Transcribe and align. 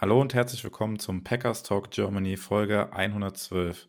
Hallo 0.00 0.20
und 0.20 0.32
herzlich 0.32 0.62
willkommen 0.62 1.00
zum 1.00 1.24
Packers 1.24 1.64
Talk 1.64 1.90
Germany 1.90 2.36
Folge 2.36 2.92
112. 2.92 3.88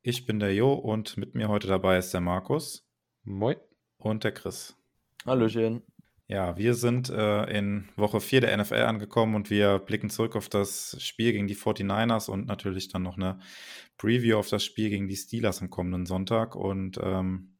Ich 0.00 0.24
bin 0.24 0.40
der 0.40 0.54
Jo 0.54 0.72
und 0.72 1.18
mit 1.18 1.34
mir 1.34 1.48
heute 1.48 1.68
dabei 1.68 1.98
ist 1.98 2.14
der 2.14 2.22
Markus. 2.22 2.88
Moin. 3.22 3.56
Und 3.98 4.24
der 4.24 4.32
Chris. 4.32 4.74
Hallöchen. 5.26 5.82
Ja, 6.26 6.56
wir 6.56 6.72
sind 6.72 7.10
äh, 7.10 7.44
in 7.54 7.90
Woche 7.96 8.22
4 8.22 8.40
der 8.40 8.56
NFL 8.56 8.76
angekommen 8.76 9.34
und 9.34 9.50
wir 9.50 9.78
blicken 9.78 10.08
zurück 10.08 10.36
auf 10.36 10.48
das 10.48 10.96
Spiel 11.02 11.32
gegen 11.32 11.48
die 11.48 11.56
49ers 11.56 12.30
und 12.30 12.46
natürlich 12.46 12.88
dann 12.88 13.02
noch 13.02 13.18
eine 13.18 13.38
Preview 13.98 14.38
auf 14.38 14.48
das 14.48 14.64
Spiel 14.64 14.88
gegen 14.88 15.06
die 15.06 15.16
Steelers 15.16 15.60
am 15.60 15.68
kommenden 15.68 16.06
Sonntag. 16.06 16.56
Und 16.56 16.98
ähm, 17.02 17.58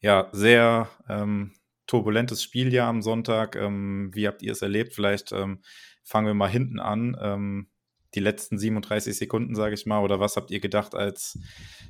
ja, 0.00 0.30
sehr 0.32 0.88
ähm, 1.08 1.52
turbulentes 1.86 2.42
Spiel 2.42 2.72
ja 2.72 2.88
am 2.88 3.02
Sonntag. 3.02 3.54
Ähm, 3.54 4.10
wie 4.14 4.26
habt 4.26 4.42
ihr 4.42 4.50
es 4.50 4.62
erlebt? 4.62 4.94
Vielleicht 4.94 5.30
ähm, 5.30 5.60
fangen 6.04 6.26
wir 6.26 6.34
mal 6.34 6.48
hinten 6.48 6.78
an. 6.78 7.16
Ähm, 7.20 7.68
die 8.14 8.20
letzten 8.20 8.58
37 8.58 9.16
Sekunden, 9.16 9.56
sage 9.56 9.74
ich 9.74 9.86
mal, 9.86 10.00
oder 10.00 10.20
was 10.20 10.36
habt 10.36 10.50
ihr 10.50 10.60
gedacht, 10.60 10.94
als 10.94 11.38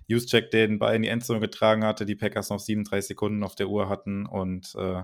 Juszczyk 0.06 0.50
den 0.50 0.78
Ball 0.78 0.96
in 0.96 1.02
die 1.02 1.08
Endzone 1.08 1.40
getragen 1.40 1.84
hatte, 1.84 2.06
die 2.06 2.16
Packers 2.16 2.48
noch 2.48 2.60
37 2.60 3.08
Sekunden 3.08 3.44
auf 3.44 3.54
der 3.54 3.68
Uhr 3.68 3.88
hatten 3.88 4.24
und 4.24 4.74
äh, 4.76 5.02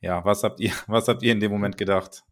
ja, 0.00 0.24
was 0.24 0.42
habt 0.42 0.60
ihr, 0.60 0.72
was 0.86 1.08
habt 1.08 1.22
ihr 1.22 1.32
in 1.32 1.40
dem 1.40 1.50
Moment 1.50 1.78
gedacht? 1.78 2.24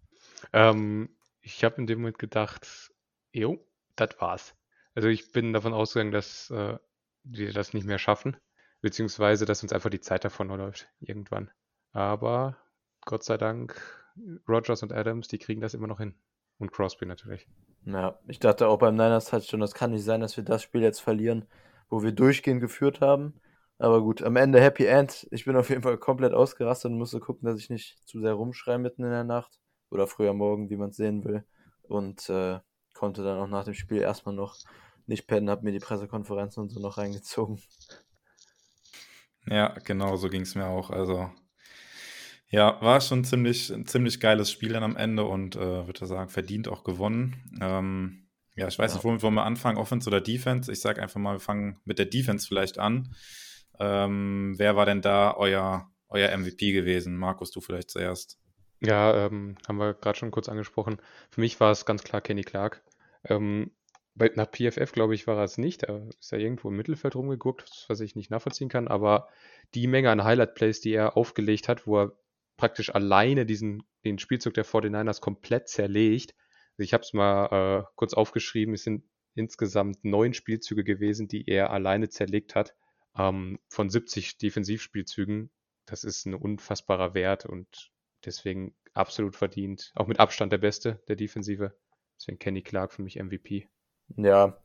Ähm, 0.52 1.08
ich 1.40 1.64
habe 1.64 1.76
in 1.76 1.86
dem 1.86 2.00
Moment 2.00 2.18
gedacht, 2.18 2.92
jo, 3.32 3.64
das 3.96 4.10
war's. 4.20 4.54
Also 4.94 5.08
ich 5.08 5.32
bin 5.32 5.52
davon 5.52 5.72
ausgegangen, 5.72 6.12
dass 6.12 6.50
äh, 6.50 6.76
wir 7.24 7.52
das 7.52 7.72
nicht 7.72 7.86
mehr 7.86 7.98
schaffen, 7.98 8.36
beziehungsweise 8.80 9.46
dass 9.46 9.62
uns 9.62 9.72
einfach 9.72 9.90
die 9.90 10.00
Zeit 10.00 10.24
davon 10.24 10.48
läuft 10.48 10.88
irgendwann. 11.00 11.50
Aber 11.92 12.56
Gott 13.02 13.24
sei 13.24 13.38
Dank, 13.38 13.80
Rogers 14.48 14.82
und 14.82 14.92
Adams, 14.92 15.28
die 15.28 15.38
kriegen 15.38 15.60
das 15.60 15.74
immer 15.74 15.86
noch 15.86 15.98
hin. 15.98 16.14
Und 16.58 16.72
Crosby 16.72 17.06
natürlich. 17.06 17.46
Ja, 17.84 18.18
ich 18.26 18.40
dachte 18.40 18.68
auch 18.68 18.78
beim 18.78 18.96
Niners 18.96 19.32
halt 19.32 19.44
schon, 19.46 19.60
das 19.60 19.74
kann 19.74 19.92
nicht 19.92 20.04
sein, 20.04 20.20
dass 20.20 20.36
wir 20.36 20.44
das 20.44 20.62
Spiel 20.62 20.82
jetzt 20.82 21.00
verlieren, 21.00 21.46
wo 21.88 22.02
wir 22.02 22.12
durchgehend 22.12 22.60
geführt 22.60 23.00
haben. 23.00 23.40
Aber 23.78 24.02
gut, 24.02 24.22
am 24.22 24.36
Ende 24.36 24.60
Happy 24.60 24.86
End. 24.86 25.28
Ich 25.30 25.44
bin 25.44 25.56
auf 25.56 25.70
jeden 25.70 25.82
Fall 25.82 25.98
komplett 25.98 26.32
ausgerastet 26.32 26.90
und 26.90 26.98
musste 26.98 27.20
gucken, 27.20 27.46
dass 27.46 27.60
ich 27.60 27.70
nicht 27.70 27.96
zu 28.06 28.20
sehr 28.20 28.32
rumschreie 28.32 28.78
mitten 28.78 29.04
in 29.04 29.10
der 29.10 29.24
Nacht 29.24 29.60
oder 29.90 30.08
früher 30.08 30.34
Morgen, 30.34 30.68
wie 30.68 30.76
man 30.76 30.90
es 30.90 30.96
sehen 30.96 31.24
will. 31.24 31.44
Und 31.82 32.28
äh, 32.28 32.58
konnte 32.92 33.22
dann 33.22 33.38
auch 33.38 33.46
nach 33.46 33.64
dem 33.64 33.74
Spiel 33.74 33.98
erstmal 33.98 34.34
noch 34.34 34.56
nicht 35.06 35.26
pennen, 35.28 35.48
hab 35.48 35.62
mir 35.62 35.72
die 35.72 35.78
Pressekonferenzen 35.78 36.62
und 36.62 36.70
so 36.70 36.80
noch 36.80 36.98
reingezogen. 36.98 37.60
Ja, 39.46 39.74
genau, 39.84 40.16
so 40.16 40.28
ging 40.28 40.42
es 40.42 40.54
mir 40.54 40.66
auch. 40.66 40.90
Also, 40.90 41.30
ja, 42.50 42.80
war 42.80 43.00
schon 43.00 43.24
ziemlich, 43.24 43.70
ein 43.70 43.86
ziemlich 43.86 44.20
geiles 44.20 44.50
Spiel 44.50 44.72
dann 44.72 44.82
am 44.82 44.96
Ende 44.96 45.24
und 45.24 45.56
äh, 45.56 45.86
würde 45.86 46.06
sagen, 46.06 46.30
verdient 46.30 46.68
auch 46.68 46.82
gewonnen. 46.84 47.36
Ähm, 47.60 48.28
ja, 48.56 48.68
ich 48.68 48.78
weiß 48.78 48.92
Ja. 48.92 48.96
nicht, 48.96 49.04
womit 49.04 49.22
wollen 49.22 49.34
wir 49.34 49.44
anfangen, 49.44 49.78
Offense 49.78 50.08
oder 50.08 50.20
Defense? 50.20 50.72
Ich 50.72 50.80
sage 50.80 51.02
einfach 51.02 51.20
mal, 51.20 51.34
wir 51.36 51.40
fangen 51.40 51.78
mit 51.84 51.98
der 51.98 52.06
Defense 52.06 52.46
vielleicht 52.48 52.78
an. 52.78 53.14
Ähm, 53.78 54.54
wer 54.56 54.76
war 54.76 54.86
denn 54.86 55.02
da 55.02 55.34
euer, 55.36 55.90
euer 56.08 56.36
MVP 56.36 56.72
gewesen? 56.72 57.16
Markus, 57.16 57.50
du 57.50 57.60
vielleicht 57.60 57.90
zuerst. 57.90 58.38
Ja, 58.80 59.26
ähm, 59.26 59.56
haben 59.66 59.78
wir 59.78 59.94
gerade 59.94 60.18
schon 60.18 60.30
kurz 60.30 60.48
angesprochen. 60.48 60.98
Für 61.30 61.40
mich 61.40 61.60
war 61.60 61.70
es 61.70 61.84
ganz 61.84 62.02
klar 62.02 62.20
Kenny 62.20 62.42
Clark. 62.42 62.82
Ähm, 63.24 63.70
bei, 64.14 64.30
nach 64.34 64.50
PFF, 64.50 64.90
glaube 64.92 65.14
ich, 65.14 65.26
war 65.26 65.36
er 65.36 65.44
es 65.44 65.58
nicht. 65.58 65.84
Er 65.84 66.08
ist 66.20 66.32
ja 66.32 66.38
irgendwo 66.38 66.70
im 66.70 66.76
Mittelfeld 66.76 67.14
rumgeguckt, 67.14 67.84
was 67.88 68.00
ich 68.00 68.16
nicht 68.16 68.30
nachvollziehen 68.30 68.68
kann. 68.68 68.88
Aber 68.88 69.28
die 69.74 69.86
Menge 69.86 70.10
an 70.10 70.24
Highlight-Plays, 70.24 70.80
die 70.80 70.92
er 70.92 71.16
aufgelegt 71.16 71.68
hat, 71.68 71.86
wo 71.86 71.98
er 72.02 72.12
praktisch 72.58 72.94
alleine 72.94 73.46
diesen, 73.46 73.84
den 74.04 74.18
Spielzug 74.18 74.52
der 74.52 74.66
49ers 74.66 75.20
komplett 75.20 75.68
zerlegt. 75.68 76.34
Also 76.72 76.84
ich 76.84 76.92
habe 76.92 77.02
es 77.02 77.14
mal 77.14 77.46
äh, 77.80 77.84
kurz 77.94 78.12
aufgeschrieben. 78.12 78.74
Es 78.74 78.82
sind 78.82 79.04
insgesamt 79.34 80.04
neun 80.04 80.34
Spielzüge 80.34 80.84
gewesen, 80.84 81.28
die 81.28 81.48
er 81.48 81.70
alleine 81.70 82.10
zerlegt 82.10 82.54
hat. 82.54 82.74
Ähm, 83.16 83.58
von 83.68 83.88
70 83.88 84.36
Defensivspielzügen. 84.36 85.50
Das 85.86 86.04
ist 86.04 86.26
ein 86.26 86.34
unfassbarer 86.34 87.14
Wert 87.14 87.46
und 87.46 87.90
deswegen 88.26 88.74
absolut 88.92 89.36
verdient. 89.36 89.92
Auch 89.94 90.06
mit 90.06 90.20
Abstand 90.20 90.52
der 90.52 90.58
Beste 90.58 91.00
der 91.08 91.16
Defensive. 91.16 91.74
Deswegen 92.18 92.38
Kenny 92.38 92.62
Clark 92.62 92.92
für 92.92 93.02
mich 93.02 93.22
MVP. 93.22 93.68
Ja, 94.16 94.58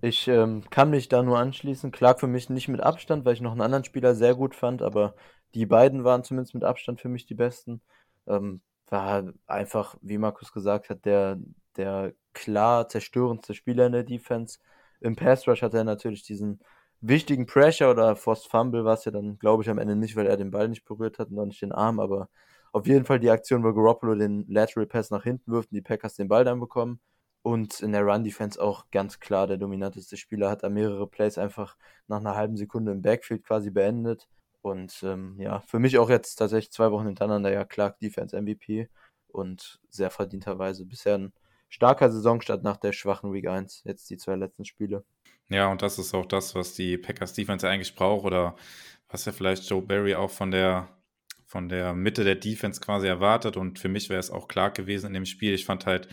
ich 0.00 0.28
ähm, 0.28 0.62
kann 0.70 0.90
mich 0.90 1.08
da 1.08 1.22
nur 1.22 1.38
anschließen. 1.38 1.90
Clark 1.90 2.20
für 2.20 2.26
mich 2.26 2.48
nicht 2.48 2.68
mit 2.68 2.80
Abstand, 2.80 3.24
weil 3.24 3.34
ich 3.34 3.40
noch 3.40 3.52
einen 3.52 3.60
anderen 3.60 3.84
Spieler 3.84 4.14
sehr 4.14 4.34
gut 4.34 4.54
fand, 4.54 4.80
aber 4.82 5.16
die 5.54 5.66
beiden 5.66 6.04
waren 6.04 6.24
zumindest 6.24 6.54
mit 6.54 6.64
Abstand 6.64 7.00
für 7.00 7.08
mich 7.08 7.26
die 7.26 7.34
besten. 7.34 7.80
Ähm, 8.26 8.60
war 8.88 9.32
einfach, 9.46 9.96
wie 10.02 10.18
Markus 10.18 10.52
gesagt 10.52 10.90
hat, 10.90 11.04
der, 11.04 11.38
der 11.76 12.14
klar 12.32 12.88
zerstörendste 12.88 13.54
Spieler 13.54 13.86
in 13.86 13.92
der 13.92 14.04
Defense. 14.04 14.58
Im 15.00 15.16
Pass 15.16 15.46
Rush 15.48 15.62
hat 15.62 15.74
er 15.74 15.84
natürlich 15.84 16.22
diesen 16.22 16.60
wichtigen 17.00 17.46
Pressure 17.46 17.90
oder 17.90 18.16
Forced 18.16 18.50
Fumble 18.50 18.84
war 18.84 18.94
es 18.94 19.04
ja 19.04 19.12
dann, 19.12 19.38
glaube 19.38 19.62
ich, 19.62 19.70
am 19.70 19.78
Ende 19.78 19.96
nicht, 19.96 20.16
weil 20.16 20.26
er 20.26 20.36
den 20.36 20.50
Ball 20.50 20.68
nicht 20.68 20.84
berührt 20.84 21.18
hat 21.18 21.30
und 21.30 21.38
auch 21.38 21.46
nicht 21.46 21.62
den 21.62 21.72
Arm, 21.72 22.00
aber 22.00 22.28
auf 22.72 22.86
jeden 22.86 23.04
Fall 23.04 23.20
die 23.20 23.30
Aktion, 23.30 23.62
wo 23.62 23.72
Garoppolo 23.72 24.14
den 24.16 24.46
Lateral 24.48 24.86
Pass 24.86 25.10
nach 25.10 25.22
hinten 25.24 25.52
wirft 25.52 25.70
und 25.70 25.76
die 25.76 25.82
Packers 25.82 26.14
den 26.16 26.28
Ball 26.28 26.44
dann 26.44 26.60
bekommen. 26.60 27.00
Und 27.42 27.80
in 27.80 27.92
der 27.92 28.02
Run-Defense 28.04 28.60
auch 28.60 28.90
ganz 28.90 29.20
klar 29.20 29.46
der 29.46 29.58
dominanteste 29.58 30.16
Spieler, 30.16 30.50
hat 30.50 30.62
da 30.62 30.70
mehrere 30.70 31.06
Plays 31.06 31.38
einfach 31.38 31.76
nach 32.08 32.18
einer 32.18 32.34
halben 32.34 32.56
Sekunde 32.56 32.92
im 32.92 33.02
Backfield 33.02 33.44
quasi 33.44 33.70
beendet. 33.70 34.26
Und 34.64 35.02
ähm, 35.02 35.38
ja, 35.38 35.60
für 35.60 35.78
mich 35.78 35.98
auch 35.98 36.08
jetzt 36.08 36.36
tatsächlich 36.36 36.72
zwei 36.72 36.90
Wochen 36.90 37.04
hintereinander 37.04 37.52
ja 37.52 37.66
Clark 37.66 37.98
Defense 37.98 38.34
MVP 38.40 38.88
und 39.28 39.78
sehr 39.90 40.10
verdienterweise 40.10 40.86
bisher 40.86 41.18
ein 41.18 41.34
starker 41.68 42.10
Saisonstart 42.10 42.62
nach 42.62 42.78
der 42.78 42.92
schwachen 42.92 43.34
Week 43.34 43.46
1, 43.46 43.82
jetzt 43.84 44.08
die 44.08 44.16
zwei 44.16 44.36
letzten 44.36 44.64
Spiele. 44.64 45.04
Ja, 45.50 45.70
und 45.70 45.82
das 45.82 45.98
ist 45.98 46.14
auch 46.14 46.24
das, 46.24 46.54
was 46.54 46.72
die 46.72 46.96
Packers 46.96 47.34
Defense 47.34 47.68
eigentlich 47.68 47.94
braucht 47.94 48.24
oder 48.24 48.56
was 49.08 49.26
ja 49.26 49.32
vielleicht 49.32 49.68
Joe 49.68 49.82
Barry 49.82 50.14
auch 50.14 50.30
von 50.30 50.50
der, 50.50 50.88
von 51.44 51.68
der 51.68 51.92
Mitte 51.92 52.24
der 52.24 52.36
Defense 52.36 52.80
quasi 52.80 53.06
erwartet. 53.06 53.58
Und 53.58 53.78
für 53.78 53.90
mich 53.90 54.08
wäre 54.08 54.20
es 54.20 54.30
auch 54.30 54.48
klar 54.48 54.70
gewesen 54.70 55.08
in 55.08 55.12
dem 55.12 55.26
Spiel. 55.26 55.52
Ich 55.52 55.66
fand 55.66 55.84
halt 55.84 56.08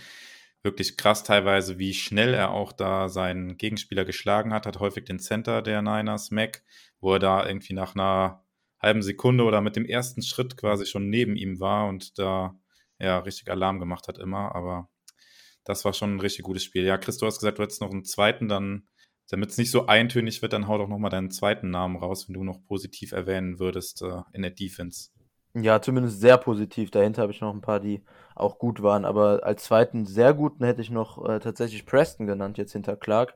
wirklich 0.61 0.97
krass 0.97 1.23
teilweise, 1.23 1.79
wie 1.79 1.93
schnell 1.93 2.33
er 2.33 2.51
auch 2.51 2.73
da 2.73 3.07
seinen 3.07 3.55
Gegenspieler 3.55 4.03
geschlagen 4.03 4.53
hat. 4.53 4.65
Hat 4.65 4.81
häufig 4.81 5.05
den 5.05 5.19
Center 5.19 5.61
der 5.61 5.81
Niners, 5.81 6.31
Mac, 6.31 6.63
wo 6.99 7.13
er 7.13 7.19
da 7.19 7.45
irgendwie 7.47 7.73
nach 7.73 7.95
einer 7.95 8.40
halben 8.81 9.01
Sekunde 9.01 9.43
oder 9.43 9.61
mit 9.61 9.75
dem 9.75 9.85
ersten 9.85 10.21
Schritt 10.21 10.57
quasi 10.57 10.85
schon 10.85 11.09
neben 11.09 11.35
ihm 11.35 11.59
war 11.59 11.87
und 11.87 12.17
da 12.17 12.55
ja 12.99 13.19
richtig 13.19 13.49
Alarm 13.49 13.79
gemacht 13.79 14.07
hat 14.07 14.17
immer. 14.17 14.55
Aber 14.55 14.89
das 15.63 15.85
war 15.85 15.93
schon 15.93 16.15
ein 16.15 16.19
richtig 16.19 16.43
gutes 16.43 16.63
Spiel. 16.63 16.83
Ja, 16.83 16.97
Chris, 16.97 17.17
du 17.17 17.25
hast 17.25 17.39
gesagt, 17.39 17.59
du 17.59 17.63
hättest 17.63 17.81
noch 17.81 17.91
einen 17.91 18.05
zweiten, 18.05 18.47
dann 18.47 18.87
damit 19.29 19.49
es 19.49 19.57
nicht 19.57 19.71
so 19.71 19.85
eintönig 19.87 20.41
wird, 20.41 20.51
dann 20.51 20.67
hau 20.67 20.77
doch 20.77 20.89
nochmal 20.89 21.09
deinen 21.09 21.31
zweiten 21.31 21.69
Namen 21.69 21.95
raus, 21.95 22.27
wenn 22.27 22.33
du 22.33 22.43
noch 22.43 22.61
positiv 22.67 23.13
erwähnen 23.13 23.59
würdest 23.59 24.01
äh, 24.01 24.21
in 24.33 24.41
der 24.41 24.51
Defense. 24.51 25.09
Ja, 25.53 25.81
zumindest 25.81 26.19
sehr 26.19 26.37
positiv. 26.37 26.91
Dahinter 26.91 27.21
habe 27.23 27.31
ich 27.31 27.41
noch 27.41 27.53
ein 27.53 27.61
paar, 27.61 27.79
die 27.79 28.03
auch 28.35 28.57
gut 28.57 28.83
waren. 28.83 29.05
Aber 29.05 29.41
als 29.43 29.63
zweiten 29.63 30.05
sehr 30.05 30.33
guten 30.33 30.63
hätte 30.65 30.81
ich 30.81 30.89
noch 30.89 31.23
äh, 31.27 31.39
tatsächlich 31.39 31.85
Preston 31.85 32.27
genannt, 32.27 32.57
jetzt 32.57 32.73
hinter 32.73 32.97
Clark, 32.97 33.35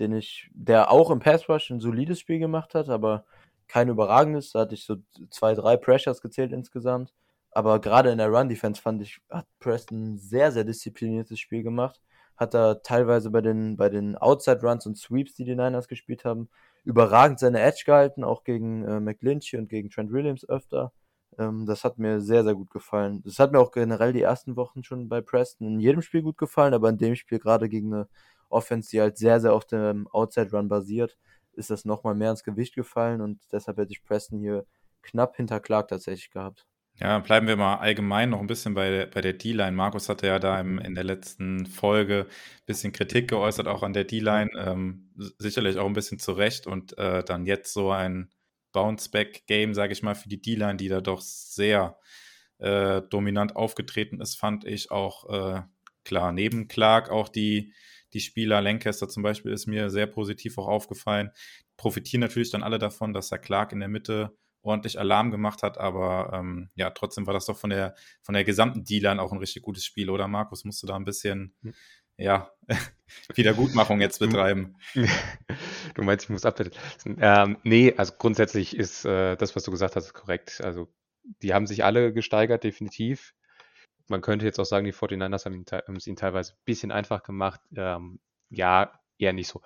den 0.00 0.12
ich, 0.12 0.50
der 0.52 0.90
auch 0.90 1.10
im 1.10 1.20
Pass 1.20 1.48
Rush 1.48 1.70
ein 1.70 1.80
solides 1.80 2.18
Spiel 2.18 2.38
gemacht 2.38 2.74
hat, 2.74 2.88
aber 2.88 3.24
kein 3.70 3.88
überragendes. 3.88 4.52
Da 4.52 4.60
hatte 4.60 4.74
ich 4.74 4.84
so 4.84 4.96
zwei, 5.30 5.54
drei 5.54 5.76
Pressures 5.76 6.20
gezählt 6.20 6.52
insgesamt. 6.52 7.12
Aber 7.52 7.80
gerade 7.80 8.10
in 8.10 8.18
der 8.18 8.28
Run-Defense 8.28 8.80
fand 8.80 9.02
ich, 9.02 9.20
hat 9.30 9.46
Preston 9.58 10.14
ein 10.14 10.18
sehr, 10.18 10.52
sehr 10.52 10.64
diszipliniertes 10.64 11.38
Spiel 11.40 11.62
gemacht. 11.62 12.00
Hat 12.36 12.54
da 12.54 12.74
teilweise 12.74 13.30
bei 13.30 13.40
den, 13.40 13.76
bei 13.76 13.88
den 13.88 14.16
Outside-Runs 14.16 14.86
und 14.86 14.96
Sweeps, 14.96 15.34
die 15.34 15.44
die 15.44 15.56
Niners 15.56 15.88
gespielt 15.88 16.24
haben, 16.24 16.48
überragend 16.84 17.38
seine 17.38 17.60
Edge 17.60 17.82
gehalten, 17.86 18.24
auch 18.24 18.44
gegen 18.44 18.84
äh, 18.84 19.00
McGlinchey 19.00 19.58
und 19.58 19.68
gegen 19.68 19.90
Trent 19.90 20.12
Williams 20.12 20.48
öfter. 20.48 20.92
Ähm, 21.38 21.66
das 21.66 21.84
hat 21.84 21.98
mir 21.98 22.20
sehr, 22.20 22.44
sehr 22.44 22.54
gut 22.54 22.70
gefallen. 22.70 23.22
Das 23.24 23.38
hat 23.38 23.52
mir 23.52 23.60
auch 23.60 23.72
generell 23.72 24.12
die 24.12 24.22
ersten 24.22 24.56
Wochen 24.56 24.82
schon 24.84 25.08
bei 25.08 25.20
Preston 25.20 25.66
in 25.66 25.80
jedem 25.80 26.02
Spiel 26.02 26.22
gut 26.22 26.38
gefallen, 26.38 26.74
aber 26.74 26.88
in 26.88 26.98
dem 26.98 27.14
Spiel 27.16 27.38
gerade 27.38 27.68
gegen 27.68 27.92
eine 27.92 28.08
Offense, 28.48 28.90
die 28.90 29.00
halt 29.00 29.18
sehr, 29.18 29.40
sehr 29.40 29.54
auf 29.54 29.66
dem 29.66 30.08
Outside-Run 30.08 30.68
basiert, 30.68 31.16
ist 31.52 31.70
das 31.70 31.84
nochmal 31.84 32.14
mehr 32.14 32.30
ins 32.30 32.44
Gewicht 32.44 32.74
gefallen 32.74 33.20
und 33.20 33.40
deshalb 33.52 33.78
hätte 33.78 33.92
ich 33.92 34.04
Preston 34.04 34.38
hier 34.38 34.66
knapp 35.02 35.36
hinter 35.36 35.60
Clark 35.60 35.88
tatsächlich 35.88 36.30
gehabt. 36.30 36.66
Ja, 36.98 37.18
bleiben 37.18 37.46
wir 37.46 37.56
mal 37.56 37.76
allgemein 37.76 38.30
noch 38.30 38.40
ein 38.40 38.46
bisschen 38.46 38.74
bei, 38.74 39.06
bei 39.06 39.22
der 39.22 39.32
D-Line. 39.32 39.72
Markus 39.72 40.10
hatte 40.10 40.26
ja 40.26 40.38
da 40.38 40.60
im, 40.60 40.78
in 40.78 40.94
der 40.94 41.04
letzten 41.04 41.64
Folge 41.64 42.26
ein 42.28 42.66
bisschen 42.66 42.92
Kritik 42.92 43.28
geäußert, 43.28 43.68
auch 43.68 43.82
an 43.82 43.94
der 43.94 44.04
D-Line. 44.04 44.50
Ähm, 44.58 45.10
sicherlich 45.38 45.78
auch 45.78 45.86
ein 45.86 45.94
bisschen 45.94 46.18
zu 46.18 46.32
Recht. 46.32 46.66
Und 46.66 46.98
äh, 46.98 47.24
dann 47.24 47.46
jetzt 47.46 47.72
so 47.72 47.90
ein 47.90 48.30
Bounce-Back-Game, 48.72 49.72
sage 49.72 49.94
ich 49.94 50.02
mal, 50.02 50.14
für 50.14 50.28
die 50.28 50.42
D-Line, 50.42 50.76
die 50.76 50.88
da 50.88 51.00
doch 51.00 51.22
sehr 51.22 51.98
äh, 52.58 53.00
dominant 53.08 53.56
aufgetreten 53.56 54.20
ist, 54.20 54.34
fand 54.36 54.66
ich 54.66 54.90
auch 54.90 55.30
äh, 55.30 55.62
klar. 56.04 56.32
Neben 56.32 56.68
Clark 56.68 57.08
auch 57.08 57.30
die, 57.30 57.72
die 58.12 58.20
Spieler, 58.20 58.60
Lancaster 58.60 59.08
zum 59.08 59.22
Beispiel, 59.22 59.52
ist 59.52 59.66
mir 59.66 59.90
sehr 59.90 60.06
positiv 60.06 60.58
auch 60.58 60.68
aufgefallen. 60.68 61.30
Profitieren 61.76 62.20
natürlich 62.20 62.50
dann 62.50 62.62
alle 62.62 62.78
davon, 62.78 63.12
dass 63.12 63.32
er 63.32 63.38
Clark 63.38 63.72
in 63.72 63.80
der 63.80 63.88
Mitte 63.88 64.36
ordentlich 64.62 64.98
Alarm 64.98 65.30
gemacht 65.30 65.62
hat, 65.62 65.78
aber 65.78 66.32
ähm, 66.34 66.70
ja, 66.74 66.90
trotzdem 66.90 67.26
war 67.26 67.34
das 67.34 67.46
doch 67.46 67.56
von 67.56 67.70
der, 67.70 67.94
von 68.22 68.34
der 68.34 68.44
gesamten 68.44 68.84
D-Line 68.84 69.20
auch 69.20 69.32
ein 69.32 69.38
richtig 69.38 69.62
gutes 69.62 69.84
Spiel, 69.84 70.10
oder 70.10 70.28
Markus? 70.28 70.64
Musst 70.64 70.82
du 70.82 70.86
da 70.86 70.96
ein 70.96 71.04
bisschen, 71.04 71.54
hm. 71.62 71.74
ja, 72.18 72.50
Wiedergutmachung 73.34 74.00
jetzt 74.00 74.18
betreiben? 74.18 74.76
Du 75.94 76.02
meinst, 76.02 76.26
ich 76.26 76.30
muss 76.30 76.44
abwenden. 76.44 76.78
Ähm, 77.20 77.56
nee, 77.64 77.92
also 77.96 78.12
grundsätzlich 78.16 78.76
ist 78.76 79.04
äh, 79.04 79.36
das, 79.36 79.56
was 79.56 79.64
du 79.64 79.72
gesagt 79.72 79.96
hast, 79.96 80.14
korrekt. 80.14 80.60
Also 80.62 80.88
die 81.42 81.52
haben 81.52 81.66
sich 81.66 81.84
alle 81.84 82.12
gesteigert, 82.12 82.62
definitiv. 82.62 83.34
Man 84.10 84.22
könnte 84.22 84.44
jetzt 84.44 84.58
auch 84.58 84.64
sagen, 84.64 84.84
die 84.84 84.92
49ers 84.92 85.44
haben, 85.44 85.54
ihn, 85.54 85.64
haben 85.70 85.96
es 85.96 86.06
ihnen 86.06 86.16
teilweise 86.16 86.52
ein 86.52 86.58
bisschen 86.64 86.90
einfach 86.90 87.22
gemacht. 87.22 87.60
Ähm, 87.76 88.20
ja, 88.50 88.92
eher 89.18 89.32
nicht 89.32 89.48
so. 89.48 89.62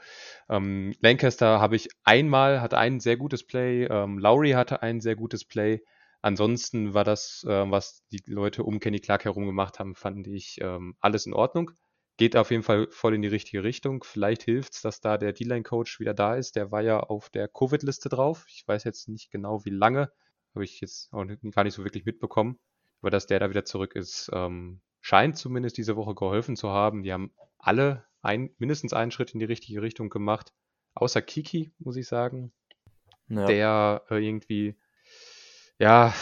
Ähm, 0.48 0.94
Lancaster 1.00 1.60
habe 1.60 1.76
ich 1.76 1.88
einmal, 2.04 2.60
hatte 2.60 2.76
ein 2.76 3.00
sehr 3.00 3.16
gutes 3.16 3.46
Play, 3.46 3.84
ähm, 3.84 4.18
Lowry 4.18 4.50
hatte 4.52 4.82
ein 4.82 5.00
sehr 5.00 5.16
gutes 5.16 5.44
Play. 5.44 5.82
Ansonsten 6.20 6.94
war 6.94 7.04
das, 7.04 7.44
äh, 7.48 7.70
was 7.70 8.04
die 8.12 8.22
Leute 8.26 8.64
um 8.64 8.80
Kenny 8.80 9.00
Clark 9.00 9.24
herum 9.24 9.46
gemacht 9.46 9.78
haben, 9.78 9.94
fand 9.94 10.26
ich 10.26 10.58
ähm, 10.60 10.96
alles 11.00 11.26
in 11.26 11.32
Ordnung. 11.34 11.70
Geht 12.16 12.36
auf 12.36 12.50
jeden 12.50 12.62
Fall 12.62 12.88
voll 12.90 13.14
in 13.14 13.22
die 13.22 13.28
richtige 13.28 13.64
Richtung. 13.64 14.04
Vielleicht 14.04 14.42
hilft 14.42 14.74
es, 14.74 14.82
dass 14.82 15.00
da 15.00 15.18
der 15.18 15.32
D-Line-Coach 15.32 16.00
wieder 16.00 16.14
da 16.14 16.36
ist. 16.36 16.54
Der 16.56 16.70
war 16.70 16.82
ja 16.82 17.00
auf 17.00 17.28
der 17.30 17.48
Covid-Liste 17.48 18.08
drauf. 18.08 18.44
Ich 18.48 18.66
weiß 18.68 18.84
jetzt 18.84 19.08
nicht 19.08 19.30
genau, 19.30 19.64
wie 19.64 19.70
lange. 19.70 20.12
Habe 20.54 20.64
ich 20.64 20.80
jetzt 20.80 21.12
auch 21.12 21.24
gar 21.52 21.64
nicht 21.64 21.74
so 21.74 21.82
wirklich 21.82 22.04
mitbekommen. 22.04 22.58
Aber 23.04 23.10
dass 23.10 23.26
der 23.26 23.38
da 23.38 23.50
wieder 23.50 23.66
zurück 23.66 23.96
ist, 23.96 24.30
ähm, 24.32 24.80
scheint 25.02 25.36
zumindest 25.36 25.76
diese 25.76 25.94
Woche 25.94 26.14
geholfen 26.14 26.56
zu 26.56 26.70
haben. 26.70 27.02
Die 27.02 27.12
haben 27.12 27.32
alle 27.58 28.06
ein, 28.22 28.54
mindestens 28.56 28.94
einen 28.94 29.10
Schritt 29.10 29.34
in 29.34 29.40
die 29.40 29.44
richtige 29.44 29.82
Richtung 29.82 30.08
gemacht. 30.08 30.54
Außer 30.94 31.20
Kiki, 31.20 31.70
muss 31.78 31.96
ich 31.96 32.08
sagen. 32.08 32.50
Ja. 33.28 33.44
Der 33.44 34.04
äh, 34.08 34.26
irgendwie, 34.26 34.74
ja, 35.78 36.14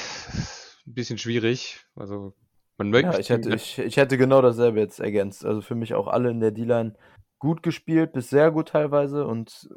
ein 0.84 0.94
bisschen 0.94 1.18
schwierig. 1.18 1.86
Also, 1.94 2.34
man 2.78 2.90
möchte. 2.90 3.12
Ja, 3.12 3.18
ich, 3.20 3.30
hätte, 3.30 3.54
ich, 3.54 3.78
ich 3.78 3.96
hätte 3.96 4.18
genau 4.18 4.42
dasselbe 4.42 4.80
jetzt 4.80 4.98
ergänzt. 4.98 5.44
Also 5.44 5.60
für 5.60 5.76
mich 5.76 5.94
auch 5.94 6.08
alle 6.08 6.30
in 6.30 6.40
der 6.40 6.50
D-Line 6.50 6.96
gut 7.38 7.62
gespielt, 7.62 8.12
bis 8.12 8.28
sehr 8.28 8.50
gut 8.50 8.70
teilweise. 8.70 9.24
Und 9.24 9.68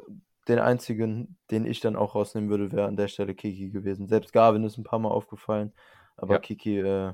den 0.48 0.58
einzigen, 0.58 1.38
den 1.52 1.66
ich 1.66 1.78
dann 1.78 1.94
auch 1.94 2.16
rausnehmen 2.16 2.50
würde, 2.50 2.72
wäre 2.72 2.88
an 2.88 2.96
der 2.96 3.06
Stelle 3.06 3.36
Kiki 3.36 3.70
gewesen. 3.70 4.08
Selbst 4.08 4.32
Garvin 4.32 4.64
ist 4.64 4.76
ein 4.76 4.82
paar 4.82 4.98
Mal 4.98 5.10
aufgefallen. 5.10 5.72
Aber 6.16 6.34
ja. 6.34 6.40
Kiki, 6.40 6.78
äh, 6.78 7.12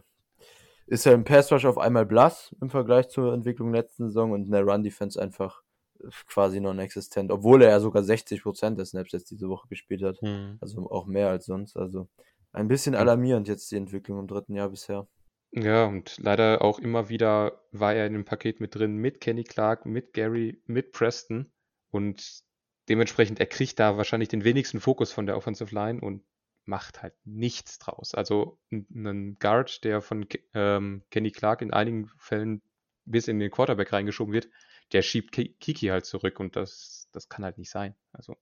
ist 0.87 1.07
er 1.07 1.15
im 1.15 1.25
Pass 1.25 1.51
Rush 1.53 1.65
auf 1.65 1.79
einmal 1.79 2.07
blass 2.07 2.55
im 2.61 2.71
Vergleich 2.71 3.09
zur 3.09 3.33
Entwicklung 3.33 3.73
letzten 3.73 4.09
Saison 4.09 4.33
und 4.33 4.45
in 4.45 4.51
der 4.51 4.63
Run 4.63 4.83
Defense 4.83 5.21
einfach 5.21 5.63
äh, 6.01 6.09
quasi 6.27 6.61
non-existent, 6.61 7.31
obwohl 7.31 7.63
er 7.63 7.71
ja 7.71 7.81
sogar 7.81 8.03
60% 8.03 8.77
der 8.77 8.85
Snaps 8.85 9.13
jetzt 9.13 9.31
diese 9.31 9.49
Woche 9.49 9.69
gespielt 9.69 10.03
hat. 10.03 10.21
Hm. 10.21 10.59
Also 10.61 10.91
auch 10.91 11.07
mehr 11.07 11.29
als 11.29 11.47
sonst. 11.47 11.77
Also 11.77 12.09
ein 12.53 12.69
bisschen 12.69 12.95
alarmierend 12.95 13.49
jetzt 13.49 13.71
die 13.71 13.77
Entwicklung 13.77 14.19
im 14.19 14.27
dritten 14.27 14.55
Jahr 14.55 14.69
bisher. 14.69 15.07
Ja, 15.55 15.85
und 15.85 16.17
leider 16.19 16.63
auch 16.63 16.79
immer 16.79 17.11
wieder 17.11 17.61
war 17.73 17.95
er 17.95 18.07
in 18.07 18.15
dem 18.15 18.25
Paket 18.25 18.61
mit 18.61 18.75
drin, 18.75 18.97
mit 18.97 19.21
Kenny 19.21 19.45
Clark, 19.45 19.85
mit 19.85 20.15
Gary, 20.15 20.63
mit 20.67 20.93
Preston. 20.93 21.53
Und 21.91 22.43
dementsprechend, 22.89 23.39
er 23.39 23.47
kriegt 23.47 23.79
da 23.79 23.99
wahrscheinlich 23.99 24.31
den 24.31 24.45
wenigsten 24.45 24.81
Fokus 24.81 25.13
von 25.13 25.27
der 25.27 25.37
Offensive 25.37 25.75
Line 25.75 26.01
und 26.01 26.23
macht 26.65 27.03
halt 27.03 27.15
nichts 27.25 27.79
draus. 27.79 28.15
Also 28.15 28.59
ein 28.71 29.37
Guard, 29.39 29.85
der 29.85 30.01
von 30.01 30.27
ähm, 30.55 31.03
Kenny 31.11 31.31
Clark 31.31 31.63
in 31.63 31.73
einigen 31.73 32.11
Fällen 32.19 32.63
bis 33.05 33.29
in 33.29 33.39
den 33.39 33.51
Quarterback 33.51 33.93
reingeschoben 33.93 34.33
wird, 34.33 34.49
der 34.93 35.03
schiebt 35.03 35.33
Kiki 35.33 35.87
halt 35.87 36.07
zurück 36.07 36.39
und 36.39 36.57
das, 36.57 37.09
das 37.13 37.29
kann 37.29 37.45
halt 37.45 37.59
nicht 37.59 37.71
sein. 37.71 37.95
Also, 38.13 38.37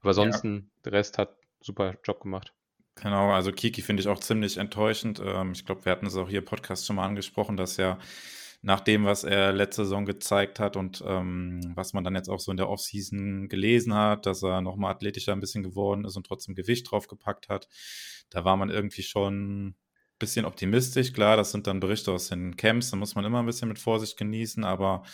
aber 0.00 0.10
ansonsten, 0.10 0.56
ja. 0.56 0.82
der 0.84 0.92
Rest 0.92 1.18
hat 1.18 1.36
super 1.60 1.96
Job 2.04 2.20
gemacht. 2.20 2.52
Genau, 2.96 3.30
also 3.30 3.52
Kiki 3.52 3.82
finde 3.82 4.00
ich 4.00 4.08
auch 4.08 4.20
ziemlich 4.20 4.56
enttäuschend. 4.56 5.20
Ähm, 5.22 5.52
ich 5.52 5.66
glaube, 5.66 5.84
wir 5.84 5.92
hatten 5.92 6.06
es 6.06 6.16
auch 6.16 6.28
hier 6.28 6.38
im 6.40 6.44
Podcast 6.44 6.86
schon 6.86 6.96
mal 6.96 7.06
angesprochen, 7.06 7.56
dass 7.56 7.76
ja 7.76 7.98
nach 8.66 8.80
dem, 8.80 9.04
was 9.04 9.22
er 9.22 9.52
letzte 9.52 9.84
Saison 9.84 10.04
gezeigt 10.04 10.58
hat 10.58 10.76
und 10.76 11.00
ähm, 11.06 11.60
was 11.76 11.92
man 11.92 12.02
dann 12.02 12.16
jetzt 12.16 12.28
auch 12.28 12.40
so 12.40 12.50
in 12.50 12.56
der 12.56 12.68
Offseason 12.68 13.48
gelesen 13.48 13.94
hat, 13.94 14.26
dass 14.26 14.42
er 14.42 14.60
nochmal 14.60 14.92
athletischer 14.92 15.32
ein 15.32 15.40
bisschen 15.40 15.62
geworden 15.62 16.04
ist 16.04 16.16
und 16.16 16.26
trotzdem 16.26 16.56
Gewicht 16.56 16.90
draufgepackt 16.90 17.48
hat. 17.48 17.68
Da 18.28 18.44
war 18.44 18.56
man 18.56 18.68
irgendwie 18.68 19.04
schon 19.04 19.68
ein 19.68 19.76
bisschen 20.18 20.44
optimistisch. 20.44 21.12
Klar, 21.12 21.36
das 21.36 21.52
sind 21.52 21.68
dann 21.68 21.78
Berichte 21.78 22.10
aus 22.10 22.30
den 22.30 22.56
Camps, 22.56 22.90
da 22.90 22.96
muss 22.96 23.14
man 23.14 23.24
immer 23.24 23.38
ein 23.38 23.46
bisschen 23.46 23.68
mit 23.68 23.78
Vorsicht 23.78 24.16
genießen, 24.16 24.64
aber 24.64 25.04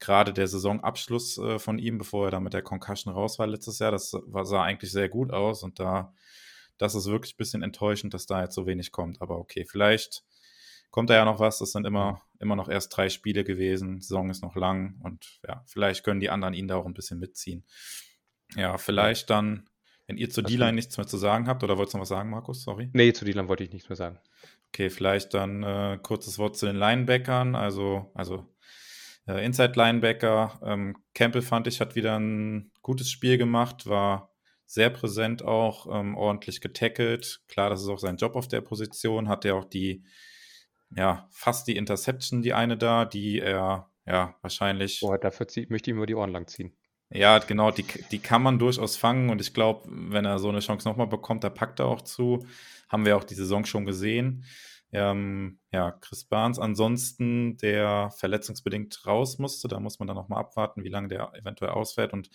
gerade 0.00 0.32
der 0.32 0.46
Saisonabschluss 0.46 1.36
äh, 1.36 1.58
von 1.58 1.78
ihm, 1.78 1.98
bevor 1.98 2.28
er 2.28 2.30
da 2.30 2.40
mit 2.40 2.54
der 2.54 2.62
Concussion 2.62 3.12
raus 3.12 3.38
war 3.38 3.46
letztes 3.46 3.78
Jahr, 3.78 3.92
das 3.92 4.16
sah 4.44 4.62
eigentlich 4.62 4.90
sehr 4.90 5.10
gut 5.10 5.32
aus 5.34 5.62
und 5.62 5.78
da, 5.78 6.14
das 6.78 6.94
ist 6.94 7.08
wirklich 7.08 7.34
ein 7.34 7.36
bisschen 7.36 7.62
enttäuschend, 7.62 8.14
dass 8.14 8.24
da 8.24 8.40
jetzt 8.40 8.54
so 8.54 8.66
wenig 8.66 8.90
kommt. 8.90 9.20
Aber 9.20 9.36
okay, 9.36 9.66
vielleicht 9.66 10.24
kommt 10.92 11.10
da 11.10 11.14
ja 11.14 11.24
noch 11.24 11.40
was. 11.40 11.58
Das 11.58 11.72
sind 11.72 11.84
immer, 11.84 12.22
immer 12.38 12.54
noch 12.54 12.68
erst 12.68 12.96
drei 12.96 13.08
Spiele 13.08 13.42
gewesen. 13.42 13.96
Die 13.96 14.02
Saison 14.02 14.30
ist 14.30 14.42
noch 14.42 14.54
lang 14.54 15.00
und 15.02 15.40
ja, 15.48 15.64
vielleicht 15.66 16.04
können 16.04 16.20
die 16.20 16.30
anderen 16.30 16.54
ihn 16.54 16.68
da 16.68 16.76
auch 16.76 16.86
ein 16.86 16.94
bisschen 16.94 17.18
mitziehen. 17.18 17.64
Ja, 18.54 18.78
vielleicht 18.78 19.30
dann, 19.30 19.68
wenn 20.06 20.18
ihr 20.18 20.30
zu 20.30 20.42
D-Line 20.42 20.74
nichts 20.74 20.96
mehr 20.98 21.06
zu 21.06 21.16
sagen 21.16 21.48
habt, 21.48 21.64
oder 21.64 21.78
wolltest 21.78 21.94
du 21.94 21.98
noch 21.98 22.02
was 22.02 22.10
sagen, 22.10 22.30
Markus? 22.30 22.62
Sorry. 22.62 22.90
Nee, 22.92 23.12
zu 23.12 23.24
D-Line 23.24 23.48
wollte 23.48 23.64
ich 23.64 23.72
nichts 23.72 23.88
mehr 23.88 23.96
sagen. 23.96 24.20
Okay, 24.68 24.90
vielleicht 24.90 25.34
dann 25.34 25.62
äh, 25.62 25.98
kurzes 26.02 26.38
Wort 26.38 26.56
zu 26.56 26.66
den 26.66 26.76
Linebackern. 26.76 27.56
Also, 27.56 28.10
also 28.14 28.46
äh, 29.26 29.44
Inside 29.44 29.72
Linebacker. 29.74 30.60
Ähm, 30.62 30.96
Campbell 31.14 31.42
fand 31.42 31.66
ich, 31.66 31.80
hat 31.80 31.94
wieder 31.94 32.18
ein 32.18 32.70
gutes 32.82 33.10
Spiel 33.10 33.38
gemacht, 33.38 33.86
war 33.86 34.30
sehr 34.66 34.90
präsent 34.90 35.42
auch, 35.42 35.86
ähm, 35.90 36.16
ordentlich 36.16 36.60
getackelt. 36.60 37.42
Klar, 37.48 37.70
das 37.70 37.82
ist 37.82 37.88
auch 37.88 37.98
sein 37.98 38.16
Job 38.16 38.36
auf 38.36 38.48
der 38.48 38.60
Position, 38.60 39.28
hat 39.28 39.44
er 39.44 39.56
auch 39.56 39.64
die 39.64 40.04
ja, 40.96 41.28
fast 41.30 41.66
die 41.68 41.76
Interception, 41.76 42.42
die 42.42 42.52
eine 42.52 42.76
da, 42.76 43.04
die 43.04 43.40
er 43.40 43.90
ja 44.06 44.34
wahrscheinlich. 44.42 45.00
Boah, 45.00 45.18
dafür 45.18 45.48
zieh, 45.48 45.66
möchte 45.68 45.90
ich 45.90 45.94
ihm 45.94 45.96
nur 45.96 46.06
die 46.06 46.14
Ohren 46.14 46.30
lang 46.30 46.46
ziehen. 46.46 46.76
Ja, 47.10 47.38
genau, 47.38 47.70
die, 47.70 47.84
die 48.10 48.20
kann 48.20 48.42
man 48.42 48.58
durchaus 48.58 48.96
fangen 48.96 49.28
und 49.28 49.40
ich 49.40 49.52
glaube, 49.52 49.86
wenn 49.86 50.24
er 50.24 50.38
so 50.38 50.48
eine 50.48 50.60
Chance 50.60 50.88
nochmal 50.88 51.08
bekommt, 51.08 51.44
da 51.44 51.50
packt 51.50 51.78
er 51.80 51.86
auch 51.86 52.00
zu. 52.00 52.46
Haben 52.88 53.04
wir 53.04 53.16
auch 53.16 53.24
die 53.24 53.34
Saison 53.34 53.64
schon 53.64 53.84
gesehen. 53.84 54.44
Ähm, 54.92 55.58
ja, 55.72 55.90
Chris 55.92 56.24
Barnes 56.24 56.58
ansonsten, 56.58 57.56
der 57.58 58.10
verletzungsbedingt 58.16 59.06
raus 59.06 59.38
musste, 59.38 59.68
da 59.68 59.80
muss 59.80 59.98
man 59.98 60.08
dann 60.08 60.16
nochmal 60.16 60.40
abwarten, 60.40 60.84
wie 60.84 60.90
lange 60.90 61.08
der 61.08 61.32
eventuell 61.34 61.72
ausfällt 61.72 62.12
und 62.12 62.30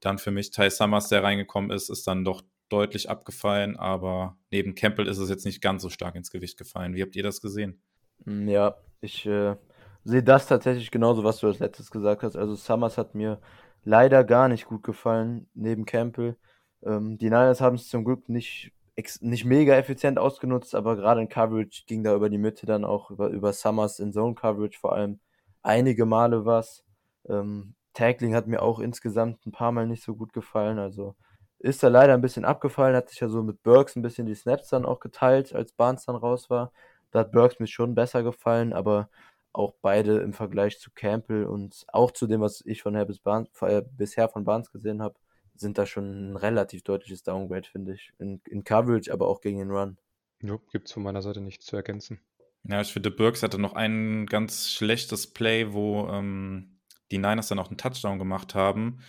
dann 0.00 0.18
für 0.18 0.30
mich 0.30 0.50
Ty 0.50 0.70
Summers, 0.70 1.08
der 1.08 1.22
reingekommen 1.22 1.70
ist, 1.70 1.88
ist 1.88 2.06
dann 2.06 2.24
doch 2.24 2.42
deutlich 2.68 3.08
abgefallen, 3.08 3.76
aber 3.76 4.36
neben 4.50 4.74
Campbell 4.74 5.06
ist 5.06 5.18
es 5.18 5.30
jetzt 5.30 5.46
nicht 5.46 5.62
ganz 5.62 5.82
so 5.82 5.90
stark 5.90 6.16
ins 6.16 6.30
Gewicht 6.30 6.58
gefallen. 6.58 6.94
Wie 6.94 7.02
habt 7.02 7.16
ihr 7.16 7.22
das 7.22 7.40
gesehen? 7.40 7.80
Mm, 8.24 8.48
ja, 8.48 8.76
ich 9.00 9.26
äh, 9.26 9.56
sehe 10.04 10.22
das 10.22 10.46
tatsächlich 10.46 10.90
genauso, 10.90 11.24
was 11.24 11.38
du 11.38 11.46
als 11.48 11.58
letztes 11.58 11.90
gesagt 11.90 12.22
hast. 12.22 12.36
Also 12.36 12.54
Summers 12.54 12.98
hat 12.98 13.14
mir 13.14 13.40
leider 13.84 14.24
gar 14.24 14.48
nicht 14.48 14.66
gut 14.66 14.82
gefallen, 14.82 15.48
neben 15.54 15.84
Campbell. 15.84 16.36
Ähm, 16.82 17.18
die 17.18 17.26
Niners 17.26 17.60
haben 17.60 17.76
es 17.76 17.88
zum 17.88 18.04
Glück 18.04 18.28
nicht, 18.28 18.72
nicht 19.20 19.44
mega 19.44 19.74
effizient 19.76 20.18
ausgenutzt, 20.18 20.74
aber 20.74 20.96
gerade 20.96 21.20
in 21.20 21.28
Coverage 21.28 21.84
ging 21.86 22.02
da 22.04 22.14
über 22.14 22.30
die 22.30 22.38
Mitte 22.38 22.66
dann 22.66 22.84
auch 22.84 23.10
über, 23.10 23.28
über 23.28 23.52
Summers 23.52 23.98
in 24.00 24.12
Zone 24.12 24.34
Coverage 24.34 24.78
vor 24.78 24.92
allem 24.94 25.20
einige 25.62 26.06
Male 26.06 26.44
was. 26.46 26.84
Ähm, 27.28 27.74
Tackling 27.94 28.34
hat 28.34 28.46
mir 28.46 28.62
auch 28.62 28.78
insgesamt 28.78 29.44
ein 29.46 29.52
paar 29.52 29.72
Mal 29.72 29.86
nicht 29.86 30.02
so 30.02 30.14
gut 30.16 30.32
gefallen. 30.32 30.78
Also 30.78 31.16
ist 31.58 31.82
da 31.82 31.88
leider 31.88 32.14
ein 32.14 32.20
bisschen 32.20 32.44
abgefallen, 32.44 32.94
hat 32.96 33.08
sich 33.08 33.20
ja 33.20 33.28
so 33.28 33.42
mit 33.42 33.62
Burks 33.62 33.96
ein 33.96 34.02
bisschen 34.02 34.26
die 34.26 34.34
Snaps 34.34 34.68
dann 34.68 34.84
auch 34.84 35.00
geteilt, 35.00 35.54
als 35.54 35.72
Barnes 35.72 36.04
dann 36.04 36.16
raus 36.16 36.50
war. 36.50 36.72
Da 37.10 37.20
hat 37.20 37.32
Burks 37.32 37.58
mir 37.58 37.66
schon 37.66 37.94
besser 37.94 38.22
gefallen, 38.22 38.72
aber 38.72 39.10
auch 39.52 39.74
beide 39.80 40.18
im 40.18 40.32
Vergleich 40.32 40.78
zu 40.78 40.90
Campbell 40.90 41.44
und 41.44 41.84
auch 41.88 42.10
zu 42.10 42.26
dem, 42.26 42.40
was 42.40 42.62
ich 42.66 42.82
von 42.82 42.94
bis 43.06 43.18
Barnes, 43.20 43.48
äh, 43.62 43.82
bisher 43.96 44.28
von 44.28 44.44
Barnes 44.44 44.70
gesehen 44.70 45.02
habe, 45.02 45.14
sind 45.54 45.78
da 45.78 45.86
schon 45.86 46.32
ein 46.32 46.36
relativ 46.36 46.82
deutliches 46.82 47.22
Downgrade, 47.22 47.66
finde 47.66 47.94
ich. 47.94 48.12
In, 48.18 48.42
in, 48.46 48.64
Coverage, 48.64 49.10
aber 49.10 49.28
auch 49.28 49.40
gegen 49.40 49.58
den 49.58 49.70
Run. 49.70 49.96
Ja, 50.42 50.58
gibt 50.70 50.88
es 50.88 50.92
von 50.92 51.02
meiner 51.02 51.22
Seite 51.22 51.40
nichts 51.40 51.64
zu 51.64 51.76
ergänzen. 51.76 52.20
Ja, 52.64 52.82
ich 52.82 52.92
finde, 52.92 53.10
Burks 53.10 53.42
hatte 53.42 53.58
noch 53.58 53.72
ein 53.72 54.26
ganz 54.26 54.70
schlechtes 54.70 55.32
Play, 55.32 55.72
wo 55.72 56.08
ähm, 56.08 56.78
die 57.10 57.18
Niners 57.18 57.48
dann 57.48 57.58
auch 57.58 57.68
einen 57.68 57.78
Touchdown 57.78 58.18
gemacht 58.18 58.54
haben 58.54 59.00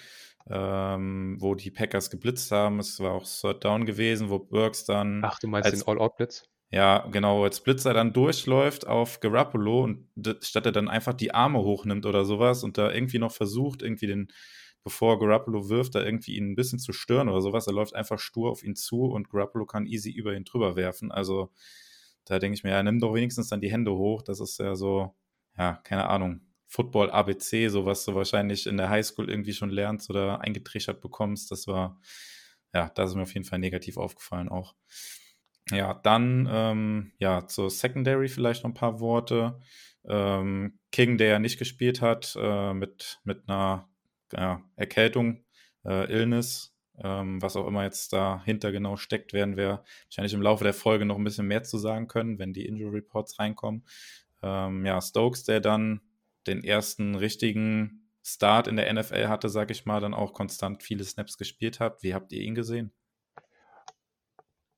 ähm, 0.49 1.37
wo 1.39 1.55
die 1.55 1.71
Packers 1.71 2.09
geblitzt 2.09 2.51
haben. 2.51 2.79
Es 2.79 2.99
war 2.99 3.13
auch 3.13 3.25
Third 3.25 3.63
Down 3.63 3.85
gewesen, 3.85 4.29
wo 4.29 4.39
Burks 4.39 4.85
dann. 4.85 5.23
Ach, 5.23 5.39
du 5.39 5.47
meinst 5.47 5.69
als, 5.69 5.79
den 5.79 5.87
All-Out-Blitz? 5.87 6.47
Ja, 6.69 7.07
genau, 7.11 7.43
als 7.45 7.61
Blitzer 7.63 7.93
dann 7.93 8.11
durchläuft 8.11 8.85
auf 8.87 9.21
Garoppolo 9.21 9.83
und 9.85 10.09
statt 10.41 10.65
er 10.65 10.73
dann 10.73 10.89
einfach 10.89 11.13
die 11.13 11.33
Arme 11.33 11.59
hochnimmt 11.59 12.05
oder 12.05 12.25
sowas 12.25 12.63
und 12.63 12.77
da 12.77 12.91
irgendwie 12.91 13.19
noch 13.19 13.31
versucht, 13.31 13.81
irgendwie 13.81 14.07
den, 14.07 14.27
bevor 14.83 15.17
Garoppolo 15.17 15.69
wirft, 15.69 15.95
da 15.95 16.03
irgendwie 16.03 16.35
ihn 16.35 16.51
ein 16.51 16.55
bisschen 16.55 16.79
zu 16.79 16.91
stören 16.91 17.29
oder 17.29 17.39
sowas. 17.41 17.67
Er 17.67 17.73
läuft 17.73 17.95
einfach 17.95 18.19
stur 18.19 18.51
auf 18.51 18.63
ihn 18.63 18.75
zu 18.75 19.03
und 19.05 19.29
Garoppolo 19.29 19.65
kann 19.65 19.85
easy 19.85 20.11
über 20.11 20.35
ihn 20.35 20.43
drüber 20.43 20.75
werfen. 20.75 21.09
Also 21.11 21.51
da 22.25 22.37
denke 22.39 22.55
ich 22.55 22.63
mir, 22.65 22.71
ja, 22.71 22.83
nimm 22.83 22.99
doch 22.99 23.13
wenigstens 23.13 23.47
dann 23.47 23.61
die 23.61 23.71
Hände 23.71 23.93
hoch. 23.93 24.21
Das 24.21 24.41
ist 24.41 24.59
ja 24.59 24.75
so, 24.75 25.15
ja, 25.57 25.75
keine 25.85 26.09
Ahnung, 26.09 26.41
Football 26.67 27.09
ABC, 27.11 27.69
so 27.69 27.85
was 27.85 28.03
du 28.03 28.13
wahrscheinlich 28.13 28.67
in 28.67 28.75
der 28.75 28.89
Highschool 28.89 29.29
irgendwie 29.29 29.53
schon 29.53 29.69
lernst 29.69 30.09
oder 30.09 30.41
eingetrichtert 30.41 30.99
bekommst. 30.99 31.49
Das 31.51 31.65
war, 31.67 32.01
ja, 32.73 32.89
da 32.89 33.03
ist 33.05 33.15
mir 33.15 33.21
auf 33.23 33.33
jeden 33.33 33.45
Fall 33.45 33.59
negativ 33.59 33.95
aufgefallen 33.97 34.49
auch. 34.49 34.75
Ja, 35.71 35.93
dann 35.95 36.47
ähm, 36.49 37.11
ja, 37.19 37.45
zur 37.45 37.69
Secondary 37.69 38.29
vielleicht 38.29 38.63
noch 38.63 38.71
ein 38.71 38.75
paar 38.75 38.99
Worte. 38.99 39.59
Ähm, 40.05 40.79
King, 40.91 41.17
der 41.17 41.27
ja 41.27 41.39
nicht 41.39 41.59
gespielt 41.59 42.01
hat, 42.01 42.37
äh, 42.39 42.73
mit, 42.73 43.19
mit 43.23 43.49
einer 43.49 43.89
ja, 44.33 44.63
Erkältung, 44.77 45.43
äh, 45.85 46.09
Illness, 46.11 46.73
ähm, 47.03 47.41
was 47.41 47.57
auch 47.57 47.67
immer 47.67 47.83
jetzt 47.83 48.13
dahinter 48.13 48.71
genau 48.71 48.95
steckt, 48.95 49.33
werden 49.33 49.57
wir 49.57 49.83
wahrscheinlich 50.05 50.33
im 50.33 50.41
Laufe 50.41 50.63
der 50.63 50.73
Folge 50.73 51.05
noch 51.05 51.17
ein 51.17 51.23
bisschen 51.23 51.47
mehr 51.47 51.63
zu 51.63 51.77
sagen 51.77 52.07
können, 52.07 52.39
wenn 52.39 52.53
die 52.53 52.65
Injury 52.65 52.97
Reports 52.97 53.37
reinkommen. 53.39 53.85
Ähm, 54.41 54.85
ja, 54.85 55.01
Stokes, 55.01 55.43
der 55.43 55.59
dann 55.59 56.01
den 56.47 56.63
ersten 56.63 57.15
richtigen 57.15 58.09
Start 58.23 58.67
in 58.67 58.77
der 58.77 58.91
NFL 58.93 59.27
hatte, 59.27 59.49
sag 59.49 59.71
ich 59.71 59.85
mal, 59.85 59.99
dann 59.99 60.13
auch 60.13 60.33
konstant 60.33 60.83
viele 60.83 61.03
Snaps 61.03 61.37
gespielt 61.37 61.79
hat. 61.79 62.03
Wie 62.03 62.13
habt 62.13 62.31
ihr 62.31 62.41
ihn 62.41 62.55
gesehen? 62.55 62.93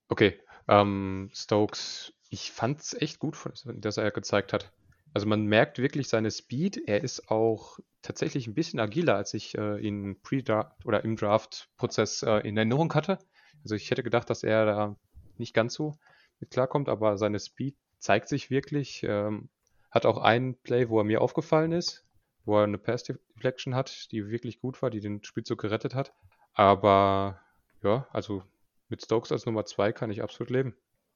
Okay, 0.07 0.39
ähm, 0.69 1.29
Stokes, 1.33 2.13
ich 2.29 2.51
fand 2.51 2.79
es 2.79 2.93
echt 2.93 3.19
gut, 3.19 3.37
dass 3.65 3.97
er 3.97 4.11
gezeigt 4.11 4.53
hat. 4.53 4.71
Also 5.13 5.27
man 5.27 5.45
merkt 5.45 5.79
wirklich 5.79 6.07
seine 6.07 6.29
Speed. 6.29 6.87
Er 6.87 7.03
ist 7.03 7.29
auch 7.29 7.79
tatsächlich 8.01 8.47
ein 8.47 8.53
bisschen 8.53 8.79
agiler, 8.79 9.15
als 9.15 9.33
ich 9.33 9.57
äh, 9.57 9.79
ihn 9.79 10.21
pre 10.21 10.43
oder 10.85 11.03
im 11.03 11.15
Draft-Prozess 11.15 12.21
äh, 12.23 12.47
in 12.47 12.55
Erinnerung 12.55 12.93
hatte. 12.93 13.17
Also 13.63 13.75
ich 13.75 13.89
hätte 13.89 14.03
gedacht, 14.03 14.29
dass 14.29 14.43
er 14.43 14.65
da 14.65 14.95
nicht 15.37 15.53
ganz 15.53 15.73
so 15.73 15.95
mit 16.39 16.51
klarkommt, 16.51 16.87
aber 16.87 17.17
seine 17.17 17.39
Speed 17.39 17.75
zeigt 17.97 18.29
sich 18.29 18.49
wirklich. 18.51 19.03
Ähm, 19.03 19.49
hat 19.89 20.05
auch 20.05 20.19
einen 20.19 20.55
Play, 20.61 20.89
wo 20.89 20.99
er 20.99 21.03
mir 21.03 21.21
aufgefallen 21.21 21.71
ist, 21.71 22.05
wo 22.45 22.57
er 22.57 22.63
eine 22.63 22.77
Pass 22.77 23.03
Deflection 23.03 23.73
hat, 23.73 24.11
die 24.11 24.29
wirklich 24.29 24.61
gut 24.61 24.81
war, 24.83 24.91
die 24.91 24.99
den 24.99 25.23
Spielzug 25.23 25.59
gerettet 25.59 25.95
hat. 25.95 26.13
Aber 26.53 27.39
ja, 27.81 28.07
also 28.11 28.43
mit 28.89 29.03
Stokes 29.03 29.31
als 29.31 29.45
Nummer 29.45 29.65
zwei 29.65 29.91
kann 29.91 30.11
ich 30.11 30.21
absolut 30.21 30.49
leben. 30.49 30.75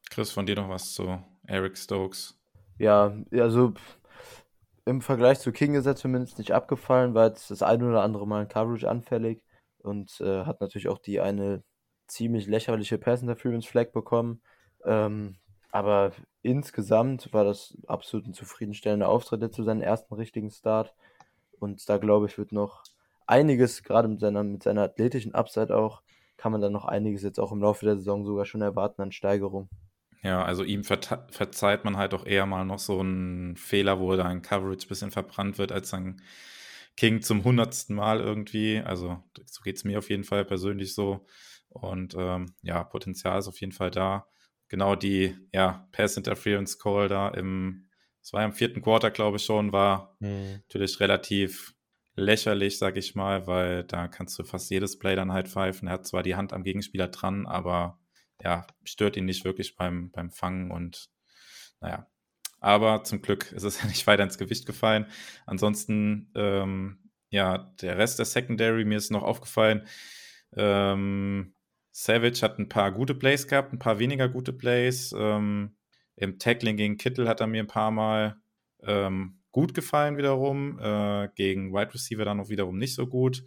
Chris, 0.09 0.31
von 0.31 0.45
dir 0.45 0.55
noch 0.55 0.69
was 0.69 0.93
zu 0.93 1.23
Eric 1.47 1.77
Stokes? 1.77 2.39
Ja, 2.77 3.13
also 3.31 3.73
im 4.85 5.01
Vergleich 5.01 5.39
zu 5.39 5.51
King 5.51 5.75
ist 5.75 5.85
er 5.85 5.95
zumindest 5.95 6.37
nicht 6.37 6.51
abgefallen, 6.51 7.13
war 7.13 7.27
jetzt 7.27 7.49
das 7.51 7.61
ein 7.63 7.83
oder 7.83 8.03
andere 8.03 8.27
Mal 8.27 8.43
in 8.43 8.49
Coverage 8.49 8.89
anfällig 8.89 9.41
und 9.79 10.19
äh, 10.21 10.45
hat 10.45 10.61
natürlich 10.61 10.89
auch 10.89 10.97
die 10.97 11.19
eine 11.19 11.63
ziemlich 12.07 12.47
lächerliche 12.47 12.97
Pass 12.97 13.21
Interference 13.21 13.65
Flag 13.65 13.91
bekommen. 13.91 14.41
Ähm, 14.85 15.37
aber 15.71 16.11
insgesamt 16.43 17.33
war 17.33 17.43
das 17.43 17.75
absolut 17.87 18.27
ein 18.27 18.33
zufriedenstellender 18.33 19.09
Auftritt 19.09 19.53
zu 19.53 19.63
seinem 19.63 19.81
ersten 19.81 20.13
richtigen 20.13 20.51
Start. 20.51 20.93
Und 21.59 21.87
da 21.89 21.97
glaube 21.97 22.27
ich, 22.27 22.37
wird 22.37 22.51
noch 22.51 22.83
einiges, 23.25 23.83
gerade 23.83 24.07
mit 24.07 24.19
seiner, 24.19 24.43
mit 24.43 24.61
seiner 24.61 24.83
athletischen 24.83 25.33
Upside 25.33 25.75
auch, 25.75 26.02
kann 26.37 26.51
man 26.51 26.61
dann 26.61 26.73
noch 26.73 26.85
einiges 26.85 27.23
jetzt 27.23 27.39
auch 27.39 27.51
im 27.51 27.61
Laufe 27.61 27.85
der 27.85 27.97
Saison 27.97 28.25
sogar 28.25 28.45
schon 28.45 28.61
erwarten 28.61 29.01
an 29.01 29.11
Steigerung. 29.11 29.69
Ja, 30.23 30.43
also 30.43 30.63
ihm 30.63 30.85
verzeiht 30.85 31.83
man 31.83 31.97
halt 31.97 32.13
auch 32.13 32.25
eher 32.25 32.45
mal 32.45 32.63
noch 32.63 32.79
so 32.79 32.99
einen 32.99 33.57
Fehler, 33.57 33.99
wo 33.99 34.15
da 34.15 34.23
ein 34.23 34.41
Coverage 34.41 34.85
ein 34.85 34.89
bisschen 34.89 35.11
verbrannt 35.11 35.57
wird, 35.57 35.73
als 35.73 35.89
dann 35.89 36.21
King 36.95 37.21
zum 37.21 37.43
hundertsten 37.43 37.95
Mal 37.95 38.21
irgendwie. 38.21 38.79
Also 38.79 39.21
so 39.45 39.61
geht 39.63 39.75
es 39.75 39.83
mir 39.83 39.97
auf 39.97 40.09
jeden 40.09 40.23
Fall 40.23 40.45
persönlich 40.45 40.93
so. 40.93 41.25
Und 41.69 42.15
ähm, 42.17 42.53
ja, 42.61 42.83
Potenzial 42.83 43.39
ist 43.39 43.47
auf 43.47 43.59
jeden 43.59 43.73
Fall 43.73 43.91
da. 43.91 44.27
Genau 44.69 44.95
die 44.95 45.35
ja, 45.51 45.87
Pass 45.91 46.15
Interference 46.15 46.79
Call 46.79 47.09
da 47.09 47.27
im, 47.29 47.89
es 48.21 48.31
war 48.31 48.45
im 48.45 48.53
vierten 48.53 48.81
Quarter, 48.81 49.11
glaube 49.11 49.37
ich 49.37 49.43
schon, 49.43 49.73
war 49.73 50.15
mhm. 50.19 50.61
natürlich 50.67 50.99
relativ 50.99 51.72
lächerlich, 52.15 52.77
sag 52.77 52.97
ich 52.97 53.15
mal, 53.15 53.47
weil 53.47 53.83
da 53.83 54.07
kannst 54.07 54.37
du 54.37 54.43
fast 54.43 54.69
jedes 54.69 54.99
Play 54.99 55.15
dann 55.15 55.31
halt 55.31 55.47
pfeifen. 55.47 55.87
Er 55.87 55.95
hat 55.95 56.07
zwar 56.07 56.23
die 56.23 56.35
Hand 56.35 56.53
am 56.53 56.63
Gegenspieler 56.63 57.07
dran, 57.07 57.45
aber 57.45 57.99
ja, 58.41 58.67
stört 58.83 59.17
ihn 59.17 59.25
nicht 59.25 59.45
wirklich 59.45 59.75
beim, 59.75 60.11
beim 60.11 60.29
Fangen 60.29 60.71
und 60.71 61.09
naja. 61.79 62.07
Aber 62.59 63.03
zum 63.03 63.21
Glück 63.21 63.51
ist 63.51 63.63
es 63.63 63.79
ja 63.81 63.87
nicht 63.87 64.07
weiter 64.07 64.23
ins 64.23 64.37
Gewicht 64.37 64.65
gefallen. 64.65 65.07
Ansonsten, 65.45 66.31
ähm, 66.35 67.09
ja, 67.29 67.73
der 67.81 67.97
Rest 67.97 68.19
der 68.19 68.25
Secondary, 68.25 68.85
mir 68.85 68.97
ist 68.97 69.11
noch 69.11 69.23
aufgefallen, 69.23 69.87
ähm, 70.55 71.55
Savage 71.91 72.41
hat 72.41 72.57
ein 72.59 72.69
paar 72.69 72.91
gute 72.91 73.15
Plays 73.15 73.47
gehabt, 73.47 73.71
ein 73.71 73.79
paar 73.79 73.99
weniger 73.99 74.27
gute 74.29 74.53
Plays. 74.53 75.13
Ähm, 75.17 75.75
Im 76.15 76.39
Tackling 76.39 76.77
gegen 76.77 76.97
Kittel 76.97 77.27
hat 77.27 77.39
er 77.39 77.47
mir 77.47 77.61
ein 77.61 77.67
paar 77.67 77.91
Mal 77.91 78.37
ähm, 78.81 79.42
gut 79.53 79.73
gefallen 79.73 80.17
wiederum. 80.17 80.77
Äh, 80.79 81.29
gegen 81.35 81.73
Wide 81.73 81.93
Receiver 81.93 82.25
dann 82.25 82.41
auch 82.41 82.49
wiederum 82.49 82.77
nicht 82.77 82.95
so 82.95 83.07
gut. 83.07 83.45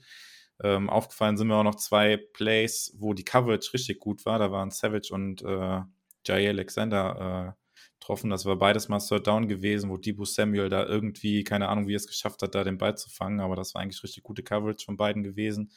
Ähm, 0.63 0.89
aufgefallen 0.89 1.37
sind 1.37 1.49
mir 1.49 1.57
auch 1.57 1.65
noch 1.65 1.75
zwei 1.75 2.17
Plays, 2.17 2.95
wo 2.99 3.13
die 3.13 3.25
Coverage 3.25 3.75
richtig 3.75 4.01
gut 4.01 4.25
war. 4.25 4.39
Da 4.39 4.51
waren 4.51 4.71
Savage 4.71 5.13
und 5.13 5.43
äh, 5.43 5.81
Jay 6.25 6.49
Alexander 6.49 7.55
äh, 7.55 7.83
getroffen. 8.01 8.31
Das 8.31 8.47
war 8.47 8.57
beides 8.57 8.89
mal 8.89 9.01
Third 9.01 9.27
Down 9.27 9.49
gewesen, 9.49 9.91
wo 9.91 9.99
Debo 9.99 10.25
Samuel 10.25 10.71
da 10.71 10.87
irgendwie, 10.87 11.45
keine 11.45 11.69
Ahnung, 11.69 11.89
wie 11.89 11.95
er 11.95 11.99
es 11.99 12.07
geschafft 12.07 12.41
hat, 12.41 12.55
da 12.55 12.65
den 12.65 12.79
Ball 12.79 12.97
zu 12.97 13.11
fangen. 13.11 13.41
Aber 13.41 13.57
das 13.57 13.75
war 13.75 13.83
eigentlich 13.83 14.03
richtig 14.03 14.23
gute 14.23 14.43
Coverage 14.43 14.85
von 14.85 14.97
beiden 14.97 15.23
gewesen, 15.23 15.73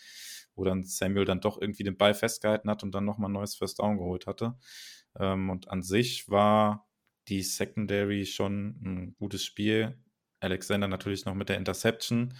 wo 0.55 0.63
dann 0.63 0.85
Samuel 0.85 1.25
dann 1.25 1.41
doch 1.41 1.59
irgendwie 1.59 1.83
den 1.83 1.97
Ball 1.97 2.13
festgehalten 2.13 2.69
hat 2.69 2.83
und 2.83 2.93
dann 2.93 3.03
nochmal 3.03 3.29
ein 3.29 3.33
neues 3.33 3.55
First 3.55 3.79
Down 3.79 3.97
geholt 3.97 4.27
hatte. 4.27 4.55
Ähm, 5.19 5.49
und 5.49 5.69
an 5.69 5.81
sich 5.81 6.29
war 6.29 6.87
die 7.27 7.43
Secondary 7.43 8.25
schon 8.25 8.79
ein 8.83 9.15
gutes 9.17 9.43
Spiel. 9.43 9.97
Alexander 10.39 10.87
natürlich 10.87 11.25
noch 11.25 11.35
mit 11.35 11.49
der 11.49 11.57
Interception. 11.57 12.33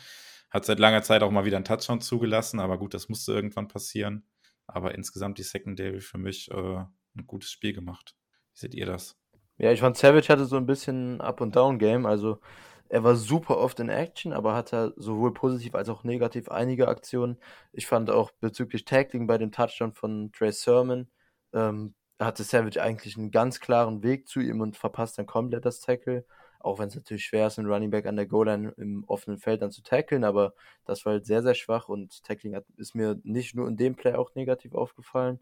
Hat 0.49 0.65
seit 0.65 0.79
langer 0.79 1.03
Zeit 1.03 1.21
auch 1.21 1.31
mal 1.31 1.45
wieder 1.45 1.57
einen 1.57 1.65
Touchdown 1.65 2.01
zugelassen, 2.01 2.59
aber 2.59 2.77
gut, 2.77 2.93
das 2.93 3.09
musste 3.09 3.33
irgendwann 3.33 3.67
passieren. 3.67 4.25
Aber 4.67 4.95
insgesamt 4.95 5.37
die 5.37 5.43
Secondary 5.43 6.01
für 6.01 6.17
mich 6.17 6.49
äh, 6.51 6.55
ein 6.55 7.27
gutes 7.27 7.51
Spiel 7.51 7.73
gemacht. 7.73 8.15
Wie 8.53 8.59
seht 8.59 8.73
ihr 8.73 8.85
das? 8.85 9.17
Ja, 9.57 9.71
ich 9.71 9.81
fand 9.81 9.97
Savage 9.97 10.29
hatte 10.29 10.45
so 10.45 10.57
ein 10.57 10.65
bisschen 10.65 11.21
Up- 11.21 11.41
und 11.41 11.55
Down-Game. 11.55 12.05
Also 12.05 12.39
er 12.87 13.03
war 13.03 13.15
super 13.15 13.57
oft 13.57 13.79
in 13.79 13.89
Action, 13.89 14.33
aber 14.33 14.55
hatte 14.55 14.93
sowohl 14.95 15.33
positiv 15.33 15.75
als 15.75 15.89
auch 15.89 16.03
negativ 16.03 16.49
einige 16.49 16.87
Aktionen. 16.87 17.37
Ich 17.71 17.85
fand 17.85 18.09
auch 18.09 18.31
bezüglich 18.39 18.85
Tackling 18.85 19.27
bei 19.27 19.37
dem 19.37 19.51
Touchdown 19.51 19.93
von 19.93 20.31
Trey 20.31 20.51
Sermon 20.51 21.09
ähm, 21.53 21.93
hatte 22.19 22.43
Savage 22.43 22.81
eigentlich 22.81 23.17
einen 23.17 23.31
ganz 23.31 23.59
klaren 23.59 24.03
Weg 24.03 24.27
zu 24.27 24.39
ihm 24.39 24.61
und 24.61 24.77
verpasst 24.77 25.17
dann 25.17 25.25
komplett 25.25 25.65
das 25.65 25.79
Tackle. 25.79 26.25
Auch 26.59 26.79
wenn 26.79 26.89
es 26.89 26.95
natürlich 26.95 27.25
schwer 27.25 27.47
ist, 27.47 27.57
einen 27.57 27.71
Running 27.71 27.89
Back 27.89 28.05
an 28.05 28.17
der 28.17 28.27
Goal-Line 28.27 28.73
im 28.77 29.05
offenen 29.05 29.39
Feld 29.39 29.61
dann 29.61 29.71
zu 29.71 29.81
tackeln, 29.81 30.23
aber 30.25 30.53
das 30.85 31.05
war 31.05 31.13
halt 31.13 31.25
sehr, 31.25 31.41
sehr 31.41 31.55
schwach 31.55 31.87
und 31.87 32.23
Tackling 32.23 32.55
hat, 32.55 32.65
ist 32.75 32.95
mir 32.95 33.19
nicht 33.23 33.55
nur 33.55 33.67
in 33.67 33.77
dem 33.77 33.95
Play 33.95 34.13
auch 34.13 34.35
negativ 34.35 34.73
aufgefallen, 34.73 35.39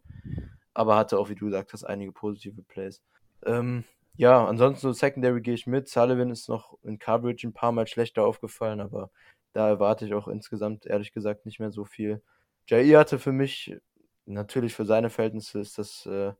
aber 0.74 0.96
hatte 0.96 1.18
auch, 1.18 1.28
wie 1.28 1.34
du 1.34 1.46
gesagt 1.46 1.72
hast, 1.72 1.84
einige 1.84 2.12
positive 2.12 2.62
Plays. 2.62 3.02
Ähm, 3.44 3.84
ja, 4.16 4.46
ansonsten 4.46 4.80
so 4.80 4.92
Secondary 4.92 5.40
gehe 5.40 5.54
ich 5.54 5.66
mit. 5.66 5.88
Sullivan 5.88 6.30
ist 6.30 6.48
noch 6.48 6.78
in 6.82 6.98
Coverage 6.98 7.46
ein 7.46 7.52
paar 7.52 7.72
Mal 7.72 7.86
schlechter 7.86 8.24
aufgefallen, 8.24 8.80
aber 8.80 9.10
da 9.52 9.68
erwarte 9.68 10.06
ich 10.06 10.14
auch 10.14 10.28
insgesamt 10.28 10.86
ehrlich 10.86 11.12
gesagt 11.12 11.46
nicht 11.46 11.58
mehr 11.60 11.70
so 11.72 11.84
viel. 11.84 12.22
Jair 12.68 13.00
hatte 13.00 13.18
für 13.18 13.32
mich, 13.32 13.76
natürlich 14.26 14.74
für 14.74 14.84
seine 14.84 15.10
Verhältnisse 15.10 15.60
ist 15.60 15.78
das 15.78 16.06
äh, 16.06 16.32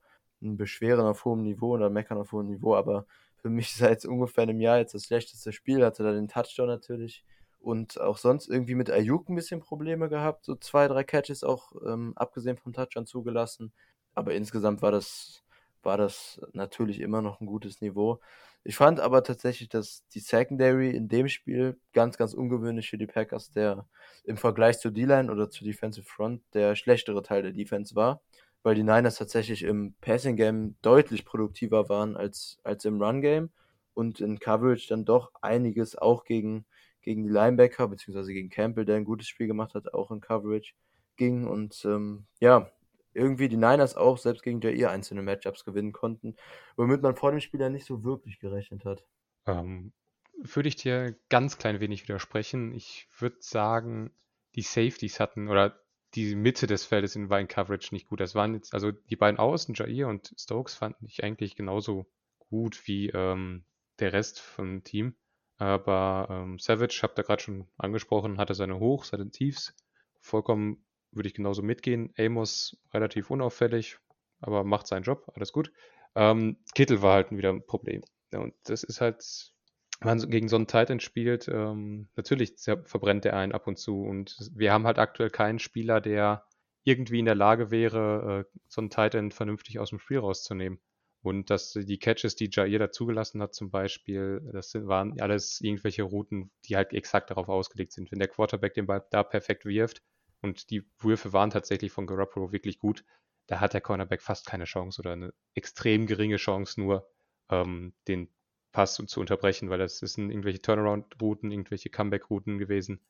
ein 0.42 0.56
Beschweren 0.56 1.06
auf 1.06 1.24
hohem 1.24 1.42
Niveau 1.42 1.70
oder 1.74 1.90
Meckern 1.90 2.18
auf 2.18 2.32
hohem 2.32 2.48
Niveau, 2.48 2.74
aber 2.74 3.06
für 3.48 3.54
mich 3.54 3.74
seit 3.74 4.04
ungefähr 4.04 4.42
einem 4.42 4.60
Jahr 4.60 4.78
jetzt 4.78 4.94
das 4.94 5.06
schlechteste 5.06 5.52
Spiel, 5.52 5.84
hatte 5.84 6.02
da 6.02 6.12
den 6.12 6.28
Touchdown 6.28 6.68
natürlich 6.68 7.24
und 7.58 7.98
auch 7.98 8.18
sonst 8.18 8.48
irgendwie 8.48 8.74
mit 8.74 8.90
Ayuk 8.90 9.28
ein 9.28 9.34
bisschen 9.34 9.60
Probleme 9.60 10.08
gehabt, 10.08 10.44
so 10.44 10.54
zwei, 10.54 10.86
drei 10.86 11.02
Catches 11.02 11.42
auch 11.42 11.72
ähm, 11.86 12.12
abgesehen 12.14 12.58
vom 12.58 12.72
Touchdown 12.72 13.06
zugelassen, 13.06 13.72
aber 14.14 14.34
insgesamt 14.34 14.82
war 14.82 14.92
das, 14.92 15.42
war 15.82 15.96
das 15.96 16.40
natürlich 16.52 17.00
immer 17.00 17.22
noch 17.22 17.40
ein 17.40 17.46
gutes 17.46 17.80
Niveau. 17.80 18.20
Ich 18.64 18.76
fand 18.76 19.00
aber 19.00 19.24
tatsächlich, 19.24 19.70
dass 19.70 20.06
die 20.08 20.20
Secondary 20.20 20.90
in 20.90 21.08
dem 21.08 21.28
Spiel 21.28 21.80
ganz, 21.94 22.18
ganz 22.18 22.34
ungewöhnlich 22.34 22.90
für 22.90 22.98
die 22.98 23.06
Packers, 23.06 23.50
der 23.50 23.88
im 24.24 24.36
Vergleich 24.36 24.78
zur 24.78 24.90
D-Line 24.90 25.32
oder 25.32 25.48
zur 25.48 25.66
Defensive 25.66 26.06
Front 26.06 26.42
der 26.52 26.76
schlechtere 26.76 27.22
Teil 27.22 27.42
der 27.42 27.52
Defense 27.52 27.94
war 27.94 28.20
weil 28.62 28.74
die 28.74 28.82
Niners 28.82 29.16
tatsächlich 29.16 29.62
im 29.62 29.94
Passing 30.00 30.36
Game 30.36 30.76
deutlich 30.82 31.24
produktiver 31.24 31.88
waren 31.88 32.16
als, 32.16 32.58
als 32.64 32.84
im 32.84 33.00
Run 33.00 33.20
Game 33.20 33.50
und 33.94 34.20
in 34.20 34.38
Coverage 34.38 34.88
dann 34.88 35.04
doch 35.04 35.32
einiges 35.42 35.96
auch 35.96 36.24
gegen, 36.24 36.66
gegen 37.02 37.24
die 37.24 37.30
Linebacker, 37.30 37.88
beziehungsweise 37.88 38.32
gegen 38.32 38.50
Campbell, 38.50 38.84
der 38.84 38.96
ein 38.96 39.04
gutes 39.04 39.28
Spiel 39.28 39.46
gemacht 39.46 39.74
hat, 39.74 39.92
auch 39.94 40.10
in 40.10 40.20
Coverage 40.20 40.74
ging. 41.16 41.46
Und 41.46 41.84
ähm, 41.84 42.26
ja, 42.40 42.70
irgendwie 43.14 43.48
die 43.48 43.56
Niners 43.56 43.96
auch 43.96 44.18
selbst 44.18 44.42
gegen 44.42 44.60
Jair 44.60 44.90
einzelne 44.90 45.22
Matchups 45.22 45.64
gewinnen 45.64 45.92
konnten, 45.92 46.36
womit 46.76 47.02
man 47.02 47.16
vor 47.16 47.30
dem 47.30 47.40
Spiel 47.40 47.60
ja 47.60 47.68
nicht 47.68 47.86
so 47.86 48.04
wirklich 48.04 48.38
gerechnet 48.38 48.84
hat. 48.84 49.04
Ähm, 49.46 49.92
würde 50.40 50.68
ich 50.68 50.76
dir 50.76 51.16
ganz 51.28 51.58
klein 51.58 51.80
wenig 51.80 52.04
widersprechen. 52.04 52.72
Ich 52.72 53.08
würde 53.18 53.38
sagen, 53.40 54.12
die 54.54 54.62
Safeties 54.62 55.20
hatten 55.20 55.48
oder 55.48 55.80
die 56.24 56.34
Mitte 56.34 56.66
des 56.66 56.84
Feldes 56.84 57.16
in 57.16 57.30
Wine 57.30 57.46
Coverage 57.46 57.94
nicht 57.94 58.08
gut. 58.08 58.20
Das 58.20 58.34
waren 58.34 58.54
jetzt, 58.54 58.74
also 58.74 58.90
die 58.90 59.16
beiden 59.16 59.38
Außen, 59.38 59.74
Jair 59.74 60.08
und 60.08 60.34
Stokes, 60.38 60.74
fanden 60.74 61.06
ich 61.06 61.24
eigentlich 61.24 61.56
genauso 61.56 62.06
gut 62.50 62.86
wie 62.86 63.08
ähm, 63.10 63.64
der 63.98 64.12
Rest 64.12 64.40
vom 64.40 64.84
Team. 64.84 65.14
Aber 65.58 66.28
ähm, 66.30 66.58
Savage, 66.58 67.00
habt 67.02 67.18
ihr 67.18 67.24
gerade 67.24 67.42
schon 67.42 67.66
angesprochen, 67.76 68.38
hatte 68.38 68.54
seine 68.54 68.78
Hochs, 68.78 69.08
seine 69.08 69.30
Tiefs. 69.30 69.74
Vollkommen 70.20 70.84
würde 71.10 71.28
ich 71.28 71.34
genauso 71.34 71.62
mitgehen. 71.62 72.12
Amos 72.16 72.76
relativ 72.92 73.30
unauffällig, 73.30 73.98
aber 74.40 74.62
macht 74.64 74.86
seinen 74.86 75.02
Job, 75.02 75.30
alles 75.34 75.52
gut. 75.52 75.72
Ähm, 76.14 76.58
Kittel 76.74 77.02
war 77.02 77.14
halt 77.14 77.30
wieder 77.32 77.50
ein 77.50 77.66
Problem. 77.66 78.02
und 78.32 78.54
das 78.64 78.84
ist 78.84 79.00
halt, 79.00 79.52
wenn 80.00 80.16
man 80.16 80.30
gegen 80.30 80.48
so 80.48 80.56
einen 80.56 80.66
Titan 80.66 81.00
spielt, 81.00 81.48
ähm, 81.48 82.08
natürlich 82.14 82.54
verbrennt 82.84 83.24
er 83.24 83.36
einen 83.36 83.52
ab 83.52 83.66
und 83.66 83.78
zu. 83.78 84.02
Und 84.02 84.50
wir 84.54 84.72
haben 84.72 84.86
halt 84.86 84.98
aktuell 84.98 85.30
keinen 85.30 85.58
Spieler, 85.58 86.00
der 86.00 86.46
irgendwie 86.84 87.18
in 87.18 87.24
der 87.24 87.34
Lage 87.34 87.70
wäre, 87.70 88.46
äh, 88.46 88.58
so 88.68 88.80
einen 88.80 88.90
Titan 88.90 89.32
vernünftig 89.32 89.78
aus 89.78 89.90
dem 89.90 89.98
Spiel 89.98 90.18
rauszunehmen. 90.18 90.80
Und 91.20 91.50
dass 91.50 91.72
die 91.72 91.98
Catches, 91.98 92.36
die 92.36 92.48
Jair 92.50 92.78
da 92.78 92.92
zugelassen 92.92 93.42
hat, 93.42 93.54
zum 93.54 93.70
Beispiel, 93.70 94.40
das 94.52 94.70
sind, 94.70 94.86
waren 94.86 95.20
alles 95.20 95.60
irgendwelche 95.60 96.04
Routen, 96.04 96.52
die 96.64 96.76
halt 96.76 96.92
exakt 96.92 97.30
darauf 97.30 97.48
ausgelegt 97.48 97.92
sind. 97.92 98.12
Wenn 98.12 98.20
der 98.20 98.28
Quarterback 98.28 98.74
den 98.74 98.86
Ball 98.86 99.04
da 99.10 99.24
perfekt 99.24 99.64
wirft 99.64 100.00
und 100.42 100.70
die 100.70 100.88
Würfe 101.00 101.32
waren 101.32 101.50
tatsächlich 101.50 101.90
von 101.90 102.06
Garoppolo 102.06 102.52
wirklich 102.52 102.78
gut, 102.78 103.04
da 103.48 103.58
hat 103.60 103.74
der 103.74 103.80
Cornerback 103.80 104.22
fast 104.22 104.46
keine 104.46 104.64
Chance 104.64 105.00
oder 105.00 105.12
eine 105.12 105.34
extrem 105.54 106.06
geringe 106.06 106.36
Chance 106.36 106.80
nur, 106.80 107.10
ähm, 107.50 107.94
den 108.06 108.28
Pass 108.72 108.94
zu 108.94 109.20
unterbrechen, 109.20 109.70
weil 109.70 109.78
das 109.78 109.98
sind 109.98 110.30
irgendwelche 110.30 110.60
Turnaround-Routen, 110.60 111.50
irgendwelche 111.50 111.90
Comeback-Routen 111.90 112.58
gewesen. 112.58 113.00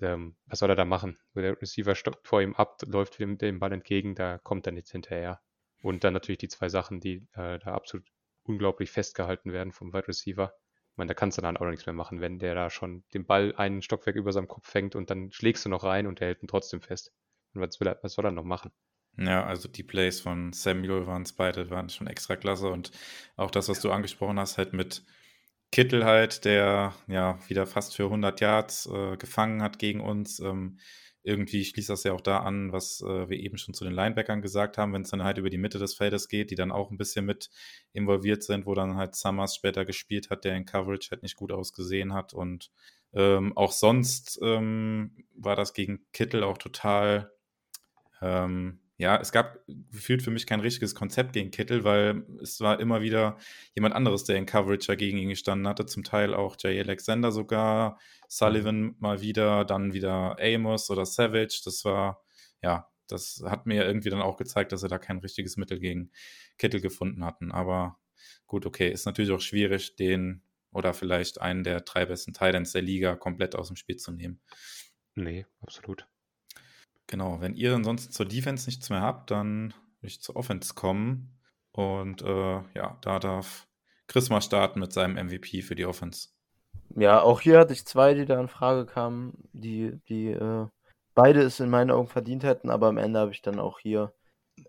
Ähm, 0.00 0.36
was 0.46 0.60
soll 0.60 0.70
er 0.70 0.76
da 0.76 0.84
machen? 0.84 1.18
Der 1.34 1.60
Receiver 1.60 1.94
stoppt 1.94 2.26
vor 2.26 2.40
ihm 2.40 2.54
ab, 2.54 2.80
läuft 2.86 3.18
dem 3.18 3.58
Ball 3.58 3.72
entgegen, 3.72 4.14
da 4.14 4.38
kommt 4.38 4.66
er 4.66 4.72
nicht 4.72 4.88
hinterher. 4.88 5.40
Und 5.82 6.04
dann 6.04 6.14
natürlich 6.14 6.38
die 6.38 6.48
zwei 6.48 6.68
Sachen, 6.68 7.00
die 7.00 7.26
äh, 7.34 7.58
da 7.58 7.74
absolut 7.74 8.06
unglaublich 8.44 8.90
festgehalten 8.90 9.52
werden 9.52 9.72
vom 9.72 9.92
Wide 9.92 10.08
Receiver. 10.08 10.54
Ich 10.92 10.96
meine, 10.96 11.08
da 11.08 11.14
kannst 11.14 11.38
du 11.38 11.42
dann 11.42 11.56
auch 11.56 11.66
nichts 11.66 11.86
mehr 11.86 11.92
machen, 11.92 12.20
wenn 12.20 12.38
der 12.38 12.54
da 12.54 12.70
schon 12.70 13.04
den 13.12 13.26
Ball 13.26 13.54
einen 13.56 13.82
Stockwerk 13.82 14.16
über 14.16 14.32
seinem 14.32 14.48
Kopf 14.48 14.68
fängt 14.68 14.94
und 14.94 15.10
dann 15.10 15.32
schlägst 15.32 15.64
du 15.64 15.68
noch 15.68 15.82
rein 15.82 16.06
und 16.06 16.20
der 16.20 16.28
hält 16.28 16.42
ihn 16.42 16.48
trotzdem 16.48 16.80
fest. 16.80 17.12
Und 17.52 17.60
was, 17.60 17.80
will 17.80 17.88
er, 17.88 17.98
was 18.02 18.12
soll 18.12 18.24
er 18.24 18.30
noch 18.30 18.44
machen? 18.44 18.70
Ja, 19.16 19.44
also 19.46 19.68
die 19.68 19.84
Plays 19.84 20.20
von 20.20 20.52
Samuel 20.52 21.06
waren 21.06 21.22
es 21.22 21.32
beide, 21.32 21.70
waren 21.70 21.88
schon 21.88 22.08
extra 22.08 22.36
klasse 22.36 22.68
und 22.68 22.90
auch 23.36 23.50
das, 23.50 23.68
was 23.68 23.80
du 23.80 23.90
angesprochen 23.92 24.40
hast, 24.40 24.58
halt 24.58 24.72
mit 24.72 25.04
Kittel 25.70 26.04
halt, 26.04 26.44
der 26.44 26.94
ja 27.08 27.38
wieder 27.48 27.66
fast 27.66 27.96
für 27.96 28.04
100 28.04 28.40
Yards 28.40 28.86
äh, 28.86 29.16
gefangen 29.16 29.62
hat 29.62 29.78
gegen 29.78 30.00
uns. 30.00 30.40
Ähm, 30.40 30.78
irgendwie 31.24 31.64
schließt 31.64 31.88
das 31.88 32.04
ja 32.04 32.12
auch 32.12 32.20
da 32.20 32.40
an, 32.40 32.70
was 32.70 33.00
äh, 33.00 33.28
wir 33.28 33.38
eben 33.38 33.56
schon 33.56 33.72
zu 33.74 33.84
den 33.84 33.94
Linebackern 33.94 34.42
gesagt 34.42 34.76
haben, 34.78 34.92
wenn 34.92 35.02
es 35.02 35.10
dann 35.10 35.24
halt 35.24 35.38
über 35.38 35.48
die 35.50 35.58
Mitte 35.58 35.78
des 35.78 35.94
Feldes 35.94 36.28
geht, 36.28 36.50
die 36.50 36.54
dann 36.54 36.70
auch 36.70 36.90
ein 36.90 36.98
bisschen 36.98 37.24
mit 37.24 37.50
involviert 37.92 38.42
sind, 38.42 38.66
wo 38.66 38.74
dann 38.74 38.96
halt 38.96 39.16
Summers 39.16 39.56
später 39.56 39.84
gespielt 39.86 40.28
hat, 40.28 40.44
der 40.44 40.54
in 40.54 40.66
Coverage 40.66 41.08
halt 41.10 41.22
nicht 41.22 41.36
gut 41.36 41.50
ausgesehen 41.50 42.12
hat. 42.12 42.34
Und 42.34 42.70
ähm, 43.14 43.56
auch 43.56 43.72
sonst 43.72 44.38
ähm, 44.42 45.24
war 45.34 45.56
das 45.56 45.72
gegen 45.72 46.04
Kittel 46.12 46.44
auch 46.44 46.58
total 46.58 47.32
ähm, 48.20 48.80
ja, 48.96 49.16
es 49.20 49.32
gab 49.32 49.58
gefühlt 49.90 50.22
für 50.22 50.30
mich 50.30 50.46
kein 50.46 50.60
richtiges 50.60 50.94
Konzept 50.94 51.32
gegen 51.32 51.50
Kittel, 51.50 51.82
weil 51.82 52.24
es 52.40 52.60
war 52.60 52.78
immer 52.78 53.02
wieder 53.02 53.38
jemand 53.74 53.94
anderes, 53.94 54.22
der 54.22 54.36
in 54.36 54.46
Coverage 54.46 54.86
dagegen 54.86 55.18
ihn 55.18 55.30
gestanden 55.30 55.66
hatte. 55.66 55.86
Zum 55.86 56.04
Teil 56.04 56.32
auch 56.32 56.56
Jay 56.58 56.78
Alexander 56.80 57.32
sogar, 57.32 57.98
Sullivan 58.28 58.80
mhm. 58.80 58.96
mal 59.00 59.20
wieder, 59.20 59.64
dann 59.64 59.94
wieder 59.94 60.36
Amos 60.40 60.90
oder 60.90 61.06
Savage. 61.06 61.62
Das 61.64 61.84
war, 61.84 62.22
ja, 62.62 62.88
das 63.08 63.42
hat 63.44 63.66
mir 63.66 63.84
irgendwie 63.84 64.10
dann 64.10 64.22
auch 64.22 64.36
gezeigt, 64.36 64.70
dass 64.70 64.84
er 64.84 64.88
da 64.88 64.98
kein 64.98 65.18
richtiges 65.18 65.56
Mittel 65.56 65.80
gegen 65.80 66.12
Kittel 66.56 66.80
gefunden 66.80 67.24
hatten. 67.24 67.50
Aber 67.50 67.98
gut, 68.46 68.64
okay, 68.64 68.90
ist 68.90 69.06
natürlich 69.06 69.32
auch 69.32 69.40
schwierig, 69.40 69.96
den 69.96 70.42
oder 70.72 70.94
vielleicht 70.94 71.40
einen 71.40 71.64
der 71.64 71.80
drei 71.80 72.06
besten 72.06 72.32
Titans 72.32 72.72
der 72.72 72.82
Liga 72.82 73.16
komplett 73.16 73.56
aus 73.56 73.68
dem 73.68 73.76
Spiel 73.76 73.96
zu 73.96 74.12
nehmen. 74.12 74.40
Nee, 75.16 75.46
absolut. 75.60 76.06
Genau, 77.06 77.40
wenn 77.40 77.54
ihr 77.54 77.74
ansonsten 77.74 78.12
zur 78.12 78.26
Defense 78.26 78.68
nichts 78.68 78.90
mehr 78.90 79.02
habt, 79.02 79.30
dann 79.30 79.74
will 80.00 80.08
ich 80.08 80.22
zur 80.22 80.36
Offense 80.36 80.74
kommen. 80.74 81.38
Und 81.72 82.22
äh, 82.22 82.62
ja, 82.74 82.98
da 83.00 83.18
darf 83.18 83.66
Chris 84.06 84.30
mal 84.30 84.40
starten 84.40 84.80
mit 84.80 84.92
seinem 84.92 85.16
MVP 85.26 85.62
für 85.62 85.74
die 85.74 85.86
Offense. 85.86 86.28
Ja, 86.96 87.20
auch 87.20 87.40
hier 87.40 87.58
hatte 87.58 87.72
ich 87.72 87.86
zwei, 87.86 88.14
die 88.14 88.26
da 88.26 88.40
in 88.40 88.48
Frage 88.48 88.86
kamen, 88.86 89.48
die, 89.52 89.98
die 90.08 90.28
äh, 90.28 90.66
beide 91.14 91.42
es 91.42 91.60
in 91.60 91.70
meinen 91.70 91.90
Augen 91.90 92.08
verdient 92.08 92.44
hätten, 92.44 92.70
aber 92.70 92.88
am 92.88 92.98
Ende 92.98 93.18
habe 93.18 93.32
ich 93.32 93.42
dann 93.42 93.58
auch 93.58 93.80
hier 93.80 94.12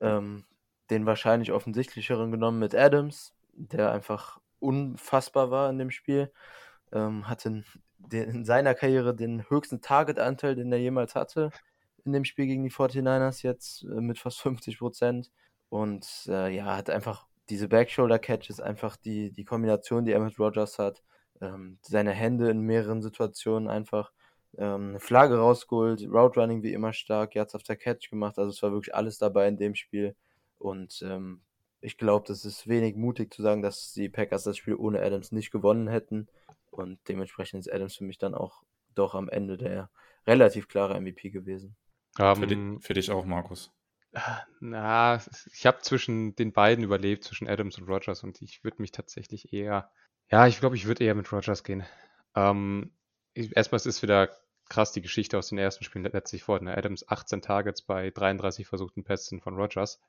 ähm, 0.01 0.45
den 0.89 1.05
wahrscheinlich 1.05 1.51
offensichtlicheren 1.51 2.31
genommen 2.31 2.59
mit 2.59 2.73
Adams, 2.73 3.35
der 3.53 3.91
einfach 3.91 4.39
unfassbar 4.59 5.51
war 5.51 5.69
in 5.69 5.77
dem 5.77 5.91
Spiel. 5.91 6.31
Ähm, 6.91 7.27
hatte 7.27 7.49
in, 7.49 7.65
in 8.11 8.45
seiner 8.45 8.73
Karriere 8.73 9.15
den 9.15 9.49
höchsten 9.49 9.81
Target-Anteil, 9.81 10.55
den 10.55 10.71
er 10.71 10.79
jemals 10.79 11.15
hatte 11.15 11.51
in 12.05 12.13
dem 12.13 12.25
Spiel 12.25 12.45
gegen 12.45 12.63
die 12.63 12.71
49ers 12.71 13.43
jetzt 13.43 13.83
äh, 13.83 14.01
mit 14.01 14.19
fast 14.19 14.39
50 14.41 14.79
Prozent. 14.79 15.31
Und 15.69 16.07
äh, 16.27 16.55
ja, 16.55 16.75
hat 16.77 16.89
einfach 16.89 17.27
diese 17.49 17.67
Backshoulder-Catches, 17.67 18.59
einfach 18.59 18.95
die, 18.97 19.31
die 19.31 19.45
Kombination, 19.45 20.05
die 20.05 20.11
er 20.11 20.19
mit 20.19 20.39
Rogers 20.39 20.79
hat, 20.79 21.03
ähm, 21.41 21.79
seine 21.81 22.11
Hände 22.11 22.49
in 22.49 22.61
mehreren 22.61 23.01
Situationen 23.01 23.69
einfach 23.69 24.11
ähm, 24.57 24.89
eine 24.89 24.99
Flagge 24.99 25.37
rausgeholt, 25.37 26.03
Route 26.03 26.39
Running 26.39 26.63
wie 26.63 26.73
immer 26.73 26.93
stark, 26.93 27.35
Yards 27.35 27.53
der 27.53 27.75
Catch 27.75 28.09
gemacht, 28.09 28.37
also 28.37 28.51
es 28.51 28.61
war 28.63 28.71
wirklich 28.71 28.95
alles 28.95 29.17
dabei 29.17 29.47
in 29.47 29.57
dem 29.57 29.75
Spiel. 29.75 30.15
Und 30.57 31.03
ähm, 31.05 31.41
ich 31.81 31.97
glaube, 31.97 32.25
das 32.27 32.45
ist 32.45 32.67
wenig 32.67 32.95
mutig 32.95 33.33
zu 33.33 33.41
sagen, 33.41 33.61
dass 33.61 33.93
die 33.93 34.09
Packers 34.09 34.43
das 34.43 34.57
Spiel 34.57 34.75
ohne 34.75 35.01
Adams 35.01 35.31
nicht 35.31 35.51
gewonnen 35.51 35.87
hätten. 35.87 36.27
Und 36.71 36.99
dementsprechend 37.07 37.59
ist 37.59 37.71
Adams 37.71 37.95
für 37.95 38.03
mich 38.03 38.17
dann 38.17 38.33
auch 38.33 38.63
doch 38.95 39.13
am 39.13 39.29
Ende 39.29 39.57
der 39.57 39.89
relativ 40.25 40.67
klare 40.67 40.99
MVP 40.99 41.29
gewesen. 41.29 41.75
Um, 42.17 42.35
für, 42.35 42.47
di 42.47 42.77
für, 42.79 42.93
dich 42.93 43.11
auch, 43.11 43.25
Markus. 43.25 43.71
Na, 44.61 45.21
ich 45.51 45.65
habe 45.65 45.81
zwischen 45.81 46.35
den 46.35 46.53
beiden 46.53 46.83
überlebt, 46.85 47.23
zwischen 47.25 47.49
Adams 47.49 47.77
und 47.77 47.89
Rogers 47.89 48.23
und 48.23 48.41
ich 48.41 48.63
würde 48.63 48.81
mich 48.81 48.91
tatsächlich 48.91 49.51
eher, 49.51 49.91
ja, 50.31 50.47
ich 50.47 50.59
glaube, 50.59 50.75
ich 50.75 50.85
würde 50.85 51.03
eher 51.03 51.15
mit 51.15 51.31
Rogers 51.31 51.63
gehen. 51.63 51.85
Ähm, 52.35 52.93
erstmal 53.33 53.77
ist 53.77 53.85
es 53.85 54.01
wieder 54.01 54.29
krass 54.69 54.91
die 54.91 55.01
Geschichte 55.01 55.37
aus 55.37 55.49
den 55.49 55.57
ersten 55.57 55.83
Spielen 55.83 56.05
letztlich 56.05 56.43
vor. 56.43 56.59
Ne? 56.61 56.75
Adams 56.75 57.07
18 57.07 57.41
Targets 57.41 57.81
bei 57.81 58.09
33 58.09 58.65
versuchten 58.65 59.03
Pässen 59.03 59.41
von 59.41 59.55
Rogers. 59.55 59.99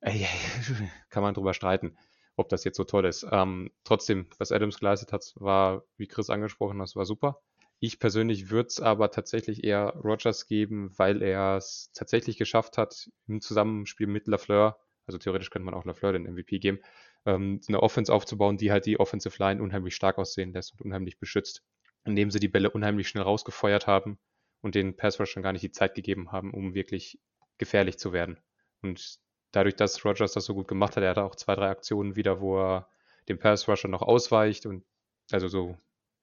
Ey, 0.00 0.26
kann 1.10 1.22
man 1.22 1.34
drüber 1.34 1.54
streiten, 1.54 1.96
ob 2.36 2.48
das 2.48 2.64
jetzt 2.64 2.76
so 2.76 2.84
toll 2.84 3.04
ist. 3.04 3.26
Ähm, 3.30 3.70
trotzdem, 3.84 4.28
was 4.38 4.52
Adams 4.52 4.78
geleistet 4.78 5.12
hat, 5.12 5.32
war, 5.36 5.84
wie 5.96 6.06
Chris 6.06 6.30
angesprochen 6.30 6.80
hat, 6.80 6.94
war 6.96 7.04
super. 7.04 7.42
Ich 7.78 7.98
persönlich 7.98 8.50
würde 8.50 8.68
es 8.68 8.80
aber 8.80 9.10
tatsächlich 9.10 9.62
eher 9.64 9.88
Rogers 10.02 10.46
geben, 10.46 10.92
weil 10.96 11.22
er 11.22 11.56
es 11.56 11.90
tatsächlich 11.92 12.38
geschafft 12.38 12.78
hat, 12.78 13.10
im 13.26 13.40
Zusammenspiel 13.40 14.06
mit 14.06 14.26
Lafleur, 14.26 14.78
also 15.06 15.18
theoretisch 15.18 15.50
könnte 15.50 15.66
man 15.66 15.74
auch 15.74 15.84
Lafleur 15.84 16.12
den 16.12 16.24
MVP 16.24 16.58
geben, 16.58 16.80
ähm, 17.26 17.60
eine 17.68 17.82
Offense 17.82 18.12
aufzubauen, 18.12 18.56
die 18.56 18.72
halt 18.72 18.86
die 18.86 18.98
Offensive 18.98 19.36
Line 19.42 19.62
unheimlich 19.62 19.94
stark 19.94 20.16
aussehen 20.18 20.52
lässt 20.52 20.72
und 20.72 20.80
unheimlich 20.80 21.18
beschützt, 21.18 21.62
indem 22.04 22.30
sie 22.30 22.40
die 22.40 22.48
Bälle 22.48 22.70
unheimlich 22.70 23.08
schnell 23.08 23.24
rausgefeuert 23.24 23.86
haben 23.86 24.18
und 24.62 24.74
den 24.74 24.96
Pass 24.96 25.20
Rushern 25.20 25.42
gar 25.42 25.52
nicht 25.52 25.62
die 25.62 25.72
Zeit 25.72 25.94
gegeben 25.94 26.32
haben, 26.32 26.54
um 26.54 26.74
wirklich 26.74 27.20
gefährlich 27.58 27.98
zu 27.98 28.12
werden. 28.12 28.38
Und 28.80 29.18
dadurch, 29.52 29.76
dass 29.76 30.04
Rogers 30.04 30.32
das 30.32 30.44
so 30.46 30.54
gut 30.54 30.68
gemacht 30.68 30.96
hat, 30.96 31.02
er 31.02 31.10
hatte 31.10 31.24
auch 31.24 31.34
zwei, 31.34 31.54
drei 31.54 31.68
Aktionen 31.68 32.16
wieder, 32.16 32.40
wo 32.40 32.58
er 32.58 32.88
dem 33.28 33.38
Pass 33.38 33.68
Rusher 33.68 33.88
noch 33.88 34.02
ausweicht 34.02 34.64
und 34.66 34.84
also 35.30 35.48
so 35.48 35.76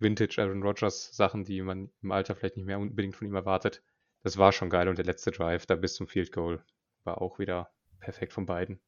Vintage 0.03 0.39
Aaron 0.39 0.61
Rodgers 0.61 1.15
Sachen, 1.15 1.43
die 1.43 1.61
man 1.61 1.89
im 2.03 2.11
Alter 2.11 2.35
vielleicht 2.35 2.57
nicht 2.57 2.65
mehr 2.65 2.77
unbedingt 2.77 3.15
von 3.15 3.27
ihm 3.27 3.35
erwartet. 3.35 3.81
Das 4.21 4.37
war 4.37 4.51
schon 4.51 4.69
geil 4.69 4.87
und 4.87 4.97
der 4.97 5.05
letzte 5.05 5.31
Drive 5.31 5.65
da 5.65 5.75
bis 5.75 5.95
zum 5.95 6.07
Field 6.07 6.31
Goal 6.31 6.63
war 7.03 7.21
auch 7.21 7.39
wieder 7.39 7.71
perfekt 7.99 8.33
von 8.33 8.45
beiden. 8.45 8.79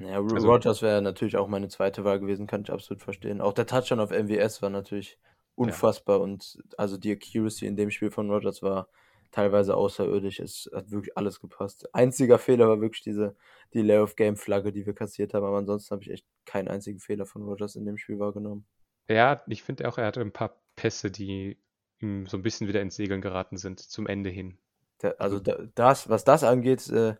Ja, 0.00 0.20
also, 0.20 0.50
Rodgers 0.50 0.82
wäre 0.82 1.02
natürlich 1.02 1.36
auch 1.36 1.48
meine 1.48 1.68
zweite 1.68 2.04
Wahl 2.04 2.20
gewesen, 2.20 2.46
kann 2.46 2.62
ich 2.62 2.70
absolut 2.70 3.02
verstehen. 3.02 3.40
Auch 3.40 3.52
der 3.52 3.66
Touchdown 3.66 4.00
auf 4.00 4.10
MWS 4.10 4.62
war 4.62 4.70
natürlich 4.70 5.18
unfassbar 5.54 6.18
ja. 6.18 6.22
und 6.22 6.58
also 6.76 6.96
die 6.96 7.10
Accuracy 7.10 7.66
in 7.66 7.76
dem 7.76 7.90
Spiel 7.90 8.10
von 8.10 8.30
Rodgers 8.30 8.62
war 8.62 8.88
teilweise 9.30 9.76
außerirdisch. 9.76 10.40
Es 10.40 10.70
hat 10.72 10.90
wirklich 10.90 11.16
alles 11.16 11.40
gepasst. 11.40 11.92
Einziger 11.94 12.38
Fehler 12.38 12.68
war 12.68 12.80
wirklich 12.80 13.02
diese 13.02 13.34
Delay 13.74 13.98
of 13.98 14.16
Game 14.16 14.36
Flagge, 14.36 14.72
die 14.72 14.86
wir 14.86 14.94
kassiert 14.94 15.34
haben, 15.34 15.44
aber 15.44 15.58
ansonsten 15.58 15.90
habe 15.92 16.02
ich 16.02 16.10
echt 16.10 16.26
keinen 16.44 16.68
einzigen 16.68 17.00
Fehler 17.00 17.26
von 17.26 17.42
Rodgers 17.42 17.76
in 17.76 17.84
dem 17.84 17.98
Spiel 17.98 18.18
wahrgenommen. 18.18 18.66
Ja, 19.08 19.42
ich 19.46 19.62
finde 19.62 19.88
auch, 19.88 19.98
er 19.98 20.06
hatte 20.06 20.20
ein 20.20 20.32
paar 20.32 20.60
Pässe, 20.76 21.10
die 21.10 21.58
ihm 22.00 22.26
so 22.26 22.36
ein 22.36 22.42
bisschen 22.42 22.68
wieder 22.68 22.82
ins 22.82 22.96
Segeln 22.96 23.20
geraten 23.20 23.56
sind 23.56 23.80
zum 23.80 24.06
Ende 24.06 24.30
hin. 24.30 24.58
Der, 25.02 25.20
also 25.20 25.38
das, 25.38 26.08
was 26.08 26.24
das 26.24 26.44
angeht, 26.44 26.88
äh, 26.90 27.14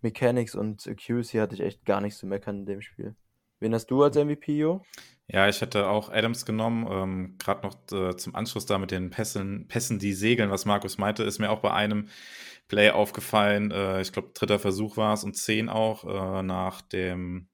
Mechanics 0.00 0.54
und 0.54 0.86
Accuracy 0.86 1.38
hatte 1.38 1.54
ich 1.54 1.60
echt 1.60 1.84
gar 1.84 2.00
nichts 2.00 2.18
zu 2.18 2.26
meckern 2.26 2.60
in 2.60 2.66
dem 2.66 2.82
Spiel. 2.82 3.14
Wen 3.60 3.74
hast 3.74 3.86
du 3.90 4.02
als 4.02 4.16
MVP, 4.16 4.56
Jo? 4.56 4.82
Ja, 5.26 5.48
ich 5.48 5.60
hätte 5.60 5.88
auch 5.88 6.10
Adams 6.10 6.46
genommen. 6.46 6.86
Ähm, 6.90 7.34
Gerade 7.38 7.66
noch 7.66 7.76
äh, 7.92 8.16
zum 8.16 8.34
Anschluss 8.34 8.66
da 8.66 8.78
mit 8.78 8.90
den 8.90 9.10
Pässen, 9.10 9.66
Pässen, 9.68 9.98
die 9.98 10.12
segeln, 10.12 10.50
was 10.50 10.64
Markus 10.64 10.96
meinte, 10.96 11.24
ist 11.24 11.38
mir 11.38 11.50
auch 11.50 11.60
bei 11.60 11.72
einem 11.72 12.08
Play 12.68 12.90
aufgefallen. 12.90 13.70
Äh, 13.70 14.00
ich 14.00 14.12
glaube, 14.12 14.30
dritter 14.32 14.58
Versuch 14.58 14.96
war 14.96 15.12
es 15.14 15.24
und 15.24 15.34
zehn 15.34 15.68
auch 15.68 16.04
äh, 16.04 16.42
nach 16.42 16.80
dem 16.82 17.48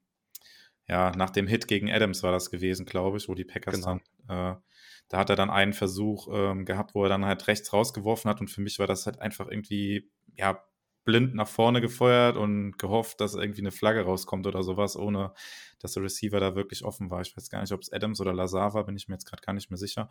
ja, 0.87 1.11
nach 1.15 1.31
dem 1.31 1.47
Hit 1.47 1.67
gegen 1.67 1.91
Adams 1.91 2.23
war 2.23 2.31
das 2.31 2.51
gewesen, 2.51 2.85
glaube 2.85 3.17
ich, 3.17 3.27
wo 3.27 3.35
die 3.35 3.43
Packers 3.45 3.75
genau. 3.75 3.99
dann, 4.27 4.55
äh, 4.55 4.59
da 5.09 5.17
hat 5.17 5.29
er 5.29 5.35
dann 5.35 5.49
einen 5.49 5.73
Versuch 5.73 6.27
ähm, 6.31 6.65
gehabt, 6.65 6.95
wo 6.95 7.03
er 7.03 7.09
dann 7.09 7.25
halt 7.25 7.47
rechts 7.47 7.73
rausgeworfen 7.73 8.29
hat 8.29 8.41
und 8.41 8.49
für 8.49 8.61
mich 8.61 8.79
war 8.79 8.87
das 8.87 9.05
halt 9.05 9.19
einfach 9.19 9.47
irgendwie, 9.49 10.09
ja, 10.35 10.63
blind 11.05 11.35
nach 11.35 11.47
vorne 11.47 11.81
gefeuert 11.81 12.35
und 12.35 12.77
gehofft, 12.79 13.21
dass 13.21 13.35
irgendwie 13.35 13.61
eine 13.61 13.71
Flagge 13.71 14.01
rauskommt 14.01 14.47
oder 14.47 14.63
sowas, 14.63 14.97
ohne 14.97 15.33
dass 15.79 15.93
der 15.93 16.03
Receiver 16.03 16.39
da 16.39 16.55
wirklich 16.55 16.83
offen 16.83 17.11
war. 17.11 17.21
Ich 17.21 17.37
weiß 17.37 17.49
gar 17.49 17.61
nicht, 17.61 17.71
ob 17.71 17.81
es 17.81 17.93
Adams 17.93 18.19
oder 18.19 18.33
Lazar 18.33 18.73
war, 18.73 18.85
bin 18.85 18.95
ich 18.95 19.07
mir 19.07 19.13
jetzt 19.13 19.25
gerade 19.25 19.43
gar 19.43 19.53
nicht 19.53 19.69
mehr 19.69 19.77
sicher. 19.77 20.09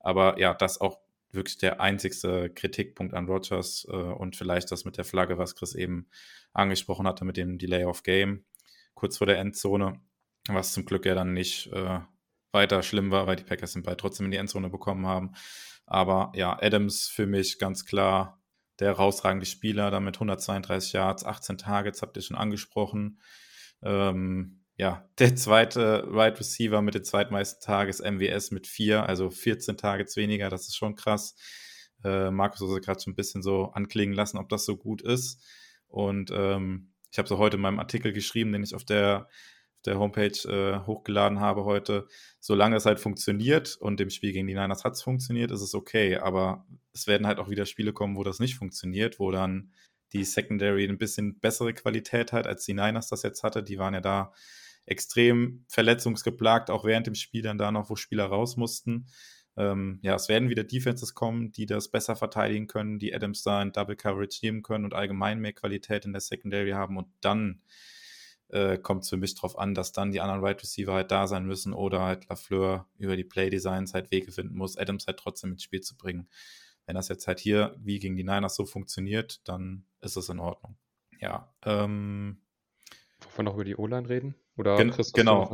Aber 0.00 0.38
ja, 0.40 0.52
das 0.52 0.80
auch 0.80 0.98
wirklich 1.30 1.58
der 1.58 1.80
einzigste 1.80 2.50
Kritikpunkt 2.50 3.14
an 3.14 3.26
Rogers 3.26 3.86
äh, 3.88 3.94
und 3.94 4.36
vielleicht 4.36 4.72
das 4.72 4.84
mit 4.84 4.98
der 4.98 5.04
Flagge, 5.04 5.38
was 5.38 5.54
Chris 5.54 5.76
eben 5.76 6.08
angesprochen 6.52 7.06
hatte, 7.06 7.24
mit 7.24 7.36
dem 7.36 7.56
Delay 7.58 7.84
of 7.84 8.02
Game 8.02 8.44
kurz 8.94 9.18
vor 9.18 9.26
der 9.26 9.38
Endzone, 9.38 10.00
was 10.48 10.72
zum 10.72 10.84
Glück 10.84 11.06
ja 11.06 11.14
dann 11.14 11.32
nicht 11.32 11.68
äh, 11.72 12.00
weiter 12.52 12.82
schlimm 12.82 13.10
war, 13.10 13.26
weil 13.26 13.36
die 13.36 13.44
Packers 13.44 13.72
den 13.72 13.82
Ball 13.82 13.96
trotzdem 13.96 14.26
in 14.26 14.32
die 14.32 14.38
Endzone 14.38 14.70
bekommen 14.70 15.06
haben. 15.06 15.32
Aber 15.86 16.32
ja, 16.34 16.56
Adams 16.60 17.08
für 17.08 17.26
mich 17.26 17.58
ganz 17.58 17.84
klar 17.84 18.40
der 18.78 18.88
herausragende 18.88 19.46
Spieler, 19.46 19.90
da 19.90 20.00
mit 20.00 20.16
132 20.16 20.92
Yards, 20.92 21.24
18 21.24 21.58
Targets, 21.58 22.02
habt 22.02 22.16
ihr 22.16 22.22
schon 22.22 22.36
angesprochen. 22.36 23.20
Ähm, 23.82 24.64
ja, 24.76 25.08
der 25.18 25.36
zweite 25.36 26.04
Wide 26.06 26.16
right 26.16 26.40
Receiver 26.40 26.82
mit 26.82 26.94
den 26.94 27.04
zweitmeisten 27.04 27.60
Tages, 27.64 28.00
MWS 28.00 28.50
mit 28.50 28.66
vier, 28.66 29.06
also 29.06 29.30
14 29.30 29.76
Targets 29.76 30.16
weniger, 30.16 30.48
das 30.48 30.68
ist 30.68 30.76
schon 30.76 30.94
krass. 30.94 31.36
Äh, 32.04 32.30
Markus 32.30 32.60
hat 32.60 32.82
gerade 32.82 33.00
schon 33.00 33.12
ein 33.12 33.16
bisschen 33.16 33.42
so 33.42 33.66
anklingen 33.72 34.14
lassen, 34.14 34.38
ob 34.38 34.48
das 34.48 34.64
so 34.64 34.76
gut 34.76 35.02
ist. 35.02 35.44
Und 35.88 36.30
ähm, 36.34 36.92
ich 37.10 37.18
habe 37.18 37.28
so 37.28 37.38
heute 37.38 37.56
in 37.56 37.62
meinem 37.62 37.78
Artikel 37.78 38.12
geschrieben, 38.12 38.52
den 38.52 38.62
ich 38.62 38.74
auf 38.74 38.84
der 38.84 39.28
der 39.86 39.98
Homepage 39.98 40.48
äh, 40.48 40.86
hochgeladen 40.86 41.40
habe 41.40 41.64
heute, 41.64 42.06
solange 42.40 42.76
es 42.76 42.86
halt 42.86 43.00
funktioniert 43.00 43.76
und 43.80 43.98
dem 44.00 44.10
Spiel 44.10 44.32
gegen 44.32 44.46
die 44.46 44.54
Niners 44.54 44.84
hat 44.84 44.94
es 44.94 45.02
funktioniert, 45.02 45.50
ist 45.50 45.62
es 45.62 45.74
okay. 45.74 46.16
Aber 46.16 46.66
es 46.92 47.06
werden 47.06 47.26
halt 47.26 47.38
auch 47.38 47.48
wieder 47.48 47.66
Spiele 47.66 47.92
kommen, 47.92 48.16
wo 48.16 48.24
das 48.24 48.38
nicht 48.38 48.56
funktioniert, 48.56 49.18
wo 49.18 49.30
dann 49.30 49.72
die 50.12 50.24
Secondary 50.24 50.86
ein 50.86 50.98
bisschen 50.98 51.38
bessere 51.40 51.72
Qualität 51.72 52.32
hat, 52.32 52.46
als 52.46 52.64
die 52.64 52.74
Niners 52.74 53.08
das 53.08 53.22
jetzt 53.22 53.42
hatte. 53.42 53.62
Die 53.62 53.78
waren 53.78 53.94
ja 53.94 54.00
da 54.00 54.32
extrem 54.86 55.64
verletzungsgeplagt, 55.68 56.70
auch 56.70 56.84
während 56.84 57.06
dem 57.06 57.14
Spiel 57.14 57.42
dann 57.42 57.58
da 57.58 57.70
noch, 57.70 57.88
wo 57.88 57.96
Spieler 57.96 58.26
raus 58.26 58.56
mussten. 58.56 59.06
Ähm, 59.56 59.98
ja, 60.02 60.14
es 60.14 60.28
werden 60.28 60.48
wieder 60.48 60.64
Defenses 60.64 61.14
kommen, 61.14 61.52
die 61.52 61.66
das 61.66 61.90
besser 61.90 62.16
verteidigen 62.16 62.66
können, 62.66 62.98
die 62.98 63.14
Adams 63.14 63.42
da 63.42 63.60
in 63.62 63.72
Double 63.72 63.96
Coverage 63.96 64.40
nehmen 64.42 64.62
können 64.62 64.84
und 64.84 64.94
allgemein 64.94 65.40
mehr 65.40 65.52
Qualität 65.52 66.04
in 66.04 66.12
der 66.12 66.22
Secondary 66.22 66.70
haben 66.70 66.96
und 66.96 67.08
dann 67.20 67.60
äh, 68.52 68.78
kommt 68.78 69.02
es 69.02 69.10
für 69.10 69.16
mich 69.16 69.34
darauf 69.34 69.58
an, 69.58 69.74
dass 69.74 69.92
dann 69.92 70.12
die 70.12 70.20
anderen 70.20 70.40
Wide 70.40 70.48
right 70.48 70.62
Receiver 70.62 70.92
halt 70.92 71.10
da 71.10 71.26
sein 71.26 71.46
müssen 71.46 71.72
oder 71.72 72.02
halt 72.02 72.28
Lafleur 72.28 72.86
über 72.98 73.16
die 73.16 73.24
Play 73.24 73.50
Designs 73.50 73.94
halt 73.94 74.10
Wege 74.10 74.30
finden 74.30 74.56
muss, 74.56 74.76
Adams 74.76 75.06
halt 75.06 75.18
trotzdem 75.18 75.52
ins 75.52 75.62
Spiel 75.62 75.80
zu 75.80 75.96
bringen. 75.96 76.28
Wenn 76.86 76.94
das 76.94 77.08
jetzt 77.08 77.26
halt 77.26 77.40
hier 77.40 77.74
wie 77.78 77.98
gegen 77.98 78.16
die 78.16 78.24
Niners 78.24 78.54
so 78.54 78.66
funktioniert, 78.66 79.40
dann 79.48 79.86
ist 80.00 80.16
es 80.16 80.28
in 80.28 80.38
Ordnung. 80.38 80.76
Ja. 81.20 81.54
Ähm, 81.64 82.42
Wollen 83.20 83.36
wir 83.36 83.42
noch 83.44 83.54
über 83.54 83.64
die 83.64 83.76
O-Line 83.76 84.08
reden? 84.08 84.34
Oder 84.56 84.76
gen 84.76 84.92
genau, 85.14 85.52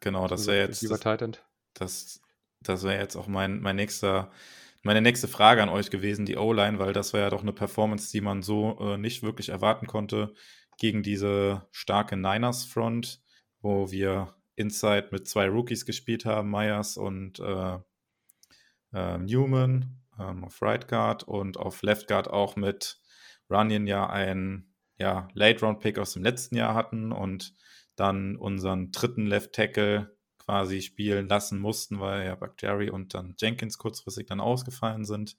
genau, 0.00 0.26
das 0.26 0.46
wäre 0.46 0.66
jetzt 0.66 0.82
das, 0.90 1.00
das, 1.74 2.20
das 2.60 2.82
wäre 2.82 3.00
jetzt 3.00 3.16
auch 3.16 3.28
mein, 3.28 3.60
mein 3.60 3.76
nächster 3.76 4.30
meine 4.84 5.00
nächste 5.00 5.28
Frage 5.28 5.62
an 5.62 5.68
euch 5.68 5.90
gewesen, 5.90 6.26
die 6.26 6.36
O-Line, 6.36 6.80
weil 6.80 6.92
das 6.92 7.12
war 7.12 7.20
ja 7.20 7.30
doch 7.30 7.42
eine 7.42 7.52
Performance, 7.52 8.10
die 8.10 8.20
man 8.20 8.42
so 8.42 8.78
äh, 8.80 8.98
nicht 8.98 9.22
wirklich 9.22 9.50
erwarten 9.50 9.86
konnte 9.86 10.34
gegen 10.78 11.02
diese 11.02 11.66
starke 11.70 12.16
Niners-Front, 12.16 13.22
wo 13.60 13.90
wir 13.90 14.34
Inside 14.56 15.08
mit 15.12 15.28
zwei 15.28 15.48
Rookies 15.48 15.86
gespielt 15.86 16.24
haben, 16.24 16.50
Myers 16.50 16.96
und 16.96 17.40
äh, 17.40 17.78
äh, 18.92 19.18
Newman 19.18 20.02
ähm, 20.18 20.44
auf 20.44 20.60
Right 20.60 20.88
Guard 20.88 21.24
und 21.24 21.56
auf 21.56 21.82
Left 21.82 22.08
Guard 22.08 22.28
auch 22.28 22.56
mit 22.56 23.00
Runyon 23.50 23.86
ja 23.86 24.08
ein 24.08 24.72
ja, 24.98 25.28
Late-Round-Pick 25.34 25.98
aus 25.98 26.12
dem 26.12 26.22
letzten 26.22 26.56
Jahr 26.56 26.74
hatten 26.74 27.12
und 27.12 27.54
dann 27.96 28.36
unseren 28.36 28.92
dritten 28.92 29.26
Left 29.26 29.52
Tackle 29.52 30.16
quasi 30.38 30.82
spielen 30.82 31.28
lassen 31.28 31.58
mussten, 31.58 32.00
weil 32.00 32.26
ja 32.26 32.34
Bakhtiari 32.34 32.90
und 32.90 33.14
dann 33.14 33.34
Jenkins 33.38 33.78
kurzfristig 33.78 34.26
dann 34.26 34.40
ausgefallen 34.40 35.04
sind. 35.04 35.36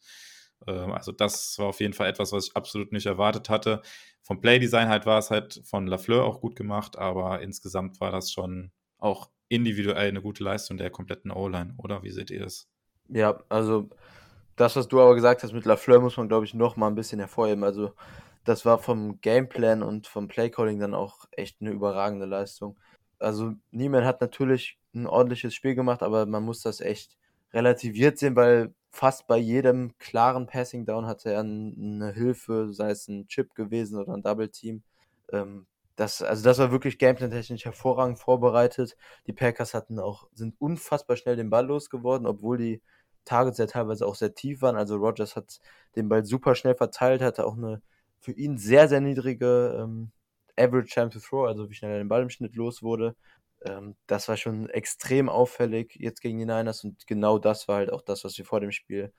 Ähm, 0.68 0.92
also 0.92 1.12
das 1.12 1.58
war 1.60 1.68
auf 1.68 1.80
jeden 1.80 1.94
Fall 1.94 2.10
etwas, 2.10 2.32
was 2.32 2.48
ich 2.48 2.56
absolut 2.56 2.92
nicht 2.92 3.06
erwartet 3.06 3.50
hatte. 3.50 3.82
Vom 4.22 4.42
Playdesign 4.42 4.88
halt 4.90 5.06
war 5.06 5.20
es 5.20 5.30
halt 5.30 5.62
von 5.66 5.88
Lafleur 5.88 6.24
auch 6.24 6.42
gut 6.42 6.56
gemacht, 6.56 6.98
aber 6.98 7.42
insgesamt 7.42 8.00
war 8.00 8.12
das 8.12 8.32
schon 8.32 8.72
auch 8.98 9.30
individuell 9.50 10.08
eine 10.08 10.22
gute 10.22 10.44
Leistung 10.44 10.78
der 10.78 10.90
kompletten 10.90 11.32
O-Line, 11.32 11.76
oder? 11.78 12.04
Wie 12.04 12.12
seht 12.12 12.32
ihr 12.32 12.40
das? 12.40 12.70
Ja, 13.10 13.44
also 13.50 13.90
das, 14.56 14.76
was 14.76 14.88
du 14.88 15.02
aber 15.02 15.16
gesagt 15.16 15.44
hast 15.44 15.54
mit 15.54 15.66
Lafleur, 15.66 16.00
muss 16.00 16.18
man, 16.18 16.28
glaube 16.28 16.46
ich, 16.46 16.54
noch 16.54 16.76
mal 16.76 16.88
ein 16.88 16.96
bisschen 16.96 17.20
hervorheben. 17.20 17.64
Also 17.64 17.94
das 18.44 18.66
war 18.66 18.78
vom 18.78 19.20
Gameplan 19.22 19.84
und 19.84 20.08
vom 20.08 20.28
Playcalling 20.28 20.80
dann 20.80 20.94
auch 20.94 21.26
echt 21.32 21.62
eine 21.62 21.72
überragende 21.72 22.26
Leistung. 22.26 22.80
Also 23.20 23.54
Niemann 23.72 24.06
hat 24.06 24.22
natürlich 24.22 24.78
ein 24.94 25.08
ordentliches 25.08 25.54
Spiel 25.54 25.76
gemacht, 25.76 26.04
aber 26.04 26.26
man 26.26 26.44
muss 26.44 26.62
das 26.62 26.82
echt 26.82 27.18
relativiert 27.54 28.18
sehen, 28.18 28.36
weil 28.36 28.74
fast 28.94 29.28
bei 29.28 29.38
jedem 29.38 29.98
klaren 29.98 30.46
Passing 30.46 30.86
Down 30.86 31.08
hatte 31.08 31.32
er 31.32 31.42
eine 31.42 32.14
Hilfe, 32.14 32.72
sei 32.72 32.92
es 32.92 33.08
ein 33.08 33.28
Chip 33.28 33.56
gewesen 33.56 34.00
oder 34.00 34.14
ein 34.14 34.22
Double 34.22 34.50
Team. 34.50 34.84
Ähm, 35.32 35.66
das, 35.96 36.22
also 36.22 36.44
das 36.44 36.60
war 36.60 36.72
wirklich 36.72 37.00
gameplay-technisch 37.00 37.66
hervorragend 37.66 38.20
vorbereitet. 38.20 38.96
Die 39.28 39.34
Packers 39.34 39.74
hatten 39.74 40.00
auch, 40.00 40.28
sind 40.34 40.56
unfassbar 40.60 41.18
schnell 41.18 41.36
den 41.36 41.50
Ball 41.50 41.66
losgeworden, 41.66 42.28
obwohl 42.28 42.58
die 42.58 42.82
Targets 43.26 43.58
ja 43.58 43.66
teilweise 43.66 44.06
auch 44.06 44.16
sehr 44.16 44.36
tief 44.36 44.62
waren. 44.62 44.76
Also 44.76 44.98
Rogers 44.98 45.36
hat 45.36 45.60
den 45.96 46.08
Ball 46.10 46.24
super 46.26 46.56
schnell 46.56 46.76
verteilt, 46.76 47.22
hatte 47.22 47.46
auch 47.46 47.58
eine 47.58 47.82
für 48.20 48.32
ihn 48.32 48.58
sehr, 48.58 48.88
sehr 48.88 49.02
niedrige 49.02 49.78
ähm, 49.82 50.12
Average 50.58 50.94
Time 50.94 51.10
to 51.10 51.20
Throw, 51.20 51.48
also 51.48 51.70
wie 51.70 51.74
schnell 51.74 51.92
er 51.92 51.98
den 51.98 52.08
Ball 52.10 52.22
im 52.22 52.30
Schnitt 52.30 52.56
los 52.56 52.84
wurde. 52.84 53.16
Ähm, 53.66 53.96
das 54.08 54.28
war 54.28 54.38
schon 54.38 54.70
extrem 54.70 55.30
auffällig 55.30 55.96
jetzt 55.96 56.22
gegen 56.22 56.40
die 56.40 56.46
Niners 56.46 56.84
und 56.84 57.08
genau 57.08 57.40
das 57.40 57.68
war 57.68 57.78
halt 57.78 57.92
auch 57.92 58.02
das, 58.02 58.24
was 58.24 58.38
wir 58.38 58.46
vor 58.46 58.60
dem 58.60 58.72
Spiel 58.72 59.14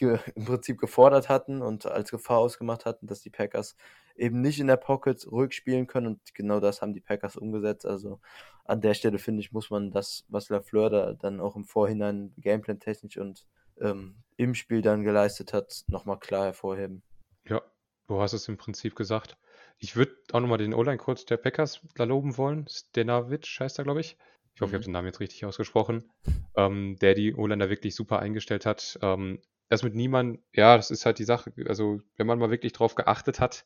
im 0.34 0.44
Prinzip 0.44 0.78
gefordert 0.78 1.28
hatten 1.28 1.62
und 1.62 1.86
als 1.86 2.10
Gefahr 2.10 2.38
ausgemacht 2.38 2.84
hatten, 2.84 3.06
dass 3.06 3.20
die 3.20 3.30
Packers 3.30 3.76
eben 4.16 4.40
nicht 4.40 4.60
in 4.60 4.66
der 4.66 4.76
Pocket 4.76 5.26
ruhig 5.30 5.52
spielen 5.52 5.86
können 5.86 6.06
und 6.06 6.34
genau 6.34 6.60
das 6.60 6.82
haben 6.82 6.92
die 6.92 7.00
Packers 7.00 7.36
umgesetzt. 7.36 7.86
Also 7.86 8.20
an 8.64 8.80
der 8.80 8.94
Stelle 8.94 9.18
finde 9.18 9.40
ich, 9.40 9.52
muss 9.52 9.70
man 9.70 9.90
das, 9.90 10.24
was 10.28 10.48
Lafleur 10.48 10.90
da 10.90 11.12
dann 11.14 11.40
auch 11.40 11.56
im 11.56 11.64
Vorhinein 11.64 12.34
Gameplan 12.36 12.80
technisch 12.80 13.16
und 13.16 13.46
ähm, 13.80 14.16
im 14.36 14.54
Spiel 14.54 14.82
dann 14.82 15.02
geleistet 15.02 15.52
hat, 15.52 15.84
nochmal 15.86 16.18
klar 16.18 16.44
hervorheben. 16.46 17.02
Ja, 17.44 17.62
du 18.08 18.20
hast 18.20 18.32
es 18.32 18.48
im 18.48 18.58
Prinzip 18.58 18.94
gesagt. 18.94 19.36
Ich 19.80 19.96
würde 19.96 20.14
auch 20.32 20.40
nochmal 20.40 20.58
den 20.58 20.74
O-Line-Coach 20.74 21.24
der 21.24 21.38
Packers 21.38 21.80
da 21.94 22.04
loben 22.04 22.36
wollen. 22.36 22.66
Stenavich 22.68 23.58
heißt 23.58 23.78
er, 23.78 23.84
glaube 23.84 24.00
ich. 24.00 24.16
Ich 24.54 24.60
hoffe, 24.60 24.68
mhm. 24.68 24.74
ich 24.74 24.74
habe 24.74 24.84
den 24.84 24.92
Namen 24.92 25.06
jetzt 25.06 25.20
richtig 25.20 25.44
ausgesprochen. 25.46 26.10
Ähm, 26.54 26.96
der 27.00 27.14
die 27.14 27.34
O-Line 27.34 27.64
da 27.64 27.70
wirklich 27.70 27.94
super 27.94 28.18
eingestellt 28.18 28.66
hat. 28.66 28.98
Ähm, 29.00 29.40
das 29.70 29.82
mit 29.82 29.94
niemand, 29.94 30.40
ja, 30.52 30.76
das 30.76 30.90
ist 30.90 31.06
halt 31.06 31.18
die 31.18 31.24
Sache. 31.24 31.52
Also, 31.66 32.00
wenn 32.16 32.26
man 32.26 32.38
mal 32.38 32.50
wirklich 32.50 32.72
drauf 32.72 32.94
geachtet 32.94 33.40
hat, 33.40 33.64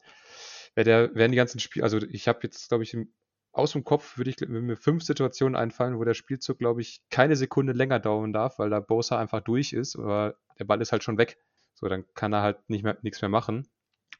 wäre 0.74 0.84
der, 0.84 1.14
wären 1.14 1.32
die 1.32 1.36
ganzen 1.36 1.58
Spiele, 1.58 1.82
also 1.82 1.98
ich 1.98 2.28
habe 2.28 2.40
jetzt, 2.42 2.68
glaube 2.68 2.84
ich, 2.84 2.94
im, 2.94 3.12
aus 3.52 3.72
dem 3.72 3.84
Kopf 3.84 4.18
würde 4.18 4.30
ich 4.30 4.40
mir 4.40 4.76
fünf 4.76 5.02
Situationen 5.02 5.56
einfallen, 5.56 5.98
wo 5.98 6.04
der 6.04 6.14
Spielzug, 6.14 6.58
glaube 6.58 6.80
ich, 6.80 7.02
keine 7.10 7.36
Sekunde 7.36 7.72
länger 7.72 8.00
dauern 8.00 8.32
darf, 8.32 8.58
weil 8.58 8.70
da 8.70 8.80
Bosa 8.80 9.18
einfach 9.18 9.40
durch 9.40 9.72
ist, 9.72 9.96
aber 9.96 10.36
der 10.58 10.64
Ball 10.64 10.80
ist 10.80 10.92
halt 10.92 11.04
schon 11.04 11.18
weg. 11.18 11.38
So, 11.74 11.88
dann 11.88 12.04
kann 12.14 12.32
er 12.32 12.42
halt 12.42 12.68
nicht 12.68 12.84
mehr, 12.84 12.98
nichts 13.02 13.22
mehr 13.22 13.28
machen. 13.28 13.68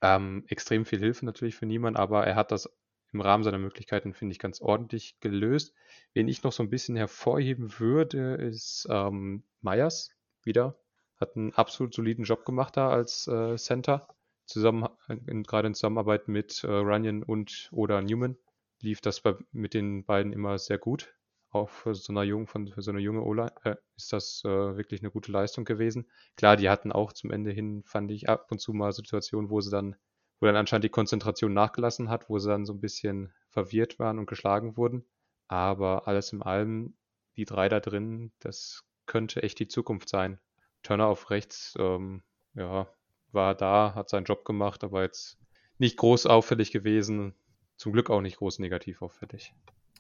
Ähm, 0.03 0.45
extrem 0.49 0.85
viel 0.85 0.99
Hilfe 0.99 1.25
natürlich 1.25 1.57
für 1.57 1.67
niemanden, 1.67 1.99
aber 1.99 2.27
er 2.27 2.37
hat 2.37 2.53
das 2.53 2.69
im 3.13 3.21
Rahmen 3.21 3.45
seiner 3.45 3.59
Möglichkeiten, 3.59 4.13
finde 4.13 4.33
ich, 4.33 4.39
ganz 4.39 4.61
ordentlich 4.61 5.19
gelöst. 5.21 5.73
Wen 6.13 6.29
ich 6.29 6.43
noch 6.43 6.53
so 6.53 6.63
ein 6.63 6.71
bisschen 6.71 6.97
hervorheben 6.97 7.79
würde, 7.79 8.35
ist 8.35 8.87
ähm, 8.91 9.45
Myers 9.61 10.11
wieder. 10.43 10.77
Hat 11.17 11.37
einen 11.37 11.55
absolut 11.55 11.95
soliden 11.95 12.25
Job 12.25 12.45
gemacht 12.45 12.77
da 12.77 12.91
als 12.91 13.29
äh, 13.29 13.57
Center. 13.57 14.09
Zusammen, 14.47 14.89
gerade 15.09 15.69
in 15.69 15.75
Zusammenarbeit 15.75 16.29
mit 16.29 16.65
äh, 16.65 16.67
Runyon 16.67 17.23
und 17.23 17.71
oder 17.73 18.03
Newman 18.03 18.37
lief 18.81 19.01
das 19.01 19.21
bei, 19.21 19.35
mit 19.53 19.73
den 19.73 20.05
beiden 20.05 20.33
immer 20.33 20.59
sehr 20.59 20.77
gut 20.77 21.15
auch 21.55 21.71
für 21.71 21.95
so, 21.95 22.13
eine 22.13 22.23
junge, 22.23 22.47
für 22.47 22.83
so 22.83 22.91
eine 22.91 23.01
junge 23.01 23.23
Ola 23.23 23.53
äh, 23.65 23.77
ist 23.97 24.13
das 24.13 24.43
äh, 24.45 24.49
wirklich 24.49 25.03
eine 25.03 25.11
gute 25.11 25.33
Leistung 25.33 25.65
gewesen. 25.65 26.07
Klar, 26.37 26.57
die 26.57 26.69
hatten 26.69 26.93
auch 26.93 27.13
zum 27.13 27.31
Ende 27.31 27.51
hin, 27.51 27.83
fand 27.85 28.11
ich, 28.11 28.29
ab 28.29 28.51
und 28.51 28.59
zu 28.59 28.73
mal 28.73 28.93
Situationen, 28.93 29.51
wo 29.51 29.61
sie 29.61 29.71
dann 29.71 29.97
wo 30.41 30.47
dann 30.47 30.57
anscheinend 30.57 30.85
die 30.85 30.91
Konzentration 30.91 31.55
nachgelassen 31.55 32.11
hat, 32.11 32.29
wo 32.29 32.39
sie 32.39 32.49
dann 32.49 32.67
so 32.67 32.73
ein 32.73 32.81
bisschen 32.81 33.33
verwirrt 33.49 33.99
waren 33.99 34.19
und 34.19 34.27
geschlagen 34.27 34.77
wurden. 34.77 35.05
Aber 35.49 36.09
alles 36.09 36.33
in 36.33 36.43
allem, 36.43 36.97
die 37.37 37.45
drei 37.45 37.69
da 37.69 37.81
drin, 37.81 38.33
das 38.41 38.85
könnte 39.07 39.43
echt 39.43 39.59
die 39.59 39.69
Zukunft 39.69 40.09
sein. 40.09 40.39
Turner 40.83 41.07
auf 41.07 41.31
rechts, 41.31 41.75
ähm, 41.79 42.23
ja, 42.55 42.89
war 43.33 43.55
da, 43.55 43.95
hat 43.95 44.09
seinen 44.09 44.25
Job 44.25 44.45
gemacht, 44.45 44.85
aber 44.85 45.03
jetzt 45.03 45.39
nicht 45.79 45.97
groß 45.97 46.27
auffällig 46.27 46.71
gewesen. 46.71 47.35
Zum 47.77 47.93
Glück 47.93 48.11
auch 48.11 48.21
nicht 48.21 48.37
groß 48.37 48.59
negativ 48.59 49.03
auffällig. 49.03 49.55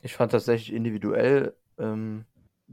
Ich 0.05 0.15
fand 0.15 0.33
tatsächlich 0.33 0.75
individuell, 0.75 1.57
ähm, 1.79 2.27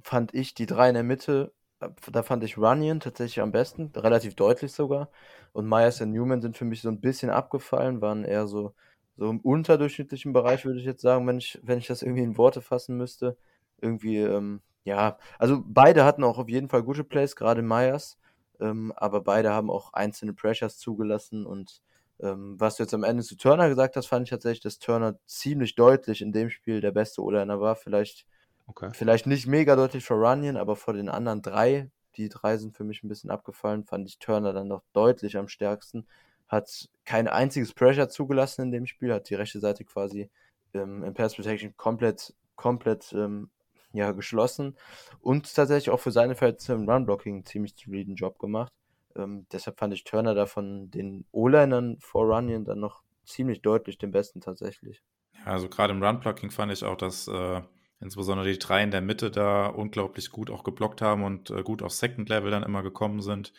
fand 0.03 0.33
ich 0.33 0.53
die 0.53 0.65
drei 0.65 0.89
in 0.89 0.95
der 0.95 1.03
Mitte, 1.03 1.53
äh, 1.79 1.87
da 2.11 2.23
fand 2.23 2.43
ich 2.43 2.57
Runyon 2.57 2.99
tatsächlich 2.99 3.39
am 3.39 3.53
besten, 3.53 3.89
relativ 3.95 4.35
deutlich 4.35 4.73
sogar. 4.73 5.09
Und 5.53 5.65
Myers 5.65 6.01
und 6.01 6.11
Newman 6.11 6.41
sind 6.41 6.57
für 6.57 6.65
mich 6.65 6.81
so 6.81 6.89
ein 6.89 6.99
bisschen 6.99 7.29
abgefallen, 7.29 8.01
waren 8.01 8.25
eher 8.25 8.47
so, 8.47 8.73
so 9.15 9.29
im 9.29 9.39
unterdurchschnittlichen 9.39 10.33
Bereich, 10.33 10.65
würde 10.65 10.79
ich 10.79 10.85
jetzt 10.85 11.01
sagen, 11.01 11.25
wenn 11.25 11.37
ich, 11.37 11.57
wenn 11.63 11.77
ich 11.77 11.87
das 11.87 12.01
irgendwie 12.01 12.23
in 12.23 12.37
Worte 12.37 12.59
fassen 12.59 12.97
müsste. 12.97 13.37
Irgendwie, 13.79 14.17
ähm, 14.17 14.61
ja, 14.83 15.17
also 15.39 15.63
beide 15.65 16.03
hatten 16.03 16.25
auch 16.25 16.37
auf 16.37 16.49
jeden 16.49 16.67
Fall 16.67 16.83
gute 16.83 17.05
Plays, 17.05 17.37
gerade 17.37 17.61
Myers, 17.61 18.19
ähm, 18.59 18.91
aber 18.97 19.21
beide 19.21 19.51
haben 19.51 19.71
auch 19.71 19.93
einzelne 19.93 20.33
Pressures 20.33 20.77
zugelassen 20.77 21.45
und 21.45 21.81
ähm, 22.21 22.59
was 22.59 22.75
du 22.75 22.83
jetzt 22.83 22.93
am 22.93 23.03
Ende 23.03 23.23
zu 23.23 23.35
Turner 23.35 23.69
gesagt 23.69 23.95
hast, 23.95 24.07
fand 24.07 24.23
ich 24.23 24.29
tatsächlich, 24.29 24.61
dass 24.61 24.79
Turner 24.79 25.17
ziemlich 25.25 25.75
deutlich 25.75 26.21
in 26.21 26.31
dem 26.31 26.49
Spiel 26.49 26.81
der 26.81 26.91
beste 26.91 27.21
O-Liner 27.23 27.59
war. 27.59 27.75
Vielleicht, 27.75 28.25
okay. 28.67 28.91
vielleicht 28.93 29.25
nicht 29.25 29.47
mega 29.47 29.75
deutlich 29.75 30.05
vor 30.05 30.17
Runyon, 30.17 30.57
aber 30.57 30.75
vor 30.75 30.93
den 30.93 31.09
anderen 31.09 31.41
drei, 31.41 31.89
die 32.17 32.29
drei 32.29 32.57
sind 32.57 32.75
für 32.75 32.83
mich 32.83 33.03
ein 33.03 33.07
bisschen 33.07 33.31
abgefallen, 33.31 33.85
fand 33.85 34.07
ich 34.07 34.19
Turner 34.19 34.53
dann 34.53 34.67
noch 34.67 34.83
deutlich 34.93 35.37
am 35.37 35.47
stärksten. 35.47 36.05
Hat 36.47 36.89
kein 37.05 37.27
einziges 37.27 37.73
Pressure 37.73 38.09
zugelassen 38.09 38.63
in 38.63 38.71
dem 38.71 38.85
Spiel, 38.85 39.13
hat 39.13 39.29
die 39.29 39.35
rechte 39.35 39.59
Seite 39.59 39.85
quasi 39.85 40.29
ähm, 40.73 41.03
im 41.03 41.13
Pass 41.13 41.35
Protection 41.35 41.75
komplett, 41.77 42.33
komplett 42.55 43.13
ähm, 43.13 43.49
ja, 43.93 44.11
geschlossen 44.11 44.77
und 45.21 45.53
tatsächlich 45.53 45.89
auch 45.89 45.99
für 45.99 46.11
seine 46.11 46.35
Verhältnisse 46.35 46.73
im 46.73 46.89
Run-Blocking 46.89 47.35
einen 47.35 47.45
ziemlich 47.45 47.73
soliden 47.75 48.15
Job 48.15 48.37
gemacht. 48.39 48.71
Ähm, 49.15 49.47
deshalb 49.51 49.79
fand 49.79 49.93
ich 49.93 50.03
Turner 50.03 50.33
da 50.33 50.45
von 50.45 50.89
den 50.91 51.25
O-Linern 51.31 51.97
vor 51.99 52.25
Runyon 52.25 52.65
dann 52.65 52.79
noch 52.79 53.03
ziemlich 53.25 53.61
deutlich 53.61 53.97
den 53.97 54.11
besten 54.11 54.41
tatsächlich. 54.41 55.01
Ja, 55.33 55.51
also 55.53 55.69
gerade 55.69 55.93
im 55.93 56.03
Run-Blocking 56.03 56.51
fand 56.51 56.71
ich 56.71 56.83
auch, 56.83 56.97
dass 56.97 57.27
äh, 57.27 57.61
insbesondere 57.99 58.47
die 58.47 58.59
drei 58.59 58.83
in 58.83 58.91
der 58.91 59.01
Mitte 59.01 59.31
da 59.31 59.67
unglaublich 59.67 60.31
gut 60.31 60.49
auch 60.49 60.63
geblockt 60.63 61.01
haben 61.01 61.23
und 61.23 61.49
äh, 61.49 61.63
gut 61.63 61.81
auf 61.81 61.93
Second 61.93 62.29
Level 62.29 62.51
dann 62.51 62.63
immer 62.63 62.83
gekommen 62.83 63.21
sind, 63.21 63.53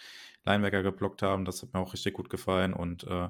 Linebacker 0.45 0.83
geblockt 0.83 1.23
haben. 1.23 1.45
Das 1.45 1.63
hat 1.63 1.73
mir 1.73 1.81
auch 1.81 1.93
richtig 1.93 2.15
gut 2.15 2.31
gefallen 2.31 2.75
und 2.75 3.05
äh, 3.05 3.29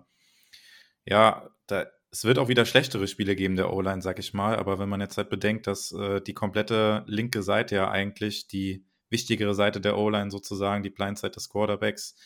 ja, 1.05 1.51
da, 1.67 1.87
es 2.11 2.25
wird 2.25 2.39
auch 2.39 2.49
wieder 2.49 2.67
schlechtere 2.67 3.09
Spiele 3.09 3.35
geben 3.35 3.57
der 3.57 3.73
O-Line, 3.73 4.03
sag 4.03 4.19
ich 4.19 4.35
mal. 4.35 4.57
Aber 4.57 4.79
wenn 4.79 4.89
man 4.89 5.01
jetzt 5.01 5.17
halt 5.17 5.31
bedenkt, 5.31 5.67
dass 5.67 5.93
äh, 5.93 6.21
die 6.21 6.35
komplette 6.35 7.05
linke 7.07 7.43
Seite 7.43 7.75
ja 7.75 7.91
eigentlich 7.91 8.49
die 8.49 8.85
wichtigere 9.13 9.55
Seite 9.55 9.81
der 9.81 9.97
O-Line 9.97 10.31
sozusagen, 10.31 10.83
die 10.83 10.91
Blindside 10.91 11.33
des 11.33 11.49
Quarterbacks. 11.49 12.17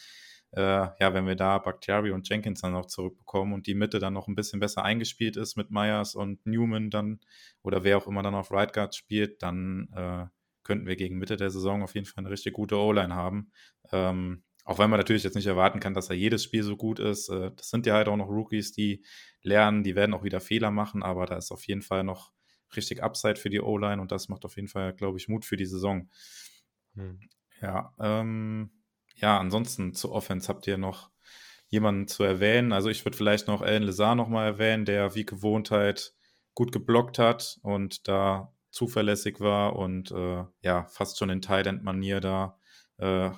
Äh, 0.52 0.60
ja, 0.60 1.12
wenn 1.12 1.26
wir 1.26 1.34
da 1.34 1.58
Bakhtiari 1.58 2.12
und 2.12 2.28
Jenkins 2.28 2.62
dann 2.62 2.72
noch 2.72 2.86
zurückbekommen 2.86 3.52
und 3.52 3.66
die 3.66 3.74
Mitte 3.74 3.98
dann 3.98 4.14
noch 4.14 4.28
ein 4.28 4.36
bisschen 4.36 4.60
besser 4.60 4.84
eingespielt 4.84 5.36
ist 5.36 5.56
mit 5.56 5.70
Myers 5.70 6.14
und 6.14 6.46
Newman 6.46 6.88
dann 6.90 7.20
oder 7.62 7.84
wer 7.84 7.98
auch 7.98 8.06
immer 8.06 8.22
dann 8.22 8.34
auf 8.34 8.52
Right 8.52 8.72
Guard 8.72 8.94
spielt, 8.94 9.42
dann 9.42 9.88
äh, 9.94 10.26
könnten 10.62 10.86
wir 10.86 10.96
gegen 10.96 11.18
Mitte 11.18 11.36
der 11.36 11.50
Saison 11.50 11.82
auf 11.82 11.94
jeden 11.94 12.06
Fall 12.06 12.22
eine 12.22 12.30
richtig 12.30 12.54
gute 12.54 12.76
O-Line 12.76 13.14
haben. 13.14 13.52
Ähm, 13.92 14.44
auch 14.64 14.80
wenn 14.80 14.90
man 14.90 14.98
natürlich 14.98 15.22
jetzt 15.22 15.36
nicht 15.36 15.46
erwarten 15.46 15.78
kann, 15.78 15.94
dass 15.94 16.10
er 16.10 16.16
jedes 16.16 16.42
Spiel 16.42 16.64
so 16.64 16.76
gut 16.76 16.98
ist. 16.98 17.28
Äh, 17.28 17.52
das 17.54 17.70
sind 17.70 17.86
ja 17.86 17.94
halt 17.94 18.08
auch 18.08 18.16
noch 18.16 18.28
Rookies, 18.28 18.72
die 18.72 19.04
lernen, 19.42 19.84
die 19.84 19.94
werden 19.94 20.14
auch 20.14 20.24
wieder 20.24 20.40
Fehler 20.40 20.70
machen, 20.70 21.02
aber 21.02 21.26
da 21.26 21.36
ist 21.36 21.52
auf 21.52 21.66
jeden 21.66 21.82
Fall 21.82 22.02
noch 22.02 22.32
richtig 22.74 23.02
Upside 23.02 23.36
für 23.36 23.50
die 23.50 23.60
O-Line 23.60 24.00
und 24.00 24.10
das 24.10 24.28
macht 24.28 24.44
auf 24.44 24.56
jeden 24.56 24.68
Fall, 24.68 24.92
glaube 24.92 25.18
ich, 25.18 25.28
Mut 25.28 25.44
für 25.44 25.56
die 25.56 25.66
Saison. 25.66 26.10
Hm. 26.96 27.20
Ja, 27.62 27.94
ähm, 27.98 28.70
ja, 29.14 29.38
ansonsten 29.38 29.94
zu 29.94 30.12
Offense 30.12 30.48
habt 30.48 30.66
ihr 30.66 30.76
noch 30.76 31.10
jemanden 31.68 32.06
zu 32.06 32.22
erwähnen. 32.22 32.72
Also 32.72 32.90
ich 32.90 33.04
würde 33.04 33.16
vielleicht 33.16 33.48
noch 33.48 33.62
Alan 33.62 33.82
Lazar 33.82 34.14
nochmal 34.14 34.46
erwähnen, 34.46 34.84
der 34.84 35.14
wie 35.14 35.24
gewohnt 35.24 35.70
halt 35.70 36.14
gut 36.54 36.72
geblockt 36.72 37.18
hat 37.18 37.58
und 37.62 38.08
da 38.08 38.52
zuverlässig 38.70 39.40
war 39.40 39.76
und 39.76 40.10
äh, 40.10 40.44
ja, 40.62 40.84
fast 40.86 41.18
schon 41.18 41.30
in 41.30 41.42
Thailand-Manier 41.42 42.20
da 42.20 42.58
äh, 42.98 43.30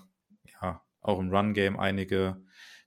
ja, 0.61 0.83
auch 1.01 1.19
im 1.21 1.31
Run-Game 1.31 1.79
einige 1.79 2.43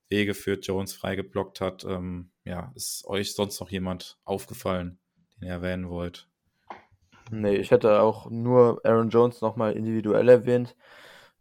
Wege 0.10 0.34
für 0.34 0.60
Jones 0.60 0.94
freigeblockt 0.94 1.62
hat. 1.62 1.86
Ähm, 1.86 2.32
ja, 2.44 2.72
ist 2.76 3.06
euch 3.06 3.34
sonst 3.34 3.60
noch 3.60 3.70
jemand 3.70 4.20
aufgefallen, 4.26 5.00
den 5.36 5.48
ihr 5.48 5.54
erwähnen 5.54 5.90
wollt? 5.90 6.31
Nee, 7.34 7.56
ich 7.56 7.72
hätte 7.72 8.02
auch 8.02 8.30
nur 8.30 8.82
Aaron 8.84 9.10
Jones 9.10 9.40
nochmal 9.40 9.74
individuell 9.74 10.28
erwähnt. 10.28 10.76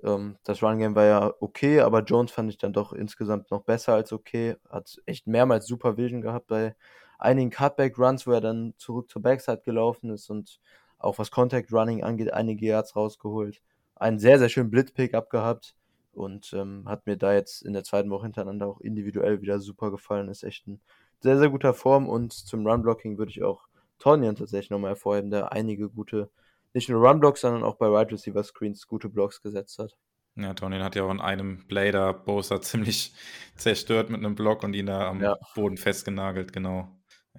Ähm, 0.05 0.37
das 0.44 0.62
Run-Game 0.62 0.94
war 0.94 1.05
ja 1.05 1.35
okay, 1.40 1.81
aber 1.81 2.03
Jones 2.05 2.31
fand 2.31 2.48
ich 2.50 2.59
dann 2.59 2.72
doch 2.72 2.92
insgesamt 2.92 3.50
noch 3.50 3.62
besser 3.64 3.94
als 3.94 4.12
okay. 4.12 4.57
Hat 4.68 5.00
echt 5.07 5.26
mehrmals 5.26 5.66
Supervision 5.66 6.20
gehabt 6.20 6.46
bei 6.46 6.76
einigen 7.18 7.50
Cutback-Runs, 7.50 8.26
wo 8.26 8.33
er 8.33 8.40
dann 8.40 8.74
zurück 8.79 9.11
zur 9.11 9.22
Backside 9.22 9.62
gelaufen 9.64 10.11
ist 10.11 10.31
und 10.31 10.61
auch 10.98 11.18
was 11.18 11.33
Contact-Running 11.33 12.05
angeht, 12.05 12.33
einige 12.33 12.66
Yards 12.66 12.94
rausgeholt. 12.94 13.61
Einen 13.96 14.20
sehr, 14.20 14.38
sehr 14.38 14.48
schönen 14.48 14.70
Blitz-Pick 14.70 15.12
gehabt 15.31 15.74
und 16.12 16.53
ähm, 16.53 16.85
hat 16.88 17.07
mir 17.07 17.16
da 17.16 17.33
jetzt 17.35 17.62
in 17.62 17.72
der 17.72 17.83
zweiten 17.83 18.11
Woche 18.11 18.24
hintereinander 18.26 18.68
auch 18.68 18.81
individuell 18.81 19.40
wieder 19.42 19.59
super 19.59 19.90
gefallen. 19.90 20.29
Ist 20.29 20.44
echt 20.44 20.68
ein 20.68 20.81
sehr, 21.18 21.37
sehr 21.38 21.50
guter 21.50 21.74
Form 21.74 22.09
und 22.09 22.33
zum 22.33 22.64
Run-Blocking 22.66 23.18
würde 23.18 23.31
ich 23.31 23.42
auch 23.42 23.69
Tonyan 24.00 24.34
tatsächlich 24.34 24.70
nochmal 24.70 24.90
hervorheben, 24.90 25.30
der 25.30 25.52
einige 25.52 25.88
gute, 25.88 26.30
nicht 26.72 26.88
nur 26.88 27.06
Run-Blocks, 27.06 27.42
sondern 27.42 27.62
auch 27.62 27.76
bei 27.76 27.86
Wide 27.86 27.96
right 27.96 28.12
Receiver 28.12 28.42
Screens 28.42 28.86
gute 28.86 29.08
Blocks 29.08 29.40
gesetzt 29.42 29.78
hat. 29.78 29.96
Ja, 30.36 30.54
Tonyan 30.54 30.82
hat 30.82 30.94
ja 30.94 31.04
auch 31.04 31.10
in 31.10 31.20
einem 31.20 31.66
Play 31.68 31.92
da 31.92 32.12
Bosa 32.12 32.60
ziemlich 32.62 33.14
zerstört 33.56 34.10
mit 34.10 34.18
einem 34.18 34.34
Block 34.34 34.64
und 34.64 34.74
ihn 34.74 34.86
da 34.86 35.08
am 35.08 35.20
ja. 35.20 35.36
Boden 35.54 35.76
festgenagelt, 35.76 36.52
genau. 36.52 36.88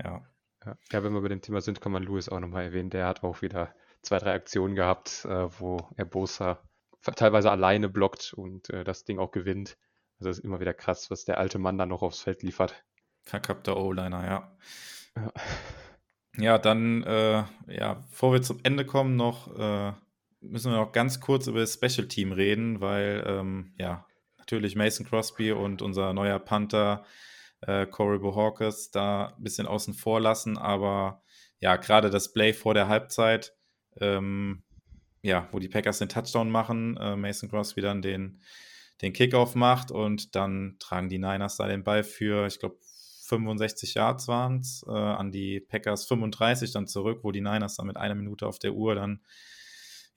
Ja. 0.01 0.21
ja. 0.65 1.03
Wenn 1.03 1.13
wir 1.13 1.21
bei 1.21 1.29
dem 1.29 1.41
Thema 1.41 1.61
sind, 1.61 1.81
kann 1.81 1.91
man 1.91 2.03
Louis 2.03 2.29
auch 2.29 2.39
nochmal 2.39 2.65
erwähnen. 2.65 2.89
Der 2.89 3.07
hat 3.07 3.23
auch 3.23 3.41
wieder 3.41 3.73
zwei, 4.01 4.19
drei 4.19 4.33
Aktionen 4.33 4.75
gehabt, 4.75 5.25
äh, 5.25 5.47
wo 5.59 5.89
er 5.95 6.05
Bosa 6.05 6.61
teilweise 7.01 7.49
alleine 7.49 7.89
blockt 7.89 8.33
und 8.33 8.69
äh, 8.69 8.83
das 8.83 9.03
Ding 9.03 9.19
auch 9.19 9.31
gewinnt. 9.31 9.77
Also 10.19 10.29
das 10.29 10.37
ist 10.39 10.43
immer 10.43 10.59
wieder 10.59 10.73
krass, 10.73 11.09
was 11.09 11.25
der 11.25 11.39
alte 11.39 11.57
Mann 11.57 11.77
da 11.77 11.85
noch 11.85 12.03
aufs 12.03 12.21
Feld 12.21 12.43
liefert. 12.43 12.83
Verkappter 13.23 13.77
O-Liner, 13.77 14.25
ja. 14.25 14.57
ja. 15.15 15.33
Ja, 16.37 16.57
dann, 16.57 17.03
äh, 17.03 17.43
ja, 17.67 17.93
bevor 18.09 18.33
wir 18.33 18.41
zum 18.41 18.59
Ende 18.63 18.85
kommen, 18.85 19.15
noch 19.15 19.53
äh, 19.57 19.93
müssen 20.41 20.71
wir 20.71 20.77
noch 20.77 20.91
ganz 20.91 21.19
kurz 21.19 21.47
über 21.47 21.59
das 21.59 21.73
Special 21.73 22.07
Team 22.07 22.31
reden, 22.31 22.81
weil, 22.81 23.23
ähm, 23.27 23.73
ja, 23.77 24.05
natürlich 24.37 24.75
Mason 24.75 25.05
Crosby 25.05 25.51
und 25.51 25.81
unser 25.81 26.13
neuer 26.13 26.39
Panther 26.39 27.05
äh, 27.61 27.85
Corey 27.85 28.19
Bohawkes 28.19 28.91
da 28.91 29.33
ein 29.37 29.43
bisschen 29.43 29.67
außen 29.67 29.93
vor 29.93 30.19
lassen, 30.19 30.57
aber 30.57 31.21
ja, 31.59 31.75
gerade 31.75 32.09
das 32.09 32.33
Play 32.33 32.53
vor 32.53 32.73
der 32.73 32.87
Halbzeit, 32.87 33.53
ähm, 33.99 34.63
ja, 35.21 35.47
wo 35.51 35.59
die 35.59 35.69
Packers 35.69 35.99
den 35.99 36.09
Touchdown 36.09 36.49
machen, 36.49 36.97
äh, 36.97 37.15
Mason 37.15 37.49
Crosby 37.49 37.81
dann 37.81 38.01
den, 38.01 38.41
den 39.01 39.13
Kickoff 39.13 39.53
macht 39.53 39.91
und 39.91 40.35
dann 40.35 40.77
tragen 40.79 41.09
die 41.09 41.19
Niners 41.19 41.57
da 41.57 41.67
den 41.67 41.83
Ball 41.83 42.03
für, 42.03 42.47
ich 42.47 42.59
glaube, 42.59 42.77
65 43.31 43.93
Yards 43.93 44.27
waren 44.27 44.59
es, 44.59 44.83
äh, 44.87 44.91
an 44.91 45.31
die 45.31 45.61
Packers 45.61 46.05
35 46.05 46.71
dann 46.73 46.87
zurück, 46.87 47.19
wo 47.23 47.31
die 47.31 47.41
Niners 47.41 47.75
dann 47.75 47.87
mit 47.87 47.97
einer 47.97 48.15
Minute 48.15 48.45
auf 48.45 48.59
der 48.59 48.73
Uhr 48.73 48.95
dann 48.95 49.21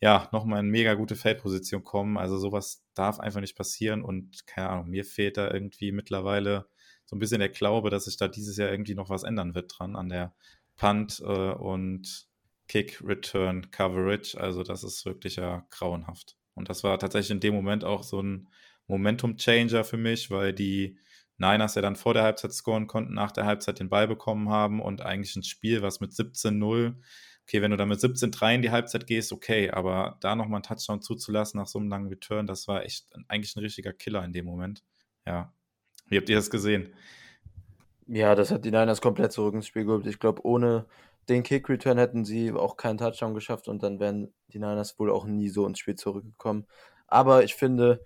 ja 0.00 0.28
nochmal 0.32 0.60
in 0.60 0.68
mega 0.68 0.94
gute 0.94 1.16
Feldposition 1.16 1.84
kommen. 1.84 2.18
Also 2.18 2.38
sowas 2.38 2.84
darf 2.94 3.20
einfach 3.20 3.40
nicht 3.40 3.56
passieren 3.56 4.02
und 4.02 4.46
keine 4.46 4.68
Ahnung, 4.70 4.90
mir 4.90 5.04
fehlt 5.04 5.36
da 5.36 5.50
irgendwie 5.50 5.92
mittlerweile 5.92 6.66
so 7.06 7.16
ein 7.16 7.20
bisschen 7.20 7.38
der 7.38 7.48
Glaube, 7.50 7.90
dass 7.90 8.06
sich 8.06 8.16
da 8.16 8.28
dieses 8.28 8.56
Jahr 8.56 8.70
irgendwie 8.70 8.94
noch 8.94 9.10
was 9.10 9.22
ändern 9.22 9.54
wird 9.54 9.72
dran 9.78 9.94
an 9.94 10.08
der 10.08 10.34
Punt 10.76 11.20
äh, 11.20 11.52
und 11.52 12.26
Kick 12.66 13.02
Return 13.04 13.70
Coverage. 13.70 14.40
Also 14.40 14.62
das 14.62 14.82
ist 14.82 15.04
wirklich 15.04 15.36
ja 15.36 15.66
grauenhaft. 15.70 16.36
Und 16.54 16.68
das 16.68 16.82
war 16.82 16.98
tatsächlich 16.98 17.30
in 17.30 17.40
dem 17.40 17.54
Moment 17.54 17.84
auch 17.84 18.02
so 18.02 18.20
ein 18.20 18.48
Momentum 18.86 19.36
Changer 19.36 19.84
für 19.84 19.96
mich, 19.96 20.30
weil 20.30 20.52
die 20.52 20.98
Niners 21.38 21.74
ja 21.74 21.82
dann 21.82 21.96
vor 21.96 22.14
der 22.14 22.22
Halbzeit 22.22 22.52
scoren 22.52 22.86
konnten, 22.86 23.14
nach 23.14 23.32
der 23.32 23.44
Halbzeit 23.44 23.80
den 23.80 23.88
Ball 23.88 24.06
bekommen 24.06 24.48
haben 24.48 24.80
und 24.80 25.02
eigentlich 25.02 25.34
ein 25.36 25.42
Spiel, 25.42 25.82
was 25.82 26.00
mit 26.00 26.12
17-0, 26.12 26.94
okay, 27.42 27.62
wenn 27.62 27.70
du 27.70 27.76
da 27.76 27.86
mit 27.86 27.98
17-3 27.98 28.54
in 28.54 28.62
die 28.62 28.70
Halbzeit 28.70 29.06
gehst, 29.06 29.32
okay, 29.32 29.70
aber 29.70 30.16
da 30.20 30.36
nochmal 30.36 30.58
einen 30.58 30.62
Touchdown 30.62 31.02
zuzulassen 31.02 31.58
nach 31.60 31.66
so 31.66 31.78
einem 31.78 31.88
langen 31.88 32.08
Return, 32.08 32.46
das 32.46 32.68
war 32.68 32.84
echt 32.84 33.06
eigentlich 33.28 33.54
ein 33.56 33.60
richtiger 33.60 33.92
Killer 33.92 34.24
in 34.24 34.32
dem 34.32 34.46
Moment. 34.46 34.82
Ja. 35.26 35.52
Wie 36.06 36.16
habt 36.16 36.28
ihr 36.28 36.36
das 36.36 36.50
gesehen? 36.50 36.94
Ja, 38.06 38.34
das 38.34 38.50
hat 38.50 38.64
die 38.64 38.70
Niners 38.70 39.00
komplett 39.00 39.32
zurück 39.32 39.54
ins 39.54 39.66
Spiel 39.66 39.84
geholt. 39.84 40.06
Ich 40.06 40.18
glaube, 40.18 40.44
ohne 40.44 40.86
den 41.28 41.42
Kick-Return 41.42 41.96
hätten 41.96 42.24
sie 42.24 42.52
auch 42.52 42.76
keinen 42.76 42.98
Touchdown 42.98 43.34
geschafft 43.34 43.68
und 43.68 43.82
dann 43.82 43.98
wären 43.98 44.32
die 44.48 44.58
Niners 44.58 44.98
wohl 44.98 45.10
auch 45.10 45.24
nie 45.24 45.48
so 45.48 45.66
ins 45.66 45.78
Spiel 45.78 45.94
zurückgekommen. 45.94 46.66
Aber 47.06 47.44
ich 47.44 47.54
finde, 47.54 48.02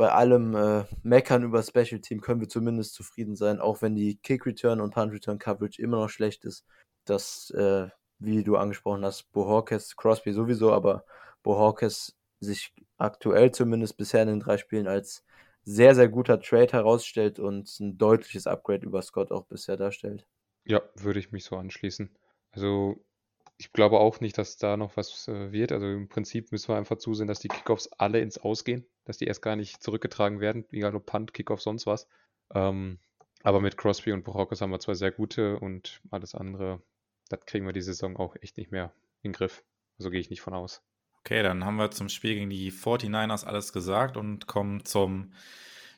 bei 0.00 0.12
allem 0.12 0.54
äh, 0.54 0.84
Meckern 1.02 1.42
über 1.42 1.62
Special 1.62 2.00
Team 2.00 2.22
können 2.22 2.40
wir 2.40 2.48
zumindest 2.48 2.94
zufrieden 2.94 3.36
sein, 3.36 3.60
auch 3.60 3.82
wenn 3.82 3.94
die 3.94 4.16
Kick 4.16 4.46
Return 4.46 4.80
und 4.80 4.94
Punt 4.94 5.12
Return 5.12 5.38
Coverage 5.38 5.82
immer 5.82 5.98
noch 5.98 6.08
schlecht 6.08 6.46
ist. 6.46 6.64
Das, 7.04 7.50
äh, 7.50 7.86
wie 8.18 8.42
du 8.42 8.56
angesprochen 8.56 9.04
hast, 9.04 9.30
Bohorkes, 9.32 9.96
Crosby 9.96 10.32
sowieso, 10.32 10.72
aber 10.72 11.04
Bohorkes 11.42 12.16
sich 12.40 12.72
aktuell 12.96 13.50
zumindest 13.50 13.98
bisher 13.98 14.22
in 14.22 14.28
den 14.28 14.40
drei 14.40 14.56
Spielen 14.56 14.88
als 14.88 15.22
sehr, 15.64 15.94
sehr 15.94 16.08
guter 16.08 16.40
Trade 16.40 16.72
herausstellt 16.72 17.38
und 17.38 17.68
ein 17.78 17.98
deutliches 17.98 18.46
Upgrade 18.46 18.86
über 18.86 19.02
Scott 19.02 19.30
auch 19.30 19.44
bisher 19.44 19.76
darstellt. 19.76 20.26
Ja, 20.64 20.80
würde 20.94 21.18
ich 21.18 21.30
mich 21.30 21.44
so 21.44 21.56
anschließen. 21.56 22.08
Also 22.52 23.04
ich 23.58 23.74
glaube 23.74 24.00
auch 24.00 24.20
nicht, 24.20 24.38
dass 24.38 24.56
da 24.56 24.78
noch 24.78 24.96
was 24.96 25.28
äh, 25.28 25.52
wird. 25.52 25.72
Also 25.72 25.84
im 25.84 26.08
Prinzip 26.08 26.52
müssen 26.52 26.68
wir 26.68 26.76
einfach 26.76 26.96
zusehen, 26.96 27.28
dass 27.28 27.40
die 27.40 27.48
Kickoffs 27.48 27.90
alle 27.98 28.20
ins 28.20 28.38
Ausgehen, 28.38 28.86
dass 29.10 29.18
die 29.18 29.26
erst 29.26 29.42
gar 29.42 29.56
nicht 29.56 29.82
zurückgetragen 29.82 30.38
werden, 30.40 30.64
egal 30.70 30.94
ob 30.94 31.04
Punt, 31.04 31.34
Kickoff, 31.34 31.60
sonst 31.60 31.84
was. 31.84 32.06
Ähm, 32.54 32.98
aber 33.42 33.60
mit 33.60 33.76
Crosby 33.76 34.12
und 34.12 34.22
Bohorkes 34.22 34.60
haben 34.60 34.70
wir 34.70 34.78
zwei 34.78 34.94
sehr 34.94 35.10
gute 35.10 35.58
und 35.58 36.00
alles 36.10 36.36
andere, 36.36 36.80
das 37.28 37.44
kriegen 37.44 37.66
wir 37.66 37.72
die 37.72 37.82
Saison 37.82 38.16
auch 38.16 38.36
echt 38.40 38.56
nicht 38.56 38.70
mehr 38.70 38.92
in 39.22 39.32
den 39.32 39.36
Griff. 39.36 39.64
Also 39.98 40.10
gehe 40.10 40.20
ich 40.20 40.30
nicht 40.30 40.42
von 40.42 40.54
aus. 40.54 40.82
Okay, 41.18 41.42
dann 41.42 41.64
haben 41.64 41.76
wir 41.76 41.90
zum 41.90 42.08
Spiel 42.08 42.34
gegen 42.34 42.50
die 42.50 42.70
49ers 42.70 43.44
alles 43.44 43.72
gesagt 43.72 44.16
und 44.16 44.46
kommen 44.46 44.84
zum 44.84 45.32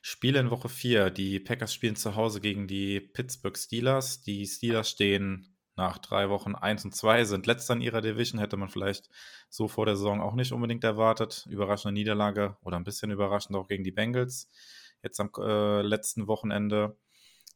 Spiel 0.01 0.35
in 0.37 0.51
Woche 0.51 0.71
4. 0.71 1.11
Die 1.11 1.39
Packers 1.39 1.75
spielen 1.75 1.97
zu 1.97 2.17
Hause 2.17 2.41
gegen 2.41 2.67
die 2.67 2.99
Pittsburgh 2.99 3.59
Steelers. 3.59 4.23
Die 4.23 4.47
Steelers 4.47 4.89
stehen 4.89 5.55
nach 5.77 5.99
drei 5.99 6.29
Wochen 6.29 6.55
1 6.55 6.85
und 6.85 6.95
2, 6.95 7.25
sind 7.25 7.47
letzter 7.47 7.75
in 7.75 7.81
ihrer 7.81 8.01
Division, 8.01 8.41
hätte 8.41 8.57
man 8.57 8.69
vielleicht 8.69 9.09
so 9.49 9.69
vor 9.69 9.87
der 9.87 9.97
Saison 9.97 10.21
auch 10.21 10.35
nicht 10.35 10.53
unbedingt 10.53 10.85
erwartet. 10.85 11.47
Überraschende 11.49 11.95
Niederlage 11.95 12.57
oder 12.63 12.77
ein 12.77 12.85
bisschen 12.85 13.11
überraschend 13.11 13.57
auch 13.57 13.69
gegen 13.69 13.85
die 13.85 13.93
Bengals 13.93 14.51
jetzt 15.03 15.21
am 15.21 15.31
äh, 15.39 15.83
letzten 15.83 16.27
Wochenende. 16.27 16.97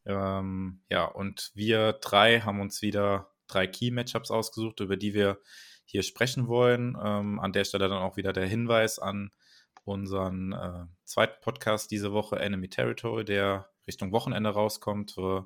Ähm, 0.05 0.81
ja, 0.89 1.05
und 1.05 1.51
wir 1.53 1.93
drei 1.93 2.41
haben 2.41 2.59
uns 2.59 2.81
wieder 2.81 3.31
drei 3.47 3.67
Key-Matchups 3.67 4.31
ausgesucht, 4.31 4.79
über 4.79 4.97
die 4.97 5.13
wir 5.13 5.39
hier 5.85 6.03
sprechen 6.03 6.47
wollen. 6.47 6.97
Ähm, 7.01 7.39
an 7.39 7.53
der 7.53 7.63
Stelle 7.63 7.87
dann 7.87 7.99
auch 7.99 8.17
wieder 8.17 8.33
der 8.33 8.47
Hinweis 8.47 8.99
an 8.99 9.31
unseren 9.83 10.51
äh, 10.51 10.85
zweiten 11.05 11.41
Podcast 11.41 11.91
diese 11.91 12.11
Woche, 12.11 12.39
Enemy 12.39 12.69
Territory, 12.69 13.23
der 13.23 13.69
Richtung 13.87 14.11
Wochenende 14.11 14.49
rauskommt, 14.49 15.15
wo, 15.15 15.45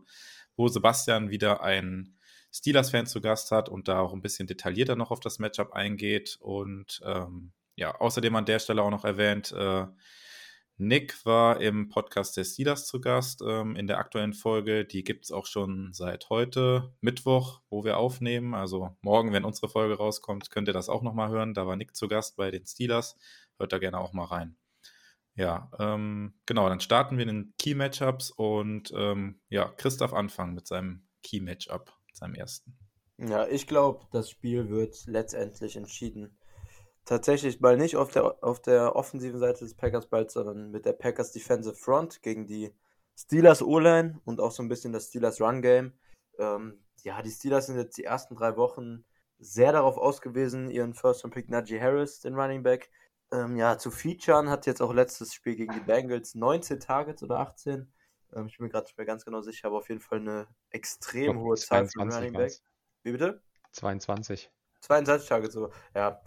wo 0.55 0.67
Sebastian 0.67 1.29
wieder 1.29 1.61
ein 1.61 2.17
Steelers-Fan 2.51 3.05
zu 3.05 3.21
Gast 3.21 3.51
hat 3.51 3.69
und 3.69 3.87
da 3.87 3.99
auch 3.99 4.13
ein 4.13 4.21
bisschen 4.21 4.47
detaillierter 4.47 4.95
noch 4.95 5.11
auf 5.11 5.19
das 5.19 5.39
Matchup 5.39 5.73
eingeht. 5.73 6.37
Und 6.41 7.01
ähm, 7.05 7.53
ja, 7.75 7.95
außerdem 7.95 8.35
an 8.35 8.45
der 8.45 8.59
Stelle 8.59 8.83
auch 8.83 8.89
noch 8.89 9.05
erwähnt, 9.05 9.51
äh, 9.51 9.85
Nick 10.77 11.25
war 11.27 11.61
im 11.61 11.89
Podcast 11.89 12.35
der 12.37 12.43
Steelers 12.43 12.87
zu 12.87 12.99
Gast 12.99 13.43
ähm, 13.47 13.75
in 13.75 13.85
der 13.85 13.99
aktuellen 13.99 14.33
Folge. 14.33 14.83
Die 14.83 15.03
gibt 15.03 15.25
es 15.25 15.31
auch 15.31 15.45
schon 15.45 15.93
seit 15.93 16.29
heute, 16.29 16.95
Mittwoch, 17.01 17.61
wo 17.69 17.83
wir 17.83 17.97
aufnehmen. 17.97 18.55
Also 18.55 18.97
morgen, 19.01 19.31
wenn 19.31 19.45
unsere 19.45 19.69
Folge 19.69 19.95
rauskommt, 19.95 20.49
könnt 20.49 20.67
ihr 20.67 20.73
das 20.73 20.89
auch 20.89 21.03
nochmal 21.03 21.29
hören. 21.29 21.53
Da 21.53 21.67
war 21.67 21.75
Nick 21.75 21.95
zu 21.95 22.07
Gast 22.07 22.35
bei 22.35 22.49
den 22.49 22.65
Steelers. 22.65 23.15
Hört 23.59 23.73
da 23.73 23.77
gerne 23.77 23.99
auch 23.99 24.11
mal 24.13 24.25
rein. 24.25 24.57
Ja, 25.35 25.71
ähm, 25.79 26.33
genau, 26.45 26.67
dann 26.67 26.81
starten 26.81 27.17
wir 27.17 27.27
in 27.27 27.35
den 27.35 27.53
Key-Matchups 27.57 28.31
und 28.31 28.91
ähm, 28.95 29.39
ja, 29.49 29.69
Christoph 29.77 30.13
anfangen 30.13 30.55
mit 30.55 30.67
seinem 30.67 31.07
Key-Matchup, 31.23 31.93
seinem 32.21 32.35
ersten. 32.35 32.77
Ja, 33.17 33.47
ich 33.47 33.67
glaube, 33.67 34.07
das 34.11 34.29
Spiel 34.29 34.69
wird 34.69 35.05
letztendlich 35.05 35.75
entschieden 35.75 36.37
tatsächlich 37.05 37.59
mal 37.59 37.77
nicht 37.77 37.95
auf 37.95 38.11
der, 38.11 38.43
auf 38.43 38.61
der 38.61 38.95
offensiven 38.95 39.39
Seite 39.39 39.59
des 39.65 39.75
Packers 39.75 40.07
Balls, 40.07 40.33
sondern 40.33 40.71
mit 40.71 40.85
der 40.85 40.93
Packers 40.93 41.31
Defensive 41.31 41.75
Front 41.75 42.21
gegen 42.21 42.45
die 42.45 42.73
Steelers 43.15 43.61
O-Line 43.61 44.19
und 44.25 44.39
auch 44.39 44.51
so 44.51 44.63
ein 44.63 44.69
bisschen 44.69 44.93
das 44.93 45.07
Steelers 45.07 45.41
Run 45.41 45.61
Game. 45.61 45.93
Ähm, 46.39 46.83
ja, 47.03 47.21
die 47.21 47.31
Steelers 47.31 47.65
sind 47.65 47.77
jetzt 47.77 47.97
die 47.97 48.03
ersten 48.03 48.35
drei 48.35 48.55
Wochen 48.55 49.03
sehr 49.39 49.71
darauf 49.71 49.97
ausgewiesen, 49.97 50.69
ihren 50.69 50.93
First 50.93 51.27
Pick 51.31 51.49
Najee 51.49 51.81
Harris, 51.81 52.19
den 52.19 52.35
Running 52.35 52.61
Back, 52.63 52.91
ähm, 53.31 53.55
ja, 53.57 53.77
zu 53.77 53.89
featuren. 53.89 54.49
Hat 54.49 54.67
jetzt 54.67 54.81
auch 54.81 54.93
letztes 54.93 55.33
Spiel 55.33 55.55
gegen 55.55 55.73
die 55.73 55.79
Bengals 55.79 56.35
19 56.35 56.79
Targets 56.79 57.23
oder 57.23 57.39
18. 57.39 57.91
Ähm, 58.33 58.47
ich 58.47 58.57
bin 58.57 58.65
mir 58.65 58.71
gerade 58.71 58.85
nicht 58.85 58.97
mehr 58.97 59.05
ganz 59.05 59.25
genau 59.25 59.41
sicher, 59.41 59.67
aber 59.67 59.77
auf 59.77 59.89
jeden 59.89 60.01
Fall 60.01 60.19
eine 60.19 60.47
extrem 60.69 61.39
hohe 61.39 61.55
Zahl 61.55 61.87
für 61.87 61.99
Running 61.99 62.33
Back. 62.33 62.53
Wie 63.03 63.11
bitte? 63.11 63.41
22. 63.73 64.51
22 64.81 65.29
Targets, 65.29 65.53
so, 65.53 65.71
ja. 65.95 66.21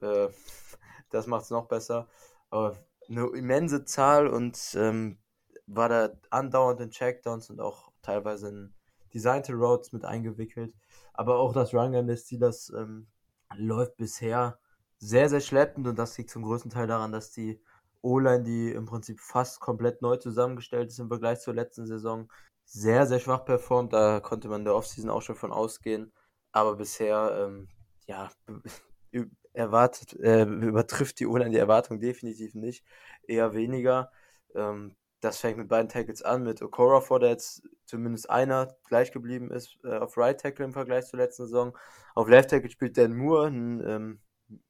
Äh, 0.00 0.28
das 1.10 1.26
macht 1.26 1.44
es 1.44 1.50
noch 1.50 1.66
besser. 1.66 2.08
Aber 2.50 2.76
eine 3.08 3.26
immense 3.28 3.84
Zahl 3.84 4.28
und 4.28 4.58
ähm, 4.74 5.18
war 5.66 5.88
da 5.88 6.10
andauernd 6.30 6.80
in 6.80 6.90
Checkdowns 6.90 7.50
und 7.50 7.60
auch 7.60 7.92
teilweise 8.02 8.48
in 8.48 8.74
Designte 9.12 9.52
Roads 9.52 9.92
mit 9.92 10.04
eingewickelt. 10.04 10.74
Aber 11.12 11.38
auch 11.38 11.52
das 11.52 11.74
Run 11.74 11.92
Game 11.92 12.06
des 12.06 12.22
Steelers 12.22 12.72
ähm, 12.76 13.08
läuft 13.56 13.96
bisher 13.96 14.58
sehr, 14.98 15.28
sehr 15.28 15.40
schleppend 15.40 15.86
und 15.86 15.98
das 15.98 16.16
liegt 16.18 16.30
zum 16.30 16.42
größten 16.42 16.70
Teil 16.70 16.86
daran, 16.86 17.12
dass 17.12 17.30
die 17.30 17.60
O-Line, 18.02 18.42
die 18.42 18.72
im 18.72 18.86
Prinzip 18.86 19.20
fast 19.20 19.60
komplett 19.60 20.02
neu 20.02 20.16
zusammengestellt 20.16 20.88
ist 20.90 20.98
im 20.98 21.08
Vergleich 21.08 21.40
zur 21.40 21.54
letzten 21.54 21.86
Saison, 21.86 22.30
sehr, 22.64 23.06
sehr 23.06 23.20
schwach 23.20 23.44
performt. 23.44 23.92
Da 23.92 24.20
konnte 24.20 24.48
man 24.48 24.64
der 24.64 24.74
Offseason 24.74 25.10
auch 25.10 25.22
schon 25.22 25.36
von 25.36 25.52
ausgehen. 25.52 26.12
Aber 26.52 26.76
bisher, 26.76 27.46
ähm, 27.46 27.68
ja, 28.06 28.30
erwartet, 29.52 30.14
äh, 30.20 30.44
übertrifft 30.44 31.20
die 31.20 31.26
O-Line 31.26 31.50
die 31.50 31.58
Erwartung 31.58 32.00
definitiv 32.00 32.54
nicht, 32.54 32.84
eher 33.26 33.54
weniger. 33.54 34.10
Ähm, 34.54 34.96
das 35.20 35.38
fängt 35.38 35.58
mit 35.58 35.68
beiden 35.68 35.88
Tackles 35.88 36.22
an, 36.22 36.44
mit 36.44 36.62
Okora 36.62 37.00
vor, 37.00 37.20
der 37.20 37.30
jetzt 37.30 37.62
zumindest 37.84 38.30
einer 38.30 38.74
gleich 38.86 39.12
geblieben 39.12 39.50
ist 39.50 39.78
äh, 39.84 39.98
auf 39.98 40.16
Right 40.16 40.40
Tackle 40.40 40.64
im 40.64 40.72
Vergleich 40.72 41.06
zur 41.06 41.18
letzten 41.18 41.44
Saison. 41.44 41.76
Auf 42.14 42.28
Left 42.28 42.50
Tackle 42.50 42.70
spielt 42.70 42.96
Dan 42.96 43.16
Moore, 43.16 43.48
ein 43.48 43.82
ähm, 43.86 44.20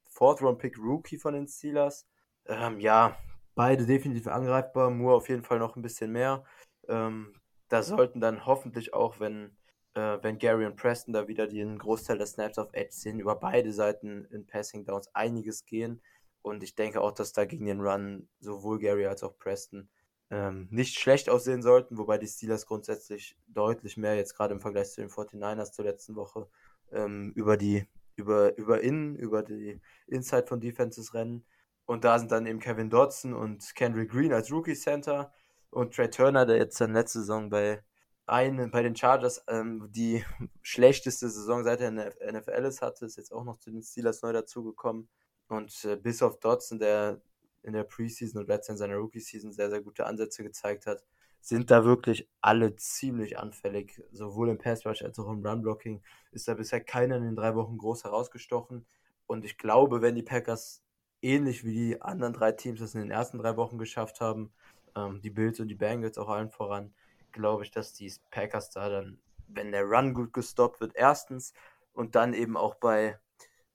Fourth-Round-Pick 0.09 0.77
Rookie 0.77 1.17
von 1.17 1.33
den 1.33 1.47
Steelers. 1.47 2.05
Ähm, 2.51 2.79
ja, 2.79 3.17
beide 3.55 3.85
definitiv 3.85 4.27
angreifbar, 4.27 4.89
Moore 4.89 5.15
auf 5.15 5.29
jeden 5.29 5.43
Fall 5.43 5.59
noch 5.59 5.75
ein 5.75 5.81
bisschen 5.81 6.11
mehr. 6.11 6.43
Ähm, 6.87 7.33
da 7.69 7.81
sollten 7.81 8.19
dann 8.19 8.45
hoffentlich 8.45 8.93
auch, 8.93 9.19
wenn 9.19 9.55
äh, 9.93 10.17
wenn 10.21 10.37
Gary 10.37 10.65
und 10.65 10.75
Preston 10.75 11.13
da 11.13 11.27
wieder 11.27 11.47
den 11.47 11.77
Großteil 11.77 12.17
der 12.17 12.27
Snaps 12.27 12.57
auf 12.57 12.69
Edge 12.73 12.93
sehen, 12.93 13.19
über 13.19 13.35
beide 13.35 13.73
Seiten 13.73 14.25
in 14.25 14.45
Passing 14.47 14.85
Downs 14.85 15.13
einiges 15.13 15.65
gehen. 15.65 16.01
Und 16.41 16.63
ich 16.63 16.75
denke 16.75 17.01
auch, 17.01 17.11
dass 17.11 17.33
da 17.33 17.45
gegen 17.45 17.65
den 17.65 17.81
Run 17.81 18.27
sowohl 18.39 18.79
Gary 18.79 19.05
als 19.05 19.23
auch 19.23 19.37
Preston 19.37 19.89
ähm, 20.29 20.67
nicht 20.71 20.99
schlecht 20.99 21.29
aussehen 21.29 21.61
sollten, 21.61 21.97
wobei 21.97 22.17
die 22.17 22.27
Steelers 22.27 22.65
grundsätzlich 22.65 23.37
deutlich 23.47 23.97
mehr 23.97 24.15
jetzt 24.15 24.35
gerade 24.35 24.53
im 24.53 24.61
Vergleich 24.61 24.91
zu 24.91 25.01
den 25.01 25.09
49ers 25.09 25.73
zur 25.73 25.85
letzten 25.85 26.15
Woche 26.15 26.47
ähm, 26.91 27.31
über 27.35 27.57
die 27.57 27.85
über, 28.15 28.55
über 28.57 28.81
Innen, 28.81 29.15
über 29.15 29.41
die 29.41 29.81
Inside 30.07 30.47
von 30.47 30.59
Defenses 30.59 31.13
rennen. 31.13 31.43
Und 31.91 32.05
da 32.05 32.17
sind 32.17 32.31
dann 32.31 32.45
eben 32.45 32.61
Kevin 32.61 32.89
Dodson 32.89 33.33
und 33.33 33.75
Kendrick 33.75 34.11
Green 34.11 34.31
als 34.31 34.49
Rookie 34.49 34.75
Center 34.75 35.29
und 35.71 35.93
Trey 35.93 36.09
Turner, 36.09 36.45
der 36.45 36.55
jetzt 36.55 36.79
dann 36.79 36.93
letzte 36.93 37.19
Saison 37.19 37.49
bei 37.49 37.83
ein 38.25 38.71
bei 38.71 38.81
den 38.81 38.95
Chargers 38.95 39.43
ähm, 39.49 39.89
die 39.91 40.23
schlechteste 40.61 41.29
Saison 41.29 41.65
seit 41.65 41.81
der 41.81 41.91
NFL 41.91 42.63
ist 42.63 42.81
hatte, 42.81 43.05
ist 43.05 43.17
jetzt 43.17 43.33
auch 43.33 43.43
noch 43.43 43.57
zu 43.57 43.71
den 43.71 43.83
Steelers 43.83 44.21
neu 44.21 44.31
dazugekommen. 44.31 45.09
Und 45.49 45.83
äh, 45.83 45.97
bis 45.97 46.23
auf 46.23 46.39
Dodson, 46.39 46.79
der 46.79 47.19
in 47.61 47.73
der 47.73 47.83
Preseason 47.83 48.39
und 48.39 48.47
letztens 48.47 48.79
in 48.79 48.87
seiner 48.87 48.95
Rookie-Season 48.95 49.51
sehr, 49.51 49.69
sehr 49.69 49.81
gute 49.81 50.05
Ansätze 50.05 50.43
gezeigt 50.43 50.85
hat, 50.85 51.03
sind 51.41 51.71
da 51.71 51.83
wirklich 51.83 52.29
alle 52.39 52.73
ziemlich 52.77 53.37
anfällig. 53.37 54.01
Sowohl 54.13 54.47
im 54.47 54.57
Pass-Rush 54.57 55.01
als 55.01 55.19
auch 55.19 55.29
im 55.29 55.45
Run-Blocking 55.45 56.01
ist 56.31 56.47
da 56.47 56.53
bisher 56.53 56.79
keiner 56.79 57.17
in 57.17 57.23
den 57.23 57.35
drei 57.35 57.53
Wochen 57.55 57.77
groß 57.77 58.05
herausgestochen. 58.05 58.85
Und 59.27 59.43
ich 59.43 59.57
glaube, 59.57 60.01
wenn 60.01 60.15
die 60.15 60.23
Packers 60.23 60.85
ähnlich 61.21 61.63
wie 61.63 61.73
die 61.73 62.01
anderen 62.01 62.33
drei 62.33 62.51
Teams 62.51 62.79
das 62.79 62.95
in 62.95 63.01
den 63.01 63.11
ersten 63.11 63.37
drei 63.37 63.55
Wochen 63.57 63.77
geschafft 63.77 64.21
haben, 64.21 64.51
ähm, 64.95 65.21
die 65.21 65.29
Bills 65.29 65.59
und 65.59 65.67
die 65.67 65.75
Bengals 65.75 66.17
auch 66.17 66.29
allen 66.29 66.49
voran, 66.49 66.93
glaube 67.31 67.63
ich, 67.63 67.71
dass 67.71 67.93
die 67.93 68.11
Packers 68.29 68.69
da 68.71 68.89
dann, 68.89 69.19
wenn 69.47 69.71
der 69.71 69.85
Run 69.85 70.13
gut 70.13 70.33
gestoppt 70.33 70.81
wird, 70.81 70.95
erstens 70.95 71.53
und 71.93 72.15
dann 72.15 72.33
eben 72.33 72.57
auch 72.57 72.75
bei, 72.75 73.19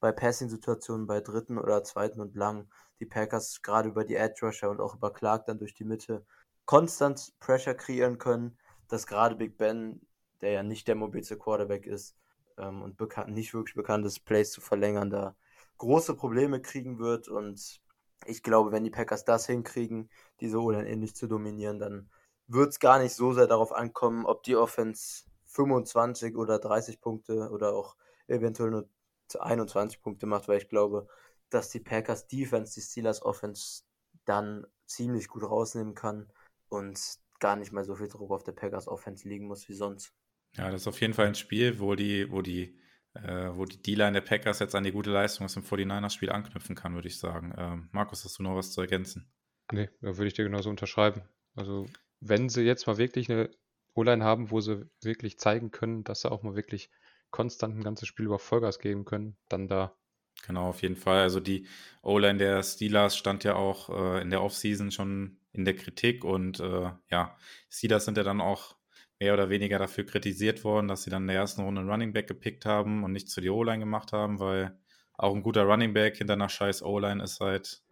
bei 0.01 0.13
Passing-Situationen 0.13 1.07
bei 1.07 1.21
dritten 1.21 1.59
oder 1.59 1.85
zweiten 1.85 2.21
und 2.21 2.35
lang, 2.35 2.69
die 3.01 3.07
Packers 3.07 3.63
gerade 3.63 3.89
über 3.89 4.05
die 4.05 4.17
Edge 4.17 4.47
Rusher 4.47 4.71
und 4.71 4.81
auch 4.81 4.95
über 4.95 5.13
Clark 5.13 5.47
dann 5.47 5.59
durch 5.59 5.75
die 5.75 5.85
Mitte 5.85 6.25
konstant 6.65 7.33
Pressure 7.39 7.75
kreieren 7.75 8.19
können, 8.19 8.59
dass 8.89 9.07
gerade 9.07 9.37
Big 9.37 9.57
Ben, 9.59 10.01
der 10.41 10.51
ja 10.51 10.63
nicht 10.63 10.89
der 10.89 10.95
mobilste 10.95 11.37
Quarterback 11.37 11.87
ist 11.87 12.17
ähm, 12.59 12.83
und 12.83 12.97
bekannt, 12.97 13.33
nicht 13.33 13.55
wirklich 13.55 13.75
bekannt 13.75 14.07
ist, 14.07 14.25
Plays 14.25 14.51
zu 14.51 14.61
verlängern, 14.61 15.11
da 15.11 15.37
große 15.79 16.15
Probleme 16.15 16.61
kriegen 16.61 16.99
wird 16.99 17.29
und 17.29 17.81
ich 18.25 18.43
glaube, 18.43 18.73
wenn 18.73 18.85
die 18.85 18.91
Packers 18.91 19.25
das 19.25 19.47
hinkriegen, 19.47 20.11
diese 20.41 20.61
O-Line 20.61 20.89
ähnlich 20.89 21.15
zu 21.15 21.27
dominieren, 21.27 21.79
dann 21.79 22.11
wird 22.47 22.71
es 22.71 22.81
gar 22.81 22.99
nicht 22.99 23.15
so 23.15 23.33
sehr 23.33 23.47
darauf 23.47 23.73
ankommen, 23.73 24.25
ob 24.25 24.43
die 24.43 24.57
Offense 24.57 25.25
25 25.47 26.37
oder 26.37 26.59
30 26.59 27.01
Punkte 27.01 27.51
oder 27.51 27.75
auch 27.75 27.97
eventuell 28.27 28.71
nur 28.71 28.89
21 29.39 30.01
Punkte 30.01 30.27
macht, 30.27 30.49
weil 30.49 30.59
ich 30.59 30.69
glaube, 30.69 31.09
dass 31.51 31.71
die 31.71 31.81
Packers 31.81 32.27
Defense 32.27 32.75
die 32.75 32.81
Steelers 32.81 33.23
Offense 33.23 33.83
dann 34.25 34.67
ziemlich 34.87 35.29
gut 35.29 35.43
rausnehmen 35.43 35.95
kann 35.95 36.31
und 36.69 36.99
gar 37.39 37.57
nicht 37.57 37.73
mal 37.73 37.85
so 37.85 37.95
viel 37.95 38.09
Druck 38.09 38.31
auf 38.31 38.45
der 38.45 38.53
Packers 38.53 38.89
Offense 38.89 39.29
liegen 39.29 39.47
muss 39.47 39.69
wie 39.69 39.75
sonst. 39.75 40.13
Ja, 40.55 40.71
das 40.71 40.83
ist 40.83 40.89
auf 40.89 41.01
jeden 41.01 41.15
Fall 41.15 41.27
ein 41.27 41.35
Spiel, 41.35 41.81
wo 41.81 41.95
die, 41.95 42.31
wo 42.31 42.41
die, 42.43 42.79
äh, 43.25 43.57
wo 43.57 43.65
die 43.65 43.81
D-Line 43.81 44.13
der 44.13 44.21
Packers 44.21 44.59
jetzt 44.59 44.75
an 44.75 44.85
die 44.85 44.93
gute 44.93 45.11
Leistung 45.11 45.45
aus 45.45 45.55
dem 45.55 45.63
49ers-Spiel 45.63 46.31
anknüpfen 46.31 46.75
kann, 46.75 46.95
würde 46.95 47.09
ich 47.09 47.19
sagen. 47.19 47.55
Ähm, 47.57 47.89
Markus, 47.93 48.25
hast 48.25 48.39
du 48.39 48.43
noch 48.43 48.57
was 48.57 48.73
zu 48.73 48.81
ergänzen? 48.81 49.31
Nee, 49.73 49.89
da 50.01 50.17
würde 50.17 50.27
ich 50.27 50.35
dir 50.35 50.45
genauso 50.45 50.71
unterschreiben. 50.71 51.23
Also, 51.55 51.87
wenn 52.21 52.49
sie 52.49 52.63
jetzt 52.63 52.87
mal 52.87 52.99
wirklich 52.99 53.31
eine 53.31 53.51
O-Line 53.95 54.25
haben, 54.25 54.51
wo 54.51 54.61
sie 54.61 54.89
wirklich 55.03 55.39
zeigen 55.39 55.71
können, 55.71 56.05
dass 56.05 56.21
sie 56.21 56.31
auch 56.31 56.43
mal 56.43 56.55
wirklich 56.55 56.91
konstant 57.31 57.77
ein 57.77 57.83
ganzes 57.83 58.09
Spiel 58.09 58.27
über 58.27 58.39
Vollgas 58.39 58.79
geben 58.79 59.05
können, 59.05 59.37
dann 59.49 59.69
da. 59.69 59.97
Genau, 60.47 60.69
auf 60.69 60.83
jeden 60.83 60.97
Fall. 60.97 61.21
Also 61.21 61.41
die 61.41 61.67
O-Line 62.03 62.39
der 62.39 62.63
Steelers 62.63 63.17
stand 63.17 63.43
ja 63.45 63.57
auch 63.57 63.89
äh, 63.89 64.23
in 64.23 64.31
der 64.31 64.43
Offseason 64.43 64.91
schon 64.91 65.39
in 65.53 65.65
der 65.65 65.75
Kritik 65.75 66.25
und 66.25 66.61
äh, 66.61 66.91
ja, 67.11 67.37
Steelers 67.71 68.05
sind 68.05 68.19
ja 68.19 68.23
dann 68.23 68.41
auch 68.41 68.76
mehr 69.19 69.35
oder 69.35 69.49
weniger 69.49 69.79
dafür 69.79 70.05
kritisiert 70.05 70.65
worden, 70.65 70.89
dass 70.89 71.05
sie 71.05 71.11
dann 71.11 71.23
in 71.23 71.29
der 71.29 71.37
ersten 71.37 71.63
Runde 71.63 71.81
einen 71.81 71.91
Running 71.91 72.13
Back 72.13 72.27
gepickt 72.27 72.67
haben 72.67 73.05
und 73.05 73.13
nichts 73.13 73.35
für 73.35 73.41
die 73.41 73.51
O-Line 73.51 73.79
gemacht 73.79 74.13
haben, 74.13 74.39
weil 74.39 74.79
auch 75.15 75.35
ein 75.35 75.43
guter 75.43 75.63
Running 75.63 75.95
Back 75.95 76.17
hinter 76.17 76.35
einer 76.35 76.49
scheiß 76.49 76.83
O-Line 76.83 77.23
ist 77.23 77.41
halt, 77.41 77.83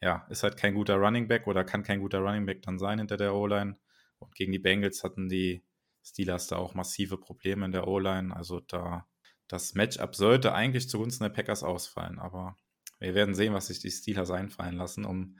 ja, 0.00 0.26
ist 0.30 0.42
halt 0.42 0.56
kein 0.56 0.74
guter 0.74 0.96
Running 0.96 1.26
Back 1.28 1.46
oder 1.46 1.64
kann 1.64 1.82
kein 1.82 2.00
guter 2.00 2.20
Running 2.20 2.46
Back 2.46 2.62
dann 2.62 2.78
sein 2.78 2.98
hinter 2.98 3.16
der 3.16 3.34
O-Line. 3.34 3.76
Und 4.18 4.34
gegen 4.34 4.52
die 4.52 4.58
Bengals 4.58 5.02
hatten 5.02 5.28
die 5.28 5.64
Steelers 6.04 6.46
da 6.46 6.56
auch 6.56 6.74
massive 6.74 7.18
Probleme 7.18 7.66
in 7.66 7.72
der 7.72 7.88
O-Line. 7.88 8.34
Also 8.34 8.60
da 8.60 9.06
das 9.50 9.74
Matchup 9.74 10.14
sollte 10.14 10.54
eigentlich 10.54 10.88
zugunsten 10.88 11.24
der 11.24 11.30
Packers 11.30 11.64
ausfallen, 11.64 12.20
aber 12.20 12.56
wir 13.00 13.16
werden 13.16 13.34
sehen, 13.34 13.52
was 13.52 13.66
sich 13.66 13.80
die 13.80 13.90
Steelers 13.90 14.30
einfallen 14.30 14.76
lassen, 14.76 15.04
um 15.04 15.38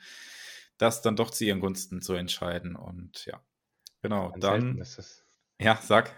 das 0.78 1.00
dann 1.00 1.14
doch 1.14 1.30
zu 1.30 1.44
ihren 1.44 1.60
Gunsten 1.60 2.02
zu 2.02 2.14
entscheiden. 2.14 2.74
Und 2.74 3.24
ja, 3.26 3.40
genau, 4.02 4.32
dann. 4.38 4.82
Selten, 4.82 5.14
ja, 5.60 5.78
sag. 5.82 6.12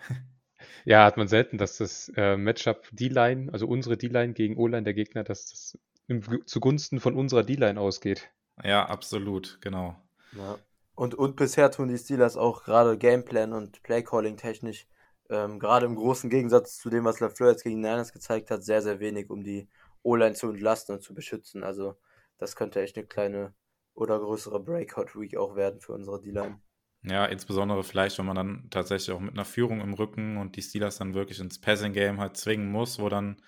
Ja, 0.84 1.04
hat 1.04 1.16
man 1.16 1.28
selten, 1.28 1.58
dass 1.58 1.78
das 1.78 2.10
äh, 2.16 2.36
Matchup 2.36 2.88
D-Line, 2.92 3.52
also 3.52 3.66
unsere 3.66 3.96
D-Line 3.96 4.32
gegen 4.32 4.56
O-Line 4.56 4.82
der 4.82 4.94
Gegner, 4.94 5.24
dass 5.24 5.46
das 5.46 5.78
im, 6.08 6.46
zugunsten 6.46 7.00
von 7.00 7.14
unserer 7.14 7.42
D-Line 7.42 7.80
ausgeht. 7.80 8.30
Ja, 8.62 8.86
absolut, 8.86 9.58
genau. 9.60 9.96
Ja. 10.36 10.58
Und, 10.94 11.14
und 11.14 11.36
bisher 11.36 11.70
tun 11.70 11.88
die 11.88 11.98
Steelers 11.98 12.36
auch 12.36 12.64
gerade 12.64 12.98
Gameplan 12.98 13.52
und 13.52 13.82
Playcalling 13.82 14.36
technisch, 14.36 14.86
ähm, 15.30 15.58
gerade 15.58 15.86
im 15.86 15.96
großen 15.96 16.28
Gegensatz 16.28 16.78
zu 16.78 16.90
dem, 16.90 17.04
was 17.04 17.20
LaFleur 17.20 17.50
jetzt 17.50 17.64
gegen 17.64 17.80
Niners 17.80 18.12
gezeigt 18.12 18.50
hat, 18.50 18.62
sehr, 18.62 18.82
sehr 18.82 19.00
wenig, 19.00 19.30
um 19.30 19.42
die 19.42 19.68
O-Line 20.02 20.34
zu 20.34 20.48
entlasten 20.48 20.96
und 20.96 21.02
zu 21.02 21.14
beschützen. 21.14 21.62
Also 21.62 21.96
das 22.38 22.56
könnte 22.56 22.82
echt 22.82 22.96
eine 22.96 23.06
kleine 23.06 23.54
oder 23.94 24.18
größere 24.18 24.60
Breakout-Week 24.60 25.36
auch 25.36 25.56
werden 25.56 25.80
für 25.80 25.92
unsere 25.92 26.20
D-Line. 26.20 26.60
Ja, 27.04 27.24
insbesondere 27.26 27.82
vielleicht, 27.82 28.18
wenn 28.18 28.26
man 28.26 28.36
dann 28.36 28.68
tatsächlich 28.70 29.10
auch 29.10 29.20
mit 29.20 29.34
einer 29.34 29.44
Führung 29.44 29.80
im 29.80 29.94
Rücken 29.94 30.36
und 30.36 30.54
die 30.54 30.62
Steelers 30.62 30.98
dann 30.98 31.14
wirklich 31.14 31.40
ins 31.40 31.60
Passing-Game 31.60 32.20
halt 32.20 32.36
zwingen 32.36 32.70
muss, 32.70 33.00
wo 33.00 33.08
dann, 33.08 33.42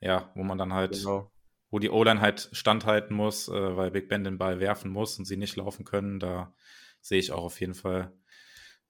ja, 0.00 0.30
wo 0.36 0.44
man 0.44 0.56
dann 0.56 0.72
halt, 0.72 0.92
genau. 0.92 1.32
wo 1.70 1.80
die 1.80 1.90
O-Line 1.90 2.20
halt 2.20 2.48
standhalten 2.52 3.16
muss, 3.16 3.48
äh, 3.48 3.76
weil 3.76 3.90
Big 3.90 4.08
Ben 4.08 4.22
den 4.22 4.38
Ball 4.38 4.60
werfen 4.60 4.92
muss 4.92 5.18
und 5.18 5.24
sie 5.24 5.36
nicht 5.36 5.56
laufen 5.56 5.84
können, 5.84 6.20
da 6.20 6.54
sehe 7.00 7.18
ich 7.18 7.32
auch 7.32 7.42
auf 7.42 7.60
jeden 7.60 7.74
Fall 7.74 8.12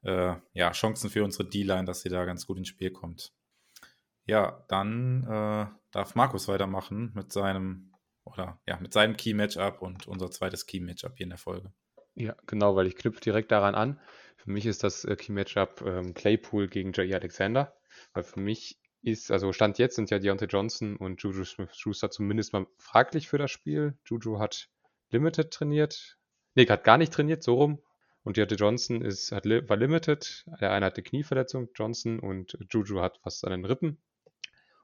äh, 0.02 0.34
ja, 0.52 0.72
Chancen 0.72 1.08
für 1.08 1.24
unsere 1.24 1.48
D-Line, 1.48 1.86
dass 1.86 2.02
sie 2.02 2.10
da 2.10 2.26
ganz 2.26 2.46
gut 2.46 2.58
ins 2.58 2.68
Spiel 2.68 2.90
kommt. 2.90 3.32
Ja, 4.26 4.64
dann 4.68 5.22
äh, 5.24 5.66
darf 5.90 6.14
Markus 6.14 6.48
weitermachen 6.48 7.12
mit 7.14 7.32
seinem 7.32 7.92
oder 8.24 8.60
ja, 8.66 8.78
mit 8.78 8.92
seinem 8.92 9.16
Key-Matchup 9.16 9.80
und 9.80 10.06
unser 10.06 10.30
zweites 10.30 10.66
Key-Matchup 10.66 11.16
hier 11.16 11.24
in 11.24 11.30
der 11.30 11.38
Folge. 11.38 11.72
Ja, 12.16 12.34
genau, 12.46 12.74
weil 12.76 12.86
ich 12.86 12.96
knüpfe 12.96 13.20
direkt 13.20 13.52
daran 13.52 13.74
an. 13.74 14.00
Für 14.38 14.50
mich 14.50 14.64
ist 14.64 14.82
das 14.82 15.04
äh, 15.04 15.16
Key-Matchup 15.16 15.82
ähm, 15.86 16.14
Claypool 16.14 16.66
gegen 16.66 16.92
Jay 16.94 17.12
Alexander, 17.14 17.76
weil 18.14 18.22
für 18.22 18.40
mich 18.40 18.78
ist, 19.02 19.30
also 19.30 19.52
Stand 19.52 19.78
jetzt 19.78 19.96
sind 19.96 20.08
ja 20.10 20.18
Deontay 20.18 20.46
Johnson 20.46 20.96
und 20.96 21.22
Juju 21.22 21.44
Smith-Schuster 21.44 22.10
zumindest 22.10 22.54
mal 22.54 22.66
fraglich 22.78 23.28
für 23.28 23.36
das 23.36 23.50
Spiel. 23.50 23.98
Juju 24.06 24.38
hat 24.38 24.70
Limited 25.10 25.50
trainiert, 25.52 26.16
nee, 26.54 26.66
hat 26.66 26.84
gar 26.84 26.96
nicht 26.96 27.12
trainiert, 27.12 27.42
so 27.42 27.54
rum. 27.54 27.82
Und 28.24 28.38
Deontay 28.38 28.56
Johnson 28.56 29.02
ist, 29.02 29.30
hat, 29.30 29.44
war 29.44 29.76
Limited, 29.76 30.46
der 30.58 30.72
eine 30.72 30.86
hatte 30.86 31.02
Knieverletzung, 31.02 31.68
Johnson, 31.74 32.18
und 32.18 32.56
Juju 32.72 33.02
hat 33.02 33.20
was 33.24 33.44
an 33.44 33.50
den 33.50 33.66
Rippen. 33.66 33.98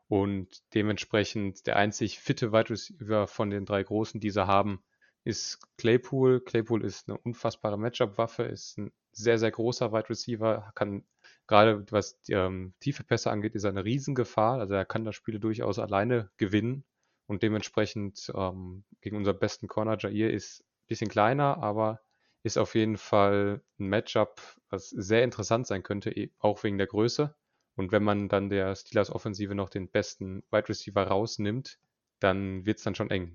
Und 0.07 0.63
dementsprechend 0.75 1.67
der 1.67 1.77
einzig 1.77 2.21
fitte 2.21 2.53
Wide 2.53 2.69
Receiver 2.69 3.27
von 3.27 3.49
den 3.49 3.65
drei 3.65 3.83
Großen, 3.83 4.21
die 4.21 4.31
sie 4.31 4.47
haben, 4.47 4.83
ist 5.25 5.61
Claypool. 5.77 6.41
Claypool 6.41 6.85
ist 6.85 7.09
eine 7.09 7.19
unfassbare 7.19 7.79
Matchup-Waffe, 7.79 8.45
ist 8.45 8.79
ein 8.79 8.93
sehr, 9.13 9.39
sehr 9.39 9.51
großer 9.51 9.93
Wide 9.93 10.09
Receiver, 10.09 10.73
kann 10.75 11.05
gerade 11.47 11.85
was 11.91 12.19
ähm, 12.29 12.73
tiefe 12.81 13.05
Pässe 13.05 13.31
angeht, 13.31 13.55
ist 13.55 13.65
er 13.65 13.71
eine 13.71 13.85
Riesengefahr. 13.85 14.59
Also 14.59 14.75
er 14.75 14.85
kann 14.85 15.05
das 15.05 15.15
Spiel 15.15 15.39
durchaus 15.39 15.79
alleine 15.79 16.31
gewinnen 16.37 16.85
und 17.27 17.43
dementsprechend 17.43 18.33
ähm, 18.35 18.85
gegen 19.01 19.17
unseren 19.17 19.39
besten 19.39 19.69
Corner 19.69 19.99
Jair 19.99 20.33
ist 20.33 20.61
ein 20.61 20.87
bisschen 20.89 21.09
kleiner, 21.09 21.63
aber 21.63 22.01
ist 22.43 22.59
auf 22.59 22.75
jeden 22.75 22.97
Fall 22.97 23.63
ein 23.79 23.87
Matchup, 23.87 24.41
was 24.69 24.91
sehr 24.91 25.23
interessant 25.23 25.67
sein 25.67 25.83
könnte, 25.83 26.11
e, 26.11 26.31
auch 26.39 26.63
wegen 26.65 26.79
der 26.79 26.89
Größe. 26.89 27.35
Und 27.77 27.93
wenn 27.93 28.03
man 28.03 28.29
dann 28.29 28.51
der 28.51 28.75
Steelers 28.75 29.11
Offensive 29.11 29.55
noch 29.55 29.71
den 29.71 29.89
besten 29.89 30.43
Wide 30.51 30.69
Receiver 30.69 31.03
rausnimmt, 31.05 31.79
dann 32.19 32.67
wird 32.67 32.79
es 32.79 32.85
dann 32.85 32.95
schon 32.95 33.11
eng. 33.11 33.33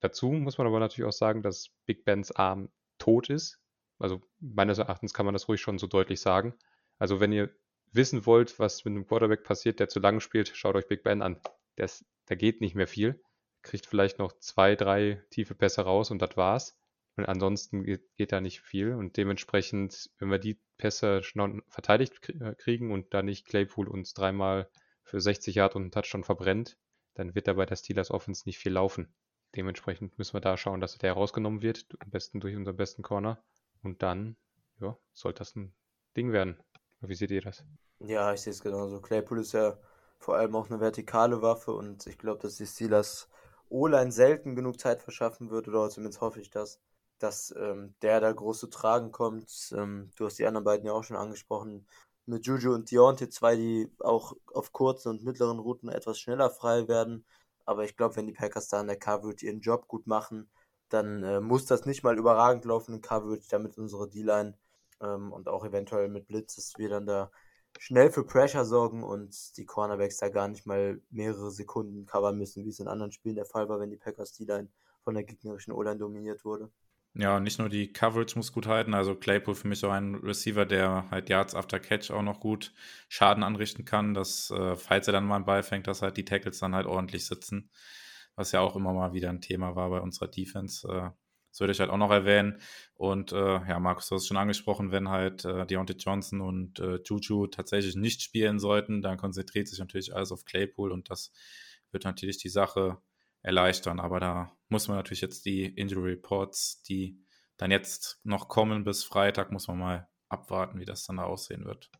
Dazu 0.00 0.32
muss 0.32 0.58
man 0.58 0.66
aber 0.66 0.80
natürlich 0.80 1.08
auch 1.08 1.16
sagen, 1.16 1.42
dass 1.42 1.70
Big 1.86 2.04
Bens 2.04 2.32
Arm 2.32 2.70
tot 2.98 3.30
ist. 3.30 3.60
Also 3.98 4.22
meines 4.38 4.78
Erachtens 4.78 5.12
kann 5.12 5.26
man 5.26 5.34
das 5.34 5.48
ruhig 5.48 5.60
schon 5.60 5.78
so 5.78 5.86
deutlich 5.86 6.20
sagen. 6.20 6.54
Also 6.98 7.20
wenn 7.20 7.32
ihr 7.32 7.50
wissen 7.92 8.24
wollt, 8.26 8.58
was 8.58 8.84
mit 8.84 8.92
einem 8.92 9.06
Quarterback 9.06 9.44
passiert, 9.44 9.80
der 9.80 9.88
zu 9.88 10.00
lang 10.00 10.20
spielt, 10.20 10.48
schaut 10.54 10.74
euch 10.74 10.88
Big 10.88 11.02
Ben 11.02 11.22
an. 11.22 11.40
Das, 11.76 12.04
da 12.26 12.34
geht 12.34 12.60
nicht 12.60 12.74
mehr 12.74 12.86
viel. 12.86 13.22
Kriegt 13.62 13.86
vielleicht 13.86 14.18
noch 14.18 14.38
zwei, 14.38 14.74
drei 14.74 15.22
tiefe 15.30 15.54
Pässe 15.54 15.82
raus 15.82 16.10
und 16.10 16.22
das 16.22 16.36
war's. 16.36 16.78
Und 17.16 17.26
ansonsten 17.26 17.84
geht, 17.84 18.14
geht 18.16 18.32
da 18.32 18.40
nicht 18.40 18.62
viel. 18.62 18.94
Und 18.94 19.16
dementsprechend, 19.16 20.10
wenn 20.18 20.30
wir 20.30 20.38
die 20.38 20.58
Pässe 20.78 21.20
verteidigt 21.68 22.26
äh, 22.30 22.54
kriegen 22.54 22.92
und 22.92 23.12
da 23.12 23.22
nicht 23.22 23.46
Claypool 23.46 23.88
uns 23.88 24.14
dreimal 24.14 24.70
für 25.02 25.20
60 25.20 25.56
Yard 25.56 25.76
und 25.76 25.82
einen 25.82 25.90
Touchdown 25.90 26.24
verbrennt, 26.24 26.78
dann 27.14 27.34
wird 27.34 27.48
da 27.48 27.54
bei 27.54 27.66
der 27.66 27.76
Steelers 27.76 28.10
Offense 28.10 28.44
nicht 28.46 28.58
viel 28.58 28.72
laufen. 28.72 29.12
Dementsprechend 29.56 30.16
müssen 30.18 30.34
wir 30.34 30.40
da 30.40 30.56
schauen, 30.56 30.80
dass 30.80 30.98
der 30.98 31.12
rausgenommen 31.12 31.62
wird, 31.62 31.86
am 31.98 32.10
besten 32.10 32.40
durch 32.40 32.56
unseren 32.56 32.76
besten 32.76 33.02
Corner. 33.02 33.42
Und 33.82 34.02
dann, 34.02 34.36
ja, 34.80 34.96
soll 35.12 35.32
das 35.32 35.56
ein 35.56 35.74
Ding 36.16 36.32
werden. 36.32 36.56
Wie 37.00 37.14
seht 37.14 37.30
ihr 37.30 37.40
das? 37.40 37.64
Ja, 38.00 38.32
ich 38.32 38.42
sehe 38.42 38.52
es 38.52 38.62
genauso. 38.62 39.00
Claypool 39.00 39.40
ist 39.40 39.52
ja 39.52 39.78
vor 40.18 40.36
allem 40.36 40.54
auch 40.54 40.70
eine 40.70 40.80
vertikale 40.80 41.42
Waffe 41.42 41.72
und 41.72 42.06
ich 42.06 42.18
glaube, 42.18 42.42
dass 42.42 42.56
die 42.56 42.66
Steelers 42.66 43.28
O-Line 43.68 44.12
selten 44.12 44.54
genug 44.56 44.78
Zeit 44.78 45.00
verschaffen 45.02 45.50
wird, 45.50 45.68
oder 45.68 45.88
zumindest 45.88 46.20
hoffe 46.20 46.40
ich 46.40 46.50
das, 46.50 46.80
dass 47.18 47.54
ähm, 47.56 47.94
der 48.02 48.20
da 48.20 48.32
groß 48.32 48.58
zu 48.60 48.66
tragen 48.68 49.12
kommt. 49.12 49.72
Ähm, 49.76 50.10
du 50.16 50.26
hast 50.26 50.38
die 50.38 50.46
anderen 50.46 50.64
beiden 50.64 50.86
ja 50.86 50.92
auch 50.92 51.04
schon 51.04 51.16
angesprochen. 51.16 51.86
Mit 52.26 52.46
Juju 52.46 52.74
und 52.74 52.90
Deontay 52.90 53.28
zwei, 53.28 53.56
die 53.56 53.90
auch 54.00 54.34
auf 54.52 54.72
kurzen 54.72 55.08
und 55.08 55.24
mittleren 55.24 55.58
Routen 55.58 55.88
etwas 55.88 56.18
schneller 56.18 56.50
frei 56.50 56.88
werden. 56.88 57.24
Aber 57.70 57.84
ich 57.84 57.96
glaube, 57.96 58.16
wenn 58.16 58.26
die 58.26 58.32
Packers 58.32 58.66
da 58.66 58.80
in 58.80 58.88
der 58.88 58.98
Coverage 58.98 59.46
ihren 59.46 59.60
Job 59.60 59.86
gut 59.86 60.08
machen, 60.08 60.50
dann 60.88 61.22
äh, 61.22 61.40
muss 61.40 61.66
das 61.66 61.86
nicht 61.86 62.02
mal 62.02 62.18
überragend 62.18 62.64
laufen 62.64 62.96
in 62.96 63.00
Coverage, 63.00 63.46
damit 63.48 63.78
unsere 63.78 64.10
D-Line 64.10 64.58
ähm, 65.00 65.32
und 65.32 65.46
auch 65.46 65.64
eventuell 65.64 66.08
mit 66.08 66.26
Blitz, 66.26 66.56
dass 66.56 66.72
wir 66.78 66.88
dann 66.88 67.06
da 67.06 67.30
schnell 67.78 68.10
für 68.10 68.24
Pressure 68.24 68.64
sorgen 68.64 69.04
und 69.04 69.56
die 69.56 69.66
Cornerbacks 69.66 70.16
da 70.16 70.30
gar 70.30 70.48
nicht 70.48 70.66
mal 70.66 71.00
mehrere 71.10 71.52
Sekunden 71.52 72.06
covern 72.06 72.38
müssen, 72.38 72.64
wie 72.64 72.70
es 72.70 72.80
in 72.80 72.88
anderen 72.88 73.12
Spielen 73.12 73.36
der 73.36 73.46
Fall 73.46 73.68
war, 73.68 73.78
wenn 73.78 73.90
die 73.90 73.96
Packers 73.96 74.32
D-Line 74.32 74.68
von 75.04 75.14
der 75.14 75.22
gegnerischen 75.22 75.72
O-Line 75.72 75.98
dominiert 75.98 76.44
wurde. 76.44 76.72
Ja, 77.14 77.40
nicht 77.40 77.58
nur 77.58 77.68
die 77.68 77.92
Coverage 77.92 78.36
muss 78.36 78.52
gut 78.52 78.66
halten, 78.68 78.94
also 78.94 79.16
Claypool 79.16 79.56
für 79.56 79.66
mich 79.66 79.84
auch 79.84 79.90
ein 79.90 80.14
Receiver, 80.14 80.64
der 80.64 81.10
halt 81.10 81.28
Yards 81.28 81.56
after 81.56 81.80
Catch 81.80 82.12
auch 82.12 82.22
noch 82.22 82.38
gut 82.38 82.72
Schaden 83.08 83.42
anrichten 83.42 83.84
kann, 83.84 84.14
dass, 84.14 84.50
äh, 84.52 84.76
falls 84.76 85.08
er 85.08 85.12
dann 85.12 85.24
mal 85.26 85.36
einen 85.36 85.44
Ball 85.44 85.64
fängt, 85.64 85.88
dass 85.88 86.02
halt 86.02 86.16
die 86.16 86.24
Tackles 86.24 86.60
dann 86.60 86.74
halt 86.74 86.86
ordentlich 86.86 87.26
sitzen, 87.26 87.68
was 88.36 88.52
ja 88.52 88.60
auch 88.60 88.76
immer 88.76 88.92
mal 88.92 89.12
wieder 89.12 89.28
ein 89.28 89.40
Thema 89.40 89.74
war 89.74 89.90
bei 89.90 90.00
unserer 90.00 90.28
Defense. 90.28 90.86
Äh, 90.88 91.10
das 91.50 91.58
würde 91.58 91.72
ich 91.72 91.80
halt 91.80 91.90
auch 91.90 91.96
noch 91.96 92.12
erwähnen. 92.12 92.60
Und 92.94 93.32
äh, 93.32 93.36
ja, 93.68 93.80
Markus, 93.80 94.06
du 94.08 94.14
hast 94.14 94.22
es 94.22 94.28
schon 94.28 94.36
angesprochen, 94.36 94.92
wenn 94.92 95.08
halt 95.08 95.44
äh, 95.44 95.66
Deontay 95.66 95.94
Johnson 95.98 96.40
und 96.40 96.78
äh, 96.78 97.00
Juju 97.04 97.48
tatsächlich 97.48 97.96
nicht 97.96 98.22
spielen 98.22 98.60
sollten, 98.60 99.02
dann 99.02 99.16
konzentriert 99.18 99.66
sich 99.66 99.80
natürlich 99.80 100.14
alles 100.14 100.30
auf 100.30 100.44
Claypool 100.44 100.92
und 100.92 101.10
das 101.10 101.32
wird 101.90 102.04
natürlich 102.04 102.38
die 102.38 102.48
Sache 102.50 102.98
erleichtern. 103.42 104.00
Aber 104.00 104.20
da 104.20 104.56
muss 104.68 104.88
man 104.88 104.96
natürlich 104.96 105.20
jetzt 105.20 105.44
die 105.44 105.64
Injury 105.64 106.12
Reports, 106.12 106.82
die 106.82 107.18
dann 107.56 107.70
jetzt 107.70 108.20
noch 108.24 108.48
kommen 108.48 108.84
bis 108.84 109.04
Freitag, 109.04 109.52
muss 109.52 109.68
man 109.68 109.78
mal 109.78 110.08
abwarten, 110.28 110.78
wie 110.78 110.84
das 110.84 111.04
dann 111.04 111.16
da 111.16 111.24
aussehen 111.24 111.64
wird. 111.64 111.90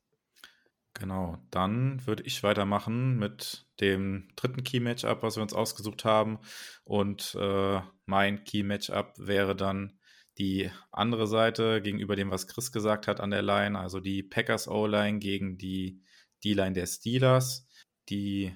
Genau, 0.94 1.38
dann 1.50 2.04
würde 2.06 2.24
ich 2.24 2.42
weitermachen 2.42 3.16
mit 3.18 3.66
dem 3.80 4.28
dritten 4.36 4.64
Key-Matchup, 4.64 5.22
was 5.22 5.36
wir 5.36 5.42
uns 5.42 5.54
ausgesucht 5.54 6.04
haben. 6.04 6.40
Und 6.84 7.36
äh, 7.38 7.80
mein 8.06 8.44
Key-Matchup 8.44 9.14
wäre 9.18 9.54
dann 9.54 9.98
die 10.38 10.70
andere 10.90 11.26
Seite 11.26 11.80
gegenüber 11.80 12.16
dem, 12.16 12.30
was 12.30 12.46
Chris 12.46 12.72
gesagt 12.72 13.06
hat 13.06 13.20
an 13.20 13.30
der 13.30 13.42
Line, 13.42 13.78
also 13.78 14.00
die 14.00 14.22
Packers 14.22 14.68
O-Line 14.68 15.18
gegen 15.18 15.58
die 15.58 16.02
D-Line 16.44 16.72
der 16.72 16.86
Steelers. 16.86 17.68
Die 18.08 18.52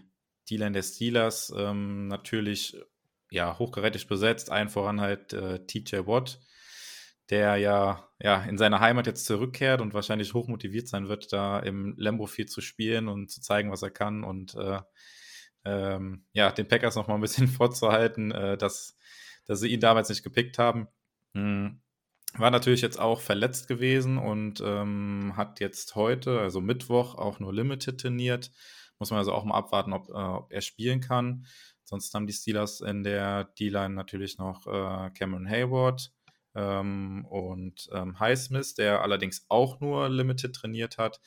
D-Line 0.50 0.72
der 0.72 0.82
Steelers 0.82 1.52
ähm, 1.56 2.08
natürlich 2.08 2.76
ja, 3.30 3.58
hochgerätig 3.58 4.06
besetzt, 4.06 4.50
allen 4.50 4.68
voran 4.68 5.00
halt 5.00 5.32
äh, 5.32 5.64
TJ 5.66 6.06
Watt, 6.06 6.40
der 7.30 7.56
ja, 7.56 8.08
ja 8.20 8.42
in 8.44 8.58
seine 8.58 8.80
Heimat 8.80 9.06
jetzt 9.06 9.26
zurückkehrt 9.26 9.80
und 9.80 9.94
wahrscheinlich 9.94 10.34
hochmotiviert 10.34 10.88
sein 10.88 11.08
wird, 11.08 11.32
da 11.32 11.58
im 11.58 11.94
Lambo 11.96 12.26
viel 12.26 12.46
zu 12.46 12.60
spielen 12.60 13.08
und 13.08 13.30
zu 13.30 13.40
zeigen, 13.40 13.70
was 13.70 13.82
er 13.82 13.90
kann 13.90 14.24
und 14.24 14.54
äh, 14.54 14.80
ähm, 15.64 16.24
ja, 16.32 16.52
den 16.52 16.68
Packers 16.68 16.96
noch 16.96 17.08
mal 17.08 17.14
ein 17.14 17.20
bisschen 17.20 17.48
vorzuhalten, 17.48 18.30
äh, 18.30 18.56
dass, 18.56 18.96
dass 19.46 19.60
sie 19.60 19.68
ihn 19.68 19.80
damals 19.80 20.08
nicht 20.08 20.22
gepickt 20.22 20.58
haben. 20.58 20.88
Hm. 21.34 21.80
War 22.36 22.50
natürlich 22.50 22.82
jetzt 22.82 22.98
auch 22.98 23.20
verletzt 23.20 23.68
gewesen 23.68 24.18
und 24.18 24.60
ähm, 24.64 25.34
hat 25.36 25.60
jetzt 25.60 25.94
heute, 25.94 26.40
also 26.40 26.60
Mittwoch, 26.60 27.14
auch 27.14 27.38
nur 27.38 27.54
Limited 27.54 28.00
trainiert. 28.00 28.50
Muss 28.98 29.10
man 29.10 29.18
also 29.18 29.32
auch 29.32 29.44
mal 29.44 29.56
abwarten, 29.56 29.92
ob, 29.92 30.08
äh, 30.08 30.12
ob 30.12 30.52
er 30.52 30.60
spielen 30.60 31.00
kann. 31.00 31.46
Sonst 31.84 32.14
haben 32.14 32.26
die 32.26 32.32
Steelers 32.32 32.80
in 32.80 33.02
der 33.02 33.44
D-Line 33.44 33.94
natürlich 33.94 34.38
noch 34.38 34.66
äh, 34.66 35.10
Cameron 35.10 35.48
Hayward 35.48 36.12
ähm, 36.54 37.26
und 37.28 37.88
ähm, 37.92 38.18
Highsmith, 38.18 38.74
der 38.74 39.02
allerdings 39.02 39.44
auch 39.48 39.80
nur 39.80 40.08
Limited 40.08 40.54
trainiert 40.54 40.98
hat. 40.98 41.20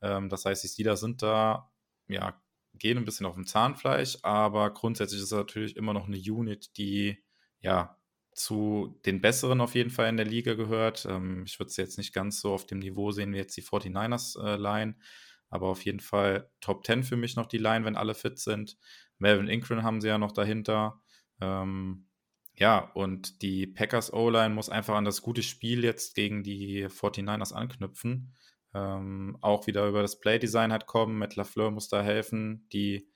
Ähm, 0.00 0.28
das 0.28 0.44
heißt, 0.44 0.64
die 0.64 0.68
Steelers 0.68 1.00
sind 1.00 1.22
da, 1.22 1.70
ja, 2.08 2.40
gehen 2.74 2.96
ein 2.96 3.04
bisschen 3.04 3.26
auf 3.26 3.34
dem 3.34 3.46
Zahnfleisch, 3.46 4.18
aber 4.22 4.70
grundsätzlich 4.70 5.20
ist 5.20 5.32
es 5.32 5.38
natürlich 5.38 5.76
immer 5.76 5.92
noch 5.92 6.06
eine 6.06 6.18
Unit, 6.18 6.76
die, 6.76 7.22
ja, 7.60 7.98
zu 8.32 9.00
den 9.04 9.20
besseren 9.20 9.60
auf 9.60 9.74
jeden 9.74 9.90
Fall 9.90 10.08
in 10.08 10.16
der 10.16 10.26
Liga 10.26 10.54
gehört. 10.54 11.06
Ähm, 11.06 11.42
ich 11.44 11.58
würde 11.58 11.70
es 11.70 11.76
jetzt 11.76 11.98
nicht 11.98 12.14
ganz 12.14 12.40
so 12.40 12.52
auf 12.54 12.66
dem 12.66 12.78
Niveau 12.78 13.10
sehen 13.10 13.32
wie 13.32 13.38
jetzt 13.38 13.56
die 13.56 13.62
49ers-Line, 13.62 14.92
äh, 14.92 15.02
aber 15.50 15.68
auf 15.68 15.84
jeden 15.84 16.00
Fall 16.00 16.50
Top 16.60 16.84
10 16.84 17.04
für 17.04 17.16
mich 17.16 17.36
noch 17.36 17.46
die 17.46 17.58
Line, 17.58 17.84
wenn 17.84 17.96
alle 17.96 18.14
fit 18.14 18.38
sind. 18.38 18.76
Melvin 19.18 19.48
Ingram 19.48 19.82
haben 19.82 20.00
sie 20.00 20.08
ja 20.08 20.18
noch 20.18 20.32
dahinter. 20.32 21.00
Ähm, 21.40 22.06
ja, 22.54 22.90
und 22.94 23.42
die 23.42 23.66
Packers 23.66 24.12
O-Line 24.12 24.54
muss 24.54 24.68
einfach 24.68 24.96
an 24.96 25.04
das 25.04 25.22
gute 25.22 25.42
Spiel 25.42 25.84
jetzt 25.84 26.14
gegen 26.14 26.42
die 26.42 26.86
49ers 26.86 27.52
anknüpfen. 27.52 28.34
Ähm, 28.74 29.38
auch 29.40 29.66
wieder 29.66 29.86
über 29.88 30.02
das 30.02 30.18
Playdesign 30.18 30.72
halt 30.72 30.86
kommen. 30.86 31.18
Matt 31.18 31.36
LaFleur 31.36 31.70
muss 31.70 31.88
da 31.88 32.02
helfen, 32.02 32.66
die, 32.72 33.08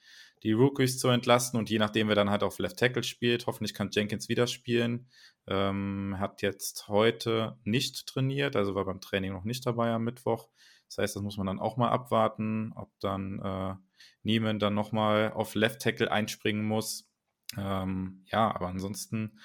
die 0.45 0.53
Rookies 0.53 0.99
zu 0.99 1.09
entlasten 1.09 1.59
und 1.59 1.71
je 1.71 1.79
nachdem, 1.79 2.09
wer 2.09 2.15
dann 2.15 2.31
halt 2.31 2.43
auf 2.43 2.59
Left 2.59 2.79
Tackle 2.79 3.03
spielt, 3.03 3.47
hoffentlich 3.47 3.75
kann 3.75 3.91
Jenkins 3.93 4.29
wieder 4.29 4.47
spielen. 4.47 5.09
Ähm, 5.49 6.17
hat 6.19 6.43
jetzt 6.43 6.87
heute 6.89 7.59
nicht 7.65 8.07
trainiert, 8.07 8.55
also 8.55 8.75
war 8.77 8.85
beim 8.85 9.01
Training 9.01 9.33
noch 9.33 9.45
nicht 9.45 9.67
dabei 9.67 9.91
am 9.91 10.05
Mittwoch. 10.05 10.49
Das 10.97 11.03
heißt, 11.03 11.17
das 11.17 11.23
muss 11.23 11.39
man 11.39 11.47
dann 11.47 11.59
auch 11.59 11.79
mal 11.79 11.89
abwarten, 11.89 12.73
ob 12.77 12.91
dann 13.01 13.39
äh, 13.41 13.75
Niemann 14.23 14.59
dann 14.59 14.75
nochmal 14.75 15.33
auf 15.33 15.55
Left 15.55 15.81
Tackle 15.81 16.11
einspringen 16.11 16.65
muss. 16.65 17.11
Ähm, 17.57 18.25
ja, 18.27 18.55
aber 18.55 18.69
ansonsten 18.69 19.39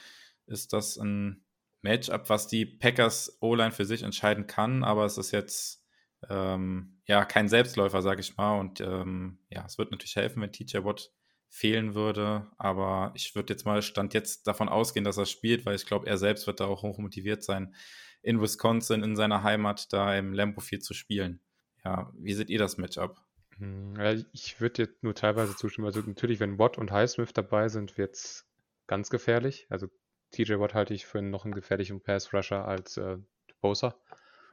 ist 0.45 0.73
das 0.73 0.97
ein 0.97 1.45
Matchup, 1.81 2.29
was 2.29 2.47
die 2.47 2.65
Packers 2.65 3.37
O-Line 3.39 3.71
für 3.71 3.85
sich 3.85 4.03
entscheiden 4.03 4.45
kann, 4.47 4.83
aber 4.83 5.05
es 5.05 5.17
ist 5.17 5.31
jetzt 5.31 5.85
ähm, 6.29 6.99
ja 7.05 7.23
kein 7.23 7.47
Selbstläufer, 7.47 8.01
sage 8.01 8.19
ich 8.19 8.35
mal. 8.35 8.59
Und 8.59 8.81
ähm, 8.81 9.39
ja, 9.49 9.65
es 9.65 9.77
wird 9.77 9.91
natürlich 9.91 10.17
helfen, 10.17 10.41
wenn 10.41 10.51
TJ 10.51 10.79
Watt 10.83 11.11
fehlen 11.49 11.95
würde, 11.95 12.47
aber 12.57 13.11
ich 13.15 13.35
würde 13.35 13.53
jetzt 13.53 13.65
mal 13.65 13.81
Stand 13.81 14.13
jetzt 14.13 14.47
davon 14.47 14.69
ausgehen, 14.69 15.05
dass 15.05 15.17
er 15.17 15.25
spielt, 15.25 15.65
weil 15.65 15.75
ich 15.75 15.85
glaube, 15.85 16.07
er 16.07 16.17
selbst 16.17 16.47
wird 16.47 16.59
da 16.59 16.65
auch 16.65 16.83
hoch 16.83 16.97
motiviert 16.97 17.43
sein, 17.43 17.73
in 18.21 18.41
Wisconsin, 18.41 19.03
in 19.03 19.15
seiner 19.15 19.43
Heimat, 19.43 19.91
da 19.93 20.15
im 20.15 20.33
Lambo 20.33 20.59
4 20.59 20.81
zu 20.81 20.93
spielen. 20.93 21.39
Ja, 21.85 22.11
wie 22.17 22.33
seht 22.33 22.49
ihr 22.49 22.59
das 22.59 22.77
Matchup? 22.77 23.21
Hm, 23.57 24.25
ich 24.33 24.59
würde 24.59 24.87
dir 24.87 24.93
nur 25.01 25.15
teilweise 25.15 25.55
zustimmen. 25.55 25.87
Also 25.87 26.01
natürlich, 26.01 26.39
wenn 26.39 26.59
Watt 26.59 26.77
und 26.77 26.91
Highsmith 26.91 27.33
dabei 27.33 27.69
sind, 27.69 27.97
wird 27.97 28.15
es 28.15 28.45
ganz 28.87 29.09
gefährlich. 29.09 29.67
Also 29.69 29.87
TJ 30.31 30.59
Watt 30.59 30.73
halte 30.73 30.93
ich 30.93 31.05
für 31.05 31.21
noch 31.21 31.45
einen 31.45 31.53
gefährlichen 31.53 32.01
Pass-Rusher 32.01 32.67
als 32.67 32.97
äh, 32.97 33.17
Bosa. 33.61 33.95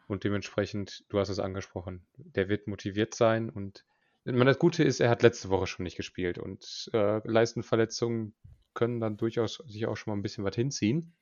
Und 0.07 0.25
dementsprechend, 0.25 1.05
du 1.09 1.19
hast 1.19 1.31
es 1.31 1.39
angesprochen, 1.39 2.07
der 2.17 2.49
wird 2.49 2.67
motiviert 2.67 3.15
sein. 3.15 3.51
Und 3.51 3.85
das 4.25 4.59
Gute 4.59 4.85
ist, 4.85 5.01
er 5.01 5.11
hat 5.11 5.23
letzte 5.23 5.51
Woche 5.51 5.67
schon 5.67 5.85
nicht 5.85 5.97
gespielt. 5.97 6.39
Und 6.39 6.91
äh, 6.93 7.21
Leistenverletzungen 7.25 8.35
können 8.73 9.01
dann 9.01 9.17
durchaus 9.17 9.63
sich 9.67 9.87
auch 9.87 9.97
schon 9.97 10.13
mal 10.13 10.19
ein 10.19 10.23
bisschen 10.23 10.45
was 10.45 10.55
hinziehen. 10.55 11.15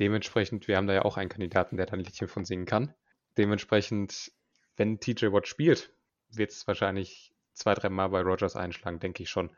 Dementsprechend, 0.00 0.66
wir 0.66 0.76
haben 0.76 0.86
da 0.86 0.94
ja 0.94 1.02
auch 1.04 1.16
einen 1.16 1.28
Kandidaten, 1.28 1.76
der 1.76 1.86
da 1.86 1.92
ein 1.92 2.00
Liedchen 2.00 2.28
von 2.28 2.44
singen 2.44 2.66
kann. 2.66 2.94
Dementsprechend, 3.36 4.32
wenn 4.76 4.98
TJ 4.98 5.26
Watt 5.26 5.46
spielt, 5.46 5.92
wird 6.30 6.50
es 6.50 6.66
wahrscheinlich 6.66 7.32
zwei, 7.52 7.74
drei 7.74 7.88
Mal 7.88 8.08
bei 8.08 8.20
Rogers 8.20 8.56
einschlagen, 8.56 8.98
denke 8.98 9.22
ich 9.22 9.30
schon. 9.30 9.50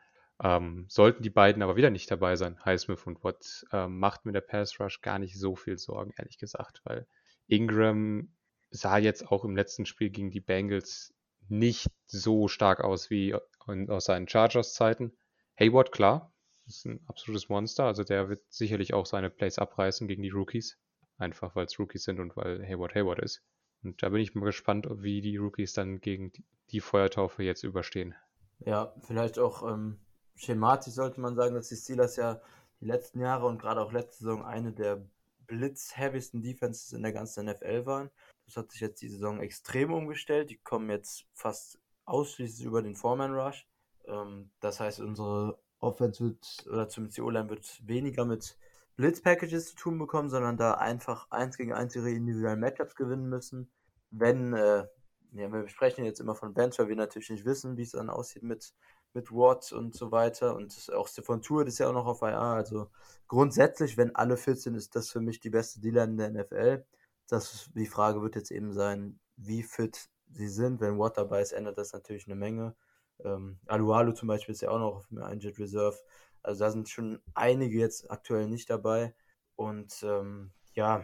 Ähm, 0.43 0.85
sollten 0.87 1.23
die 1.23 1.31
beiden 1.31 1.63
aber 1.63 1.75
wieder 1.75 1.89
nicht 1.89 2.11
dabei 2.11 2.35
sein, 2.35 2.63
Highsmith 2.63 3.07
und 3.07 3.23
Watt, 3.23 3.65
ähm, 3.71 3.97
macht 3.97 4.25
mir 4.25 4.33
der 4.33 4.41
Pass 4.41 4.79
Rush 4.79 5.01
gar 5.01 5.17
nicht 5.17 5.39
so 5.39 5.55
viel 5.55 5.79
Sorgen, 5.79 6.13
ehrlich 6.15 6.37
gesagt, 6.37 6.81
weil 6.83 7.07
Ingram 7.47 8.31
sah 8.69 8.99
jetzt 8.99 9.31
auch 9.31 9.43
im 9.45 9.55
letzten 9.55 9.87
Spiel 9.87 10.11
gegen 10.11 10.29
die 10.29 10.41
Bengals 10.41 11.15
nicht 11.49 11.89
so 12.05 12.47
stark 12.47 12.81
aus 12.81 13.09
wie 13.09 13.35
aus 13.35 14.05
seinen 14.05 14.27
Chargers-Zeiten. 14.27 15.11
Hayward, 15.59 15.91
klar, 15.91 16.33
ist 16.67 16.85
ein 16.85 16.99
absolutes 17.07 17.49
Monster, 17.49 17.85
also 17.85 18.03
der 18.03 18.29
wird 18.29 18.41
sicherlich 18.49 18.93
auch 18.93 19.05
seine 19.05 19.29
Plays 19.29 19.57
abreißen 19.57 20.07
gegen 20.07 20.23
die 20.23 20.29
Rookies, 20.29 20.77
einfach 21.17 21.55
weil 21.55 21.65
es 21.65 21.79
Rookies 21.79 22.03
sind 22.03 22.19
und 22.19 22.35
weil 22.35 22.65
Hayward 22.65 22.95
Hayward 22.95 23.19
ist. 23.19 23.43
Und 23.83 24.01
da 24.03 24.09
bin 24.09 24.21
ich 24.21 24.35
mal 24.35 24.45
gespannt, 24.45 24.87
wie 24.89 25.21
die 25.21 25.37
Rookies 25.37 25.73
dann 25.73 26.01
gegen 26.01 26.31
die 26.71 26.81
Feuertaufe 26.81 27.43
jetzt 27.43 27.63
überstehen. 27.63 28.15
Ja, 28.59 28.93
vielleicht 29.01 29.39
auch 29.39 29.63
ähm, 29.69 29.99
schematisch 30.35 30.93
sollte 30.93 31.21
man 31.21 31.35
sagen, 31.35 31.55
dass 31.55 31.69
die 31.69 31.75
Steelers 31.75 32.15
ja 32.15 32.41
die 32.81 32.85
letzten 32.85 33.19
Jahre 33.19 33.45
und 33.45 33.59
gerade 33.59 33.81
auch 33.81 33.91
letzte 33.91 34.23
Saison 34.23 34.45
eine 34.45 34.71
der 34.71 35.05
blitzheavysten 35.47 36.41
Defenses 36.41 36.93
in 36.93 37.03
der 37.03 37.13
ganzen 37.13 37.45
NFL 37.45 37.85
waren. 37.85 38.09
Das 38.47 38.57
hat 38.57 38.71
sich 38.71 38.81
jetzt 38.81 39.01
die 39.01 39.09
Saison 39.09 39.39
extrem 39.41 39.93
umgestellt. 39.93 40.49
Die 40.49 40.57
kommen 40.57 40.89
jetzt 40.89 41.25
fast 41.33 41.79
ausschließlich 42.05 42.65
über 42.65 42.81
den 42.81 42.95
Foreman 42.95 43.33
Rush. 43.33 43.67
Ähm, 44.05 44.49
das 44.61 44.79
heißt, 44.79 45.01
unsere 45.01 45.59
Offense 45.79 46.23
wird, 46.23 46.65
oder 46.71 46.89
zumindest 46.89 47.17
die 47.17 47.21
O-Line 47.21 47.49
wird 47.49 47.81
weniger 47.85 48.25
mit 48.25 48.57
Blitz-Packages 48.95 49.71
zu 49.71 49.75
tun 49.75 49.99
bekommen, 49.99 50.29
sondern 50.29 50.57
da 50.57 50.73
einfach 50.73 51.29
eins 51.29 51.57
gegen 51.57 51.73
eins 51.73 51.95
ihre 51.95 52.09
individuellen 52.09 52.59
Matchups 52.59 52.95
gewinnen 52.95 53.29
müssen. 53.29 53.69
Wenn, 54.09 54.53
äh, 54.53 54.87
ja, 55.33 55.51
wir 55.51 55.67
sprechen 55.67 56.05
jetzt 56.05 56.19
immer 56.19 56.33
von 56.33 56.53
Bench, 56.53 56.79
weil 56.79 56.87
wir 56.87 56.95
natürlich 56.95 57.29
nicht 57.29 57.45
wissen, 57.45 57.77
wie 57.77 57.83
es 57.83 57.91
dann 57.91 58.09
aussieht 58.09 58.43
mit, 58.43 58.73
mit 59.13 59.31
Watt 59.31 59.71
und 59.73 59.93
so 59.93 60.11
weiter. 60.11 60.55
Und 60.55 60.89
auch 60.95 61.07
Stefan 61.07 61.41
Tour 61.41 61.67
ist 61.67 61.77
ja 61.79 61.89
auch 61.89 61.93
noch 61.93 62.07
auf 62.07 62.21
IR. 62.21 62.39
Also 62.39 62.89
grundsätzlich, 63.27 63.97
wenn 63.97 64.15
alle 64.15 64.37
fit 64.37 64.59
sind, 64.59 64.75
ist 64.75 64.95
das 64.95 65.11
für 65.11 65.19
mich 65.19 65.41
die 65.41 65.49
beste 65.49 65.79
Dealer 65.81 66.05
in 66.05 66.17
der 66.17 66.31
NFL. 66.31 66.85
Das, 67.27 67.69
die 67.75 67.85
Frage 67.85 68.21
wird 68.21 68.35
jetzt 68.35 68.51
eben 68.51 68.73
sein, 68.73 69.19
wie 69.35 69.63
fit 69.63 70.09
sie 70.31 70.47
sind. 70.47 70.79
Wenn 70.79 70.99
Watt 70.99 71.17
dabei 71.17 71.41
ist, 71.41 71.51
ändert 71.51 71.77
das 71.77 71.93
natürlich 71.93 72.27
eine 72.27 72.35
Menge. 72.35 72.75
Ähm, 73.23 73.59
Alualu 73.67 74.13
zum 74.13 74.27
Beispiel 74.27 74.53
ist 74.53 74.61
ja 74.61 74.69
auch 74.69 74.79
noch 74.79 74.95
auf 74.95 75.07
dem 75.07 75.19
Injured 75.19 75.59
Reserve. 75.59 75.97
Also 76.43 76.63
da 76.63 76.71
sind 76.71 76.89
schon 76.89 77.19
einige 77.33 77.77
jetzt 77.77 78.09
aktuell 78.09 78.47
nicht 78.47 78.69
dabei. 78.69 79.13
Und 79.55 80.03
ähm, 80.03 80.51
ja, 80.73 81.03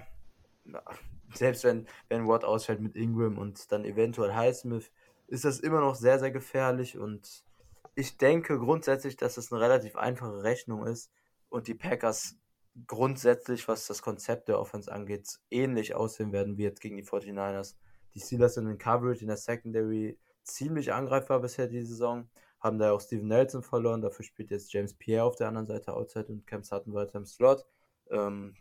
selbst 1.34 1.63
wenn, 1.63 1.88
wenn 2.07 2.28
Watt 2.28 2.45
ausfällt 2.45 2.80
mit 2.80 2.95
Ingram 2.95 3.38
und 3.38 3.71
dann 3.71 3.86
eventuell 3.86 4.34
Highsmith, 4.34 4.91
ist 5.28 5.45
das 5.45 5.59
immer 5.59 5.82
noch 5.82 5.95
sehr, 5.95 6.19
sehr 6.19 6.32
gefährlich. 6.32 6.97
Und 6.97 7.43
ich 7.95 8.17
denke 8.17 8.59
grundsätzlich, 8.59 9.17
dass 9.17 9.38
es 9.38 9.51
eine 9.51 9.61
relativ 9.61 9.95
einfache 9.95 10.43
Rechnung 10.43 10.86
ist 10.86 11.11
und 11.49 11.67
die 11.67 11.76
Packers 11.76 12.38
grundsätzlich, 12.88 13.67
was 13.67 13.88
das 13.88 14.01
Konzept 14.01 14.47
der 14.49 14.59
Offense 14.59 14.91
angeht, 14.91 15.39
ähnlich 15.51 15.95
aussehen 15.95 16.32
werden 16.32 16.57
wie 16.57 16.63
jetzt 16.63 16.82
gegen 16.82 16.97
die 16.97 17.05
49ers. 17.05 17.76
Die 18.13 18.19
Steelers 18.19 18.55
sind 18.55 18.67
in 18.67 18.78
Coverage 18.78 19.21
in 19.21 19.28
der 19.28 19.38
Secondary 19.38 20.17
ziemlich 20.43 20.93
angreifbar 20.93 21.39
bisher 21.39 21.67
die 21.67 21.82
Saison 21.82 22.28
haben 22.63 22.80
da 22.80 22.93
auch 22.93 23.01
Steven 23.01 23.28
Nelson 23.28 23.61
verloren, 23.61 24.01
dafür 24.01 24.24
spielt 24.24 24.49
jetzt 24.49 24.71
James 24.71 24.93
Pierre 24.93 25.26
auf 25.26 25.36
der 25.36 25.49
anderen 25.49 25.67
Seite 25.67 25.93
Outside 25.93 26.28
und 26.28 26.47
Cam 26.47 26.63
Sutton 26.63 26.93
weiter 26.93 27.17
im 27.17 27.26
Slot. 27.26 27.65
Ähm, 28.09 28.55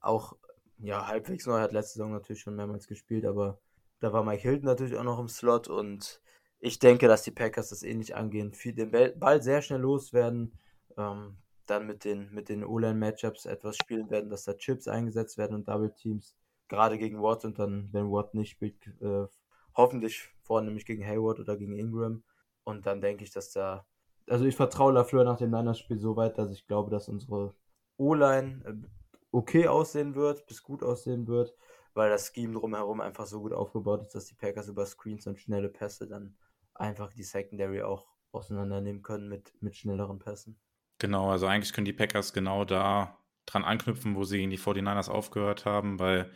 auch 0.00 0.36
ja, 0.78 1.08
halbwegs 1.08 1.46
neu, 1.46 1.58
hat 1.58 1.72
letzte 1.72 1.94
Saison 1.94 2.12
natürlich 2.12 2.40
schon 2.40 2.54
mehrmals 2.54 2.86
gespielt, 2.86 3.24
aber 3.24 3.58
da 3.98 4.12
war 4.12 4.24
Mike 4.24 4.42
Hilton 4.42 4.66
natürlich 4.66 4.96
auch 4.96 5.02
noch 5.02 5.18
im 5.18 5.28
Slot 5.28 5.68
und 5.68 6.20
ich 6.60 6.78
denke, 6.78 7.08
dass 7.08 7.24
die 7.24 7.32
Packers 7.32 7.70
das 7.70 7.82
ähnlich 7.82 8.14
angehen, 8.14 8.54
viel 8.54 8.74
den 8.74 8.92
Ball 9.18 9.42
sehr 9.42 9.62
schnell 9.62 9.80
loswerden, 9.80 10.56
ähm, 10.96 11.36
dann 11.66 11.86
mit 11.86 12.04
den, 12.04 12.32
mit 12.32 12.48
den 12.48 12.64
O-Line-Matchups 12.64 13.46
etwas 13.46 13.76
spielen 13.76 14.10
werden, 14.10 14.30
dass 14.30 14.44
da 14.44 14.54
Chips 14.54 14.88
eingesetzt 14.88 15.38
werden 15.38 15.54
und 15.54 15.68
Double 15.68 15.92
Teams, 15.94 16.36
gerade 16.68 16.98
gegen 16.98 17.22
Watt 17.22 17.44
und 17.44 17.58
dann, 17.58 17.88
wenn 17.92 18.10
Watt 18.10 18.34
nicht 18.34 18.50
spielt, 18.50 18.86
äh, 19.00 19.26
hoffentlich 19.74 20.30
vornehmlich 20.42 20.86
gegen 20.86 21.06
Hayward 21.06 21.40
oder 21.40 21.56
gegen 21.56 21.76
Ingram 21.78 22.22
und 22.64 22.86
dann 22.86 23.00
denke 23.00 23.24
ich, 23.24 23.30
dass 23.30 23.50
da. 23.52 23.86
Also 24.28 24.44
ich 24.44 24.56
vertraue 24.56 24.92
Lafleur 24.92 25.24
nach 25.24 25.38
dem 25.38 25.50
Niners-Spiel 25.50 25.98
so 25.98 26.16
weit, 26.16 26.38
dass 26.38 26.50
ich 26.50 26.66
glaube, 26.66 26.90
dass 26.90 27.08
unsere 27.08 27.54
O-Line 27.96 28.62
äh, 28.64 28.88
okay 29.32 29.68
aussehen 29.68 30.14
wird, 30.14 30.46
bis 30.46 30.62
gut 30.62 30.82
aussehen 30.82 31.26
wird, 31.26 31.54
weil 31.94 32.10
das 32.10 32.32
Scheme 32.32 32.54
drumherum 32.54 33.00
einfach 33.00 33.26
so 33.26 33.40
gut 33.40 33.52
aufgebaut 33.52 34.02
ist, 34.02 34.14
dass 34.14 34.26
die 34.26 34.34
Packers 34.34 34.68
über 34.68 34.86
Screens 34.86 35.26
und 35.26 35.38
schnelle 35.38 35.68
Pässe 35.68 36.06
dann 36.06 36.36
einfach 36.74 37.12
die 37.12 37.24
Secondary 37.24 37.82
auch 37.82 38.06
auseinandernehmen 38.30 39.02
können 39.02 39.28
mit, 39.28 39.52
mit 39.60 39.76
schnelleren 39.76 40.18
Pässen. 40.18 40.58
Genau, 41.02 41.32
also 41.32 41.48
eigentlich 41.48 41.72
können 41.72 41.84
die 41.84 41.92
Packers 41.92 42.32
genau 42.32 42.64
da 42.64 43.18
dran 43.44 43.64
anknüpfen, 43.64 44.14
wo 44.14 44.22
sie 44.22 44.38
gegen 44.38 44.50
die 44.50 44.58
49ers 44.58 45.10
aufgehört 45.10 45.64
haben, 45.64 45.98
weil 45.98 46.30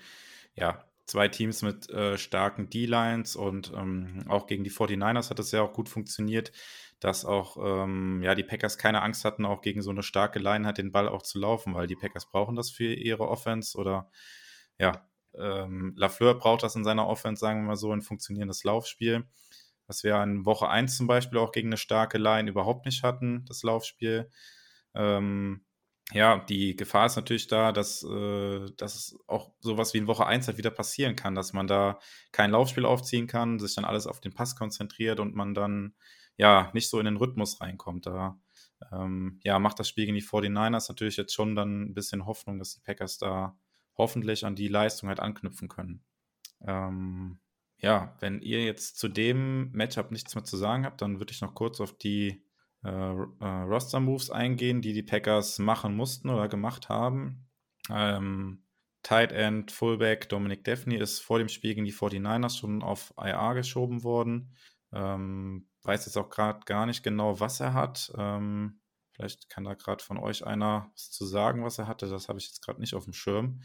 ja, 0.56 0.84
zwei 1.04 1.28
Teams 1.28 1.62
mit 1.62 1.88
äh, 1.90 2.18
starken 2.18 2.68
D-Lines 2.68 3.36
und 3.36 3.72
ähm, 3.76 4.24
auch 4.26 4.48
gegen 4.48 4.64
die 4.64 4.72
49ers 4.72 5.30
hat 5.30 5.38
es 5.38 5.52
ja 5.52 5.62
auch 5.62 5.72
gut 5.72 5.88
funktioniert, 5.88 6.50
dass 6.98 7.24
auch 7.24 7.56
ähm, 7.60 8.24
ja, 8.24 8.34
die 8.34 8.42
Packers 8.42 8.76
keine 8.76 9.02
Angst 9.02 9.24
hatten, 9.24 9.44
auch 9.44 9.60
gegen 9.62 9.82
so 9.82 9.90
eine 9.90 10.02
starke 10.02 10.40
Line 10.40 10.66
hat 10.66 10.78
den 10.78 10.90
Ball 10.90 11.08
auch 11.08 11.22
zu 11.22 11.38
laufen, 11.38 11.72
weil 11.74 11.86
die 11.86 11.94
Packers 11.94 12.28
brauchen 12.28 12.56
das 12.56 12.72
für 12.72 12.92
ihre 12.92 13.28
Offense 13.28 13.78
oder 13.78 14.10
ja, 14.80 15.08
ähm, 15.38 15.94
Lafleur 15.96 16.34
braucht 16.34 16.64
das 16.64 16.74
in 16.74 16.82
seiner 16.82 17.06
Offense, 17.06 17.38
sagen 17.38 17.60
wir 17.60 17.68
mal 17.68 17.76
so, 17.76 17.92
ein 17.92 18.02
funktionierendes 18.02 18.64
Laufspiel. 18.64 19.28
Was 19.86 20.02
wir 20.02 20.20
in 20.24 20.44
Woche 20.44 20.68
1 20.68 20.96
zum 20.96 21.06
Beispiel 21.06 21.38
auch 21.38 21.52
gegen 21.52 21.68
eine 21.68 21.76
starke 21.76 22.18
Line 22.18 22.50
überhaupt 22.50 22.84
nicht 22.84 23.04
hatten, 23.04 23.44
das 23.46 23.62
Laufspiel. 23.62 24.28
Ähm, 24.96 25.66
ja, 26.12 26.38
die 26.38 26.76
Gefahr 26.76 27.06
ist 27.06 27.16
natürlich 27.16 27.48
da, 27.48 27.72
dass, 27.72 28.04
äh, 28.04 28.70
dass 28.76 29.16
auch 29.26 29.52
sowas 29.60 29.92
wie 29.92 29.98
in 29.98 30.06
Woche 30.06 30.26
1 30.26 30.46
halt 30.46 30.58
wieder 30.58 30.70
passieren 30.70 31.16
kann, 31.16 31.34
dass 31.34 31.52
man 31.52 31.66
da 31.66 31.98
kein 32.32 32.52
Laufspiel 32.52 32.86
aufziehen 32.86 33.26
kann, 33.26 33.58
sich 33.58 33.74
dann 33.74 33.84
alles 33.84 34.06
auf 34.06 34.20
den 34.20 34.32
Pass 34.32 34.54
konzentriert 34.56 35.18
und 35.20 35.34
man 35.34 35.54
dann 35.54 35.94
ja 36.36 36.70
nicht 36.74 36.88
so 36.88 36.98
in 37.00 37.06
den 37.06 37.16
Rhythmus 37.16 37.60
reinkommt. 37.60 38.06
Da 38.06 38.38
ähm, 38.92 39.40
ja, 39.42 39.58
macht 39.58 39.80
das 39.80 39.88
Spiel 39.88 40.06
gegen 40.06 40.16
die 40.16 40.22
49ers 40.22 40.86
natürlich 40.88 41.16
jetzt 41.16 41.34
schon 41.34 41.56
dann 41.56 41.82
ein 41.82 41.94
bisschen 41.94 42.26
Hoffnung, 42.26 42.58
dass 42.58 42.74
die 42.74 42.82
Packers 42.82 43.18
da 43.18 43.58
hoffentlich 43.96 44.44
an 44.44 44.54
die 44.54 44.68
Leistung 44.68 45.08
halt 45.08 45.20
anknüpfen 45.20 45.68
können. 45.68 46.04
Ähm, 46.64 47.40
ja, 47.78 48.16
wenn 48.20 48.40
ihr 48.40 48.64
jetzt 48.64 48.98
zu 48.98 49.08
dem 49.08 49.72
Matchup 49.72 50.10
nichts 50.10 50.34
mehr 50.34 50.44
zu 50.44 50.56
sagen 50.56 50.86
habt, 50.86 51.02
dann 51.02 51.18
würde 51.18 51.32
ich 51.32 51.40
noch 51.40 51.54
kurz 51.54 51.80
auf 51.80 51.96
die 51.96 52.45
äh, 52.86 53.44
äh, 53.44 53.62
Roster-Moves 53.62 54.30
eingehen, 54.30 54.80
die 54.80 54.92
die 54.92 55.02
Packers 55.02 55.58
machen 55.58 55.96
mussten 55.96 56.30
oder 56.30 56.48
gemacht 56.48 56.88
haben. 56.88 57.48
Ähm, 57.90 58.62
Tight 59.02 59.32
End, 59.32 59.72
Fullback 59.72 60.28
Dominic 60.28 60.64
Daphne 60.64 60.98
ist 60.98 61.20
vor 61.20 61.38
dem 61.38 61.48
Spiel 61.48 61.74
gegen 61.74 61.84
die 61.84 61.92
49ers 61.92 62.58
schon 62.58 62.82
auf 62.82 63.12
IR 63.16 63.54
geschoben 63.54 64.04
worden. 64.04 64.54
Ähm, 64.92 65.68
weiß 65.82 66.06
jetzt 66.06 66.16
auch 66.16 66.30
gerade 66.30 66.60
gar 66.64 66.86
nicht 66.86 67.02
genau, 67.02 67.40
was 67.40 67.60
er 67.60 67.74
hat. 67.74 68.12
Ähm, 68.16 68.80
vielleicht 69.12 69.48
kann 69.48 69.64
da 69.64 69.74
gerade 69.74 70.02
von 70.02 70.18
euch 70.18 70.46
einer 70.46 70.90
was 70.92 71.10
zu 71.10 71.26
sagen, 71.26 71.64
was 71.64 71.78
er 71.78 71.88
hatte. 71.88 72.08
Das 72.08 72.28
habe 72.28 72.38
ich 72.38 72.46
jetzt 72.46 72.62
gerade 72.62 72.80
nicht 72.80 72.94
auf 72.94 73.04
dem 73.04 73.12
Schirm. 73.12 73.62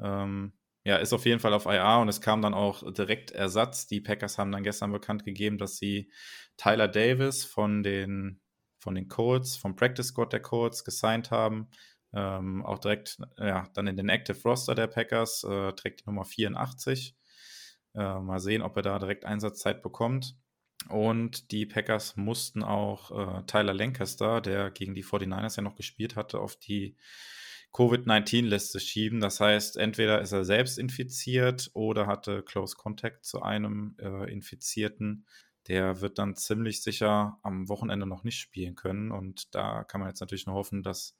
Ähm, 0.00 0.52
ja, 0.84 0.96
ist 0.96 1.12
auf 1.12 1.26
jeden 1.26 1.40
Fall 1.40 1.52
auf 1.52 1.66
IR 1.66 1.98
und 2.00 2.08
es 2.08 2.20
kam 2.20 2.40
dann 2.40 2.54
auch 2.54 2.82
direkt 2.92 3.30
Ersatz. 3.30 3.86
Die 3.86 4.00
Packers 4.00 4.38
haben 4.38 4.52
dann 4.52 4.62
gestern 4.62 4.92
bekannt 4.92 5.24
gegeben, 5.24 5.58
dass 5.58 5.76
sie 5.76 6.10
Tyler 6.56 6.88
Davis 6.88 7.44
von 7.44 7.82
den, 7.82 8.40
von 8.78 8.94
den 8.94 9.08
Colts, 9.08 9.56
vom 9.56 9.76
Practice 9.76 10.08
Squad 10.08 10.32
der 10.32 10.40
Colts 10.40 10.84
gesigned 10.84 11.30
haben. 11.30 11.68
Ähm, 12.14 12.64
auch 12.64 12.78
direkt 12.78 13.18
ja, 13.36 13.68
dann 13.74 13.86
in 13.86 13.96
den 13.96 14.08
Active 14.08 14.40
Roster 14.44 14.74
der 14.74 14.86
Packers, 14.86 15.44
äh, 15.44 15.72
trägt 15.72 16.00
die 16.00 16.06
Nummer 16.06 16.24
84. 16.24 17.16
Äh, 17.94 18.20
mal 18.20 18.38
sehen, 18.38 18.62
ob 18.62 18.76
er 18.76 18.82
da 18.82 18.98
direkt 18.98 19.24
Einsatzzeit 19.24 19.82
bekommt. 19.82 20.36
Und 20.88 21.50
die 21.50 21.66
Packers 21.66 22.16
mussten 22.16 22.62
auch 22.62 23.10
äh, 23.10 23.42
Tyler 23.46 23.74
Lancaster, 23.74 24.40
der 24.40 24.70
gegen 24.70 24.94
die 24.94 25.04
49ers 25.04 25.56
ja 25.56 25.62
noch 25.62 25.74
gespielt 25.74 26.16
hatte, 26.16 26.40
auf 26.40 26.56
die 26.56 26.96
Covid-19-Liste 27.72 28.80
schieben. 28.80 29.20
Das 29.20 29.40
heißt, 29.40 29.76
entweder 29.76 30.20
ist 30.20 30.32
er 30.32 30.44
selbst 30.44 30.78
infiziert 30.78 31.70
oder 31.74 32.06
hatte 32.06 32.42
Close 32.42 32.76
Contact 32.76 33.24
zu 33.24 33.42
einem 33.42 33.96
äh, 34.00 34.32
Infizierten. 34.32 35.26
Der 35.68 36.00
wird 36.00 36.18
dann 36.18 36.34
ziemlich 36.34 36.82
sicher 36.82 37.38
am 37.42 37.68
Wochenende 37.68 38.06
noch 38.06 38.24
nicht 38.24 38.38
spielen 38.38 38.74
können. 38.74 39.12
Und 39.12 39.54
da 39.54 39.84
kann 39.84 40.00
man 40.00 40.08
jetzt 40.08 40.20
natürlich 40.20 40.46
nur 40.46 40.56
hoffen, 40.56 40.82
dass 40.82 41.18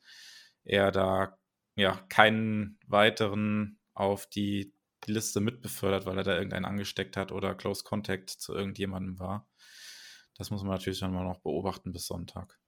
er 0.64 0.90
da 0.90 1.38
ja 1.76 1.96
keinen 2.08 2.78
weiteren 2.86 3.78
auf 3.94 4.26
die 4.26 4.72
Liste 5.06 5.40
mitbefördert, 5.40 6.06
weil 6.06 6.18
er 6.18 6.24
da 6.24 6.34
irgendeinen 6.34 6.64
angesteckt 6.64 7.16
hat 7.16 7.30
oder 7.30 7.54
Close 7.54 7.84
Contact 7.84 8.30
zu 8.30 8.54
irgendjemandem 8.54 9.18
war. 9.18 9.48
Das 10.36 10.50
muss 10.50 10.62
man 10.62 10.72
natürlich 10.72 11.00
dann 11.00 11.12
mal 11.12 11.24
noch 11.24 11.40
beobachten 11.40 11.92
bis 11.92 12.06
Sonntag. 12.06 12.58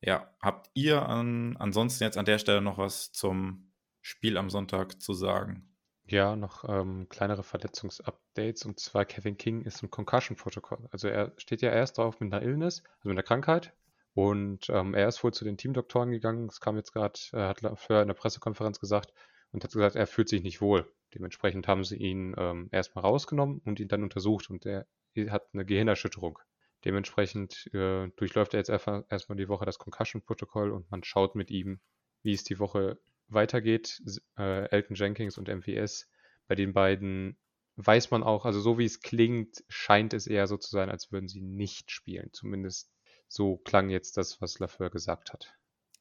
Ja, 0.00 0.34
habt 0.40 0.70
ihr 0.74 1.08
an, 1.08 1.56
ansonsten 1.58 2.04
jetzt 2.04 2.18
an 2.18 2.24
der 2.24 2.38
Stelle 2.38 2.60
noch 2.60 2.78
was 2.78 3.12
zum 3.12 3.72
Spiel 4.00 4.36
am 4.36 4.50
Sonntag 4.50 5.00
zu 5.00 5.14
sagen? 5.14 5.71
Ja, 6.12 6.36
noch 6.36 6.68
ähm, 6.68 7.08
kleinere 7.08 7.42
Verletzungsupdates. 7.42 8.66
Und 8.66 8.78
zwar 8.78 9.06
Kevin 9.06 9.38
King 9.38 9.62
ist 9.62 9.82
im 9.82 9.90
Concussion-Protokoll. 9.90 10.86
Also 10.90 11.08
er 11.08 11.32
steht 11.38 11.62
ja 11.62 11.70
erst 11.70 11.96
drauf 11.96 12.20
mit 12.20 12.30
einer 12.30 12.42
Illness, 12.42 12.82
also 12.98 13.08
mit 13.08 13.16
einer 13.16 13.22
Krankheit. 13.22 13.72
Und 14.12 14.68
ähm, 14.68 14.92
er 14.92 15.08
ist 15.08 15.24
wohl 15.24 15.32
zu 15.32 15.46
den 15.46 15.56
Teamdoktoren 15.56 16.10
gegangen. 16.10 16.48
Es 16.50 16.60
kam 16.60 16.76
jetzt 16.76 16.92
gerade, 16.92 17.18
er 17.32 17.48
hat 17.48 17.60
vorher 17.78 18.02
in 18.02 18.08
der 18.08 18.14
Pressekonferenz 18.14 18.78
gesagt 18.78 19.14
und 19.52 19.64
hat 19.64 19.72
gesagt, 19.72 19.96
er 19.96 20.06
fühlt 20.06 20.28
sich 20.28 20.42
nicht 20.42 20.60
wohl. 20.60 20.86
Dementsprechend 21.14 21.66
haben 21.66 21.82
sie 21.82 21.96
ihn 21.96 22.34
ähm, 22.36 22.68
erstmal 22.72 23.06
rausgenommen 23.06 23.62
und 23.64 23.80
ihn 23.80 23.88
dann 23.88 24.02
untersucht 24.02 24.50
und 24.50 24.66
er 24.66 24.86
hat 25.30 25.48
eine 25.54 25.64
Gehirnerschütterung. 25.64 26.38
Dementsprechend 26.84 27.70
äh, 27.72 28.08
durchläuft 28.16 28.52
er 28.52 28.58
jetzt 28.60 28.68
erstmal 28.68 29.38
die 29.38 29.48
Woche 29.48 29.64
das 29.64 29.78
Concussion-Protokoll 29.78 30.72
und 30.72 30.90
man 30.90 31.04
schaut 31.04 31.36
mit 31.36 31.50
ihm, 31.50 31.80
wie 32.22 32.34
es 32.34 32.44
die 32.44 32.58
Woche 32.58 32.98
weitergeht. 33.34 34.00
Äh, 34.38 34.68
Elton 34.70 34.96
Jenkins 34.96 35.38
und 35.38 35.48
MVS, 35.48 36.08
bei 36.48 36.54
den 36.54 36.72
beiden 36.72 37.38
weiß 37.76 38.10
man 38.10 38.22
auch, 38.22 38.44
also 38.44 38.60
so 38.60 38.78
wie 38.78 38.84
es 38.84 39.00
klingt, 39.00 39.64
scheint 39.68 40.12
es 40.12 40.26
eher 40.26 40.46
so 40.46 40.56
zu 40.56 40.70
sein, 40.70 40.90
als 40.90 41.10
würden 41.10 41.28
sie 41.28 41.40
nicht 41.40 41.90
spielen. 41.90 42.30
Zumindest 42.32 42.90
so 43.28 43.56
klang 43.56 43.88
jetzt 43.88 44.16
das, 44.16 44.40
was 44.40 44.58
Lafleur 44.58 44.90
gesagt 44.90 45.32
hat. 45.32 45.54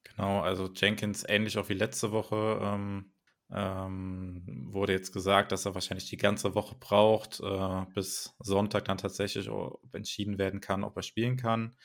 Genau, 0.03 0.41
also 0.41 0.69
Jenkins 0.73 1.23
ähnlich 1.27 1.57
auch 1.57 1.69
wie 1.69 1.73
letzte 1.73 2.11
Woche 2.11 2.59
ähm, 2.61 3.13
ähm, 3.53 4.67
wurde 4.71 4.93
jetzt 4.93 5.13
gesagt, 5.13 5.51
dass 5.51 5.65
er 5.65 5.73
wahrscheinlich 5.73 6.09
die 6.09 6.17
ganze 6.17 6.55
Woche 6.55 6.75
braucht, 6.79 7.39
äh, 7.41 7.85
bis 7.93 8.35
Sonntag 8.39 8.85
dann 8.85 8.97
tatsächlich 8.97 9.49
entschieden 9.91 10.37
werden 10.37 10.61
kann, 10.61 10.83
ob 10.83 10.95
er 10.97 11.03
spielen 11.03 11.37
kann. 11.37 11.75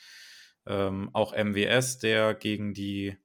Ähm, 0.65 1.09
auch 1.13 1.33
MWS, 1.33 1.99
der 1.99 2.33
gegen 2.33 2.73
die, 2.73 3.17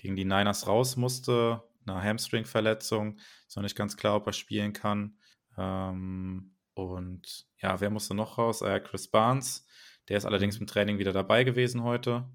gegen 0.00 0.16
die 0.16 0.24
Niners 0.24 0.66
raus 0.66 0.96
musste, 0.96 1.62
eine 1.86 2.02
Hamstring-Verletzung, 2.02 3.18
ist 3.46 3.56
noch 3.56 3.62
nicht 3.62 3.76
ganz 3.76 3.96
klar, 3.96 4.16
ob 4.16 4.26
er 4.26 4.32
spielen 4.32 4.72
kann. 4.72 5.18
Ähm, 5.58 6.54
und 6.74 7.46
ja, 7.58 7.80
wer 7.80 7.90
musste 7.90 8.14
noch 8.14 8.38
raus? 8.38 8.62
Äh, 8.62 8.80
Chris 8.80 9.08
Barnes, 9.08 9.66
der 10.08 10.16
ist 10.16 10.24
allerdings 10.24 10.56
im 10.56 10.66
Training 10.66 10.98
wieder 10.98 11.12
dabei 11.12 11.44
gewesen 11.44 11.82
heute. 11.82 12.28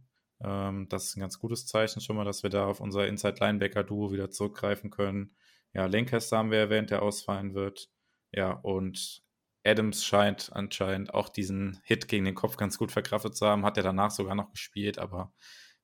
Ähm, 0.43 0.87
das 0.89 1.05
ist 1.05 1.17
ein 1.17 1.21
ganz 1.21 1.39
gutes 1.39 1.65
Zeichen 1.65 2.01
schon 2.01 2.15
mal, 2.15 2.25
dass 2.25 2.43
wir 2.43 2.49
da 2.49 2.67
auf 2.67 2.79
unser 2.79 3.07
Inside-Linebacker-Duo 3.07 4.11
wieder 4.11 4.29
zurückgreifen 4.29 4.91
können. 4.91 5.35
Ja, 5.73 5.87
Lancaster 5.87 6.37
haben 6.37 6.51
wir 6.51 6.59
erwähnt, 6.59 6.91
der 6.91 7.01
ausfallen 7.01 7.53
wird. 7.53 7.89
Ja, 8.31 8.51
und 8.51 9.23
Adams 9.63 10.05
scheint 10.05 10.51
anscheinend 10.53 11.13
auch 11.13 11.29
diesen 11.29 11.79
Hit 11.83 12.07
gegen 12.07 12.25
den 12.25 12.35
Kopf 12.35 12.57
ganz 12.57 12.77
gut 12.77 12.91
verkraftet 12.91 13.35
zu 13.35 13.47
haben. 13.47 13.65
Hat 13.65 13.77
er 13.77 13.83
danach 13.83 14.11
sogar 14.11 14.35
noch 14.35 14.51
gespielt, 14.51 14.99
aber 14.99 15.33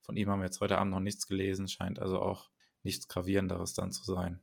von 0.01 0.17
ihm 0.17 0.29
haben 0.29 0.39
wir 0.39 0.45
jetzt 0.45 0.61
heute 0.61 0.77
Abend 0.77 0.91
noch 0.91 0.99
nichts 0.99 1.27
gelesen. 1.27 1.67
Scheint 1.67 1.99
also 1.99 2.19
auch 2.19 2.49
nichts 2.83 3.07
Gravierenderes 3.07 3.73
dann 3.73 3.91
zu 3.91 4.03
sein. 4.03 4.41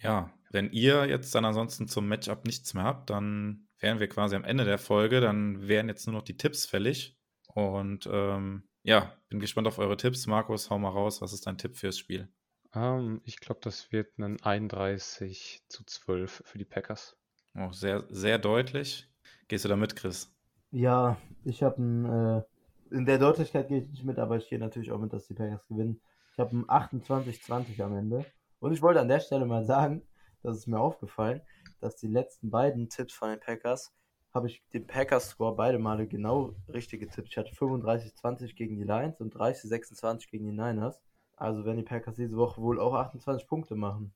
Ja, 0.00 0.32
wenn 0.50 0.70
ihr 0.70 1.06
jetzt 1.06 1.34
dann 1.34 1.44
ansonsten 1.44 1.88
zum 1.88 2.06
Matchup 2.08 2.44
nichts 2.44 2.74
mehr 2.74 2.84
habt, 2.84 3.10
dann 3.10 3.68
wären 3.78 4.00
wir 4.00 4.08
quasi 4.08 4.36
am 4.36 4.44
Ende 4.44 4.64
der 4.64 4.78
Folge. 4.78 5.20
Dann 5.20 5.66
wären 5.66 5.88
jetzt 5.88 6.06
nur 6.06 6.14
noch 6.14 6.22
die 6.22 6.36
Tipps 6.36 6.66
fällig. 6.66 7.18
Und 7.54 8.08
ähm, 8.10 8.68
ja, 8.82 9.12
bin 9.28 9.40
gespannt 9.40 9.66
auf 9.66 9.78
eure 9.78 9.96
Tipps. 9.96 10.26
Markus, 10.26 10.70
hau 10.70 10.78
mal 10.78 10.90
raus. 10.90 11.20
Was 11.20 11.32
ist 11.32 11.46
dein 11.46 11.58
Tipp 11.58 11.76
fürs 11.76 11.98
Spiel? 11.98 12.28
Ähm, 12.74 13.20
ich 13.24 13.40
glaube, 13.40 13.60
das 13.62 13.90
wird 13.92 14.18
ein 14.18 14.40
31 14.40 15.62
zu 15.68 15.84
12 15.84 16.42
für 16.44 16.58
die 16.58 16.64
Packers. 16.64 17.16
Oh, 17.54 17.72
sehr, 17.72 18.04
sehr 18.10 18.38
deutlich. 18.38 19.08
Gehst 19.48 19.64
du 19.64 19.68
da 19.68 19.76
mit, 19.76 19.96
Chris? 19.96 20.32
Ja, 20.70 21.16
ich 21.44 21.62
habe 21.62 21.82
ein. 21.82 22.44
In 22.90 23.04
der 23.04 23.18
Deutlichkeit 23.18 23.68
gehe 23.68 23.78
ich 23.78 23.88
nicht 23.88 24.04
mit, 24.04 24.18
aber 24.18 24.36
ich 24.36 24.48
gehe 24.48 24.58
natürlich 24.58 24.90
auch 24.92 24.98
mit, 24.98 25.12
dass 25.12 25.26
die 25.26 25.34
Packers 25.34 25.66
gewinnen. 25.66 26.00
Ich 26.32 26.38
habe 26.38 26.56
ein 26.56 26.64
28-20 26.66 27.82
am 27.82 27.96
Ende. 27.96 28.24
Und 28.60 28.72
ich 28.72 28.82
wollte 28.82 29.00
an 29.00 29.08
der 29.08 29.20
Stelle 29.20 29.46
mal 29.46 29.64
sagen, 29.64 30.02
das 30.42 30.56
ist 30.56 30.66
mir 30.66 30.80
aufgefallen, 30.80 31.42
dass 31.80 31.96
die 31.96 32.08
letzten 32.08 32.50
beiden 32.50 32.88
Tipps 32.88 33.14
von 33.14 33.30
den 33.30 33.40
Packers 33.40 33.92
habe 34.34 34.46
ich 34.46 34.62
den 34.72 34.86
Packers-Score 34.86 35.56
beide 35.56 35.78
Male 35.78 36.06
genau 36.06 36.54
richtig 36.68 37.00
getippt. 37.00 37.28
Ich 37.28 37.38
hatte 37.38 37.52
35-20 37.54 38.54
gegen 38.54 38.76
die 38.76 38.84
Lions 38.84 39.20
und 39.20 39.34
30-26 39.34 40.30
gegen 40.30 40.44
die 40.44 40.52
Niners. 40.52 41.00
Also 41.36 41.64
werden 41.64 41.78
die 41.78 41.82
Packers 41.82 42.16
diese 42.16 42.36
Woche 42.36 42.60
wohl 42.60 42.80
auch 42.80 42.94
28 42.94 43.46
Punkte 43.46 43.74
machen. 43.74 44.12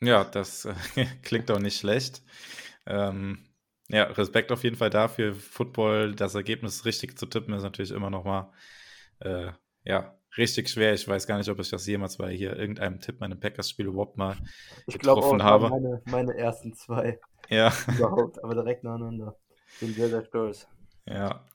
Ja, 0.00 0.24
das 0.24 0.64
äh, 0.64 0.74
klingt 1.22 1.50
doch 1.50 1.58
nicht 1.58 1.78
schlecht. 1.78 2.22
Ähm, 2.86 3.44
ja, 3.92 4.04
Respekt 4.04 4.50
auf 4.50 4.64
jeden 4.64 4.76
Fall 4.76 4.90
dafür. 4.90 5.34
Football, 5.34 6.14
das 6.14 6.34
Ergebnis 6.34 6.84
richtig 6.84 7.18
zu 7.18 7.26
tippen, 7.26 7.54
ist 7.54 7.62
natürlich 7.62 7.92
immer 7.92 8.10
noch 8.10 8.24
mal 8.24 8.52
äh, 9.20 9.52
ja, 9.84 10.18
richtig 10.36 10.70
schwer. 10.70 10.94
Ich 10.94 11.06
weiß 11.06 11.26
gar 11.26 11.38
nicht, 11.38 11.50
ob 11.50 11.60
ich 11.60 11.70
das 11.70 11.86
jemals 11.86 12.16
bei 12.16 12.32
hier 12.32 12.56
irgendeinem 12.56 13.00
Tipp 13.00 13.20
meine 13.20 13.36
Packers-Spiel 13.36 13.86
überhaupt 13.86 14.16
mal 14.16 14.36
Ich 14.86 14.98
glaube 14.98 15.22
auch, 15.22 15.36
getroffen 15.36 15.38
das 15.38 15.46
habe. 15.46 15.70
meine, 15.70 16.02
meine 16.06 16.36
ersten 16.36 16.74
zwei 16.74 17.20
Ja, 17.50 17.72
überhaupt, 17.86 18.42
aber 18.42 18.54
direkt 18.54 18.82
nacheinander. 18.82 19.36
Bin 19.78 19.94
sehr, 19.94 20.08
sehr 20.08 20.24
stolz. 20.24 20.66
ja. 21.06 21.46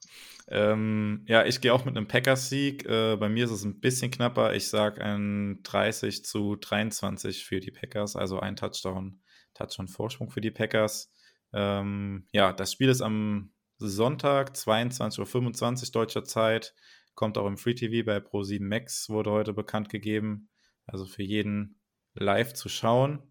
Ähm, 0.49 1.25
ja, 1.27 1.45
ich 1.45 1.59
gehe 1.59 1.73
auch 1.73 1.83
mit 1.83 1.97
einem 1.97 2.07
Packers-Sieg. 2.07 2.85
Äh, 2.85 3.17
bei 3.17 3.27
mir 3.27 3.43
ist 3.45 3.51
es 3.51 3.65
ein 3.65 3.81
bisschen 3.81 4.11
knapper. 4.11 4.55
Ich 4.55 4.69
sage 4.69 5.03
ein 5.03 5.59
30 5.63 6.23
zu 6.23 6.55
23 6.55 7.43
für 7.43 7.59
die 7.59 7.71
Packers, 7.71 8.15
also 8.15 8.39
ein 8.39 8.55
Touchdown, 8.55 9.19
Touchdown-Vorsprung 9.55 10.29
für 10.29 10.39
die 10.39 10.51
Packers. 10.51 11.11
Ähm, 11.53 12.27
ja, 12.31 12.53
das 12.53 12.71
Spiel 12.71 12.89
ist 12.89 13.01
am 13.01 13.51
Sonntag, 13.77 14.51
22.25 14.51 15.87
Uhr 15.87 15.91
deutscher 15.91 16.23
Zeit. 16.23 16.73
Kommt 17.15 17.37
auch 17.37 17.47
im 17.47 17.57
Free 17.57 17.73
TV 17.73 18.05
bei 18.05 18.17
Pro7 18.17 18.63
Max, 18.63 19.09
wurde 19.09 19.31
heute 19.31 19.53
bekannt 19.53 19.89
gegeben. 19.89 20.49
Also 20.85 21.05
für 21.05 21.23
jeden 21.23 21.79
live 22.13 22.53
zu 22.53 22.69
schauen. 22.69 23.21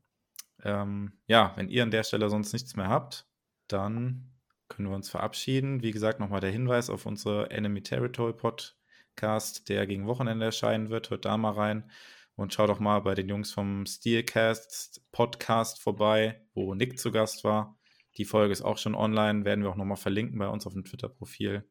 Ähm, 0.63 1.19
ja, 1.27 1.53
wenn 1.57 1.69
ihr 1.69 1.83
an 1.83 1.91
der 1.91 2.05
Stelle 2.05 2.29
sonst 2.31 2.53
nichts 2.53 2.77
mehr 2.77 2.89
habt, 2.89 3.27
dann 3.69 4.33
können 4.69 4.89
wir 4.89 4.97
uns 4.97 5.11
verabschieden. 5.11 5.83
Wie 5.83 5.93
gesagt, 5.93 6.21
nochmal 6.21 6.41
der 6.41 6.51
Hinweis 6.51 6.91
auf 6.91 7.07
unsere 7.07 7.51
Enemy 7.51 7.83
Territory 7.83 8.33
Podcast, 8.33 9.69
der 9.69 9.87
gegen 9.87 10.07
Wochenende 10.07 10.47
erscheinen 10.47 10.91
wird. 10.91 11.11
Hört 11.11 11.25
da 11.25 11.37
mal 11.37 11.53
rein 11.53 11.91
und 12.35 12.53
schaut 12.53 12.71
doch 12.71 12.81
mal 12.81 13.01
bei 13.01 13.15
den 13.15 13.29
Jungs 13.29 13.53
vom 13.53 13.87
Steelcast 13.87 15.03
Podcast 15.13 15.83
vorbei, 15.83 16.45
wo 16.55 16.75
Nick 16.75 16.99
zu 16.99 17.11
Gast 17.11 17.45
war. 17.45 17.76
Die 18.17 18.25
Folge 18.25 18.53
ist 18.53 18.63
auch 18.63 18.79
schon 18.79 18.95
online, 18.95 19.45
werden 19.45 19.63
wir 19.63 19.71
auch 19.71 19.77
nochmal 19.77 19.97
verlinken 19.97 20.39
bei 20.39 20.49
uns 20.49 20.67
auf 20.67 20.73
dem 20.73 20.85
Twitter-Profil. 20.85 21.69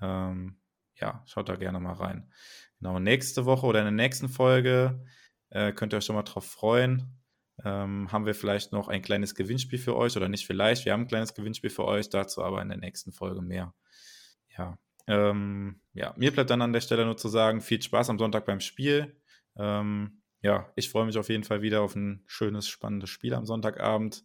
Ähm, 0.00 0.60
ja, 0.94 1.22
schaut 1.26 1.48
da 1.48 1.56
gerne 1.56 1.80
mal 1.80 1.94
rein. 1.94 2.32
Genau, 2.78 2.98
nächste 2.98 3.44
Woche 3.44 3.66
oder 3.66 3.80
in 3.80 3.86
der 3.86 3.92
nächsten 3.92 4.28
Folge 4.28 5.04
äh, 5.50 5.72
könnt 5.72 5.92
ihr 5.92 5.98
euch 5.98 6.04
schon 6.04 6.16
mal 6.16 6.22
drauf 6.22 6.46
freuen. 6.46 7.18
Ähm, 7.64 8.12
haben 8.12 8.26
wir 8.26 8.34
vielleicht 8.34 8.72
noch 8.72 8.88
ein 8.88 9.02
kleines 9.02 9.34
Gewinnspiel 9.34 9.78
für 9.80 9.96
euch 9.96 10.16
oder 10.16 10.28
nicht 10.28 10.46
vielleicht, 10.46 10.84
wir 10.84 10.92
haben 10.92 11.02
ein 11.02 11.08
kleines 11.08 11.34
Gewinnspiel 11.34 11.70
für 11.70 11.84
euch, 11.84 12.08
dazu 12.08 12.44
aber 12.44 12.62
in 12.62 12.68
der 12.68 12.78
nächsten 12.78 13.10
Folge 13.10 13.42
mehr. 13.42 13.74
Ja, 14.56 14.78
ähm, 15.08 15.80
ja, 15.94 16.14
mir 16.16 16.30
bleibt 16.30 16.50
dann 16.50 16.62
an 16.62 16.72
der 16.72 16.82
Stelle 16.82 17.04
nur 17.04 17.16
zu 17.16 17.28
sagen, 17.28 17.60
viel 17.60 17.82
Spaß 17.82 18.10
am 18.10 18.18
Sonntag 18.18 18.44
beim 18.44 18.60
Spiel. 18.60 19.16
Ähm, 19.56 20.22
ja, 20.40 20.70
ich 20.76 20.88
freue 20.88 21.06
mich 21.06 21.18
auf 21.18 21.30
jeden 21.30 21.44
Fall 21.44 21.62
wieder 21.62 21.80
auf 21.80 21.96
ein 21.96 22.22
schönes, 22.26 22.68
spannendes 22.68 23.10
Spiel 23.10 23.34
am 23.34 23.46
Sonntagabend. 23.46 24.22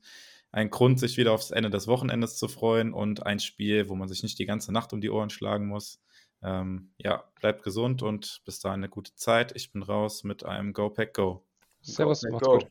Ein 0.54 0.70
Grund, 0.70 1.00
sich 1.00 1.18
wieder 1.18 1.34
aufs 1.34 1.50
Ende 1.50 1.72
des 1.72 1.88
Wochenendes 1.88 2.38
zu 2.38 2.48
freuen 2.48 2.94
und 2.94 3.26
ein 3.26 3.40
Spiel, 3.40 3.90
wo 3.90 3.96
man 3.96 4.08
sich 4.08 4.22
nicht 4.22 4.38
die 4.38 4.46
ganze 4.46 4.72
Nacht 4.72 4.94
um 4.94 5.02
die 5.02 5.10
Ohren 5.10 5.32
schlagen 5.32 5.68
muss. 5.68 6.00
Ähm, 6.44 6.92
ja, 6.98 7.24
bleibt 7.42 7.64
gesund 7.64 8.04
und 8.04 8.42
bis 8.46 8.60
dahin 8.60 8.82
eine 8.82 8.90
gute 8.90 9.16
Zeit. 9.16 9.52
Ich 9.56 9.72
bin 9.72 9.82
raus 9.82 10.24
mit 10.24 10.46
einem 10.46 10.72
Go 10.74 10.92
Pack 10.92 11.16
Go. 11.16 11.44
Servus, 11.82 12.22
Go, 12.22 12.32
macht's 12.32 12.46
go. 12.46 12.60
gut. 12.60 12.68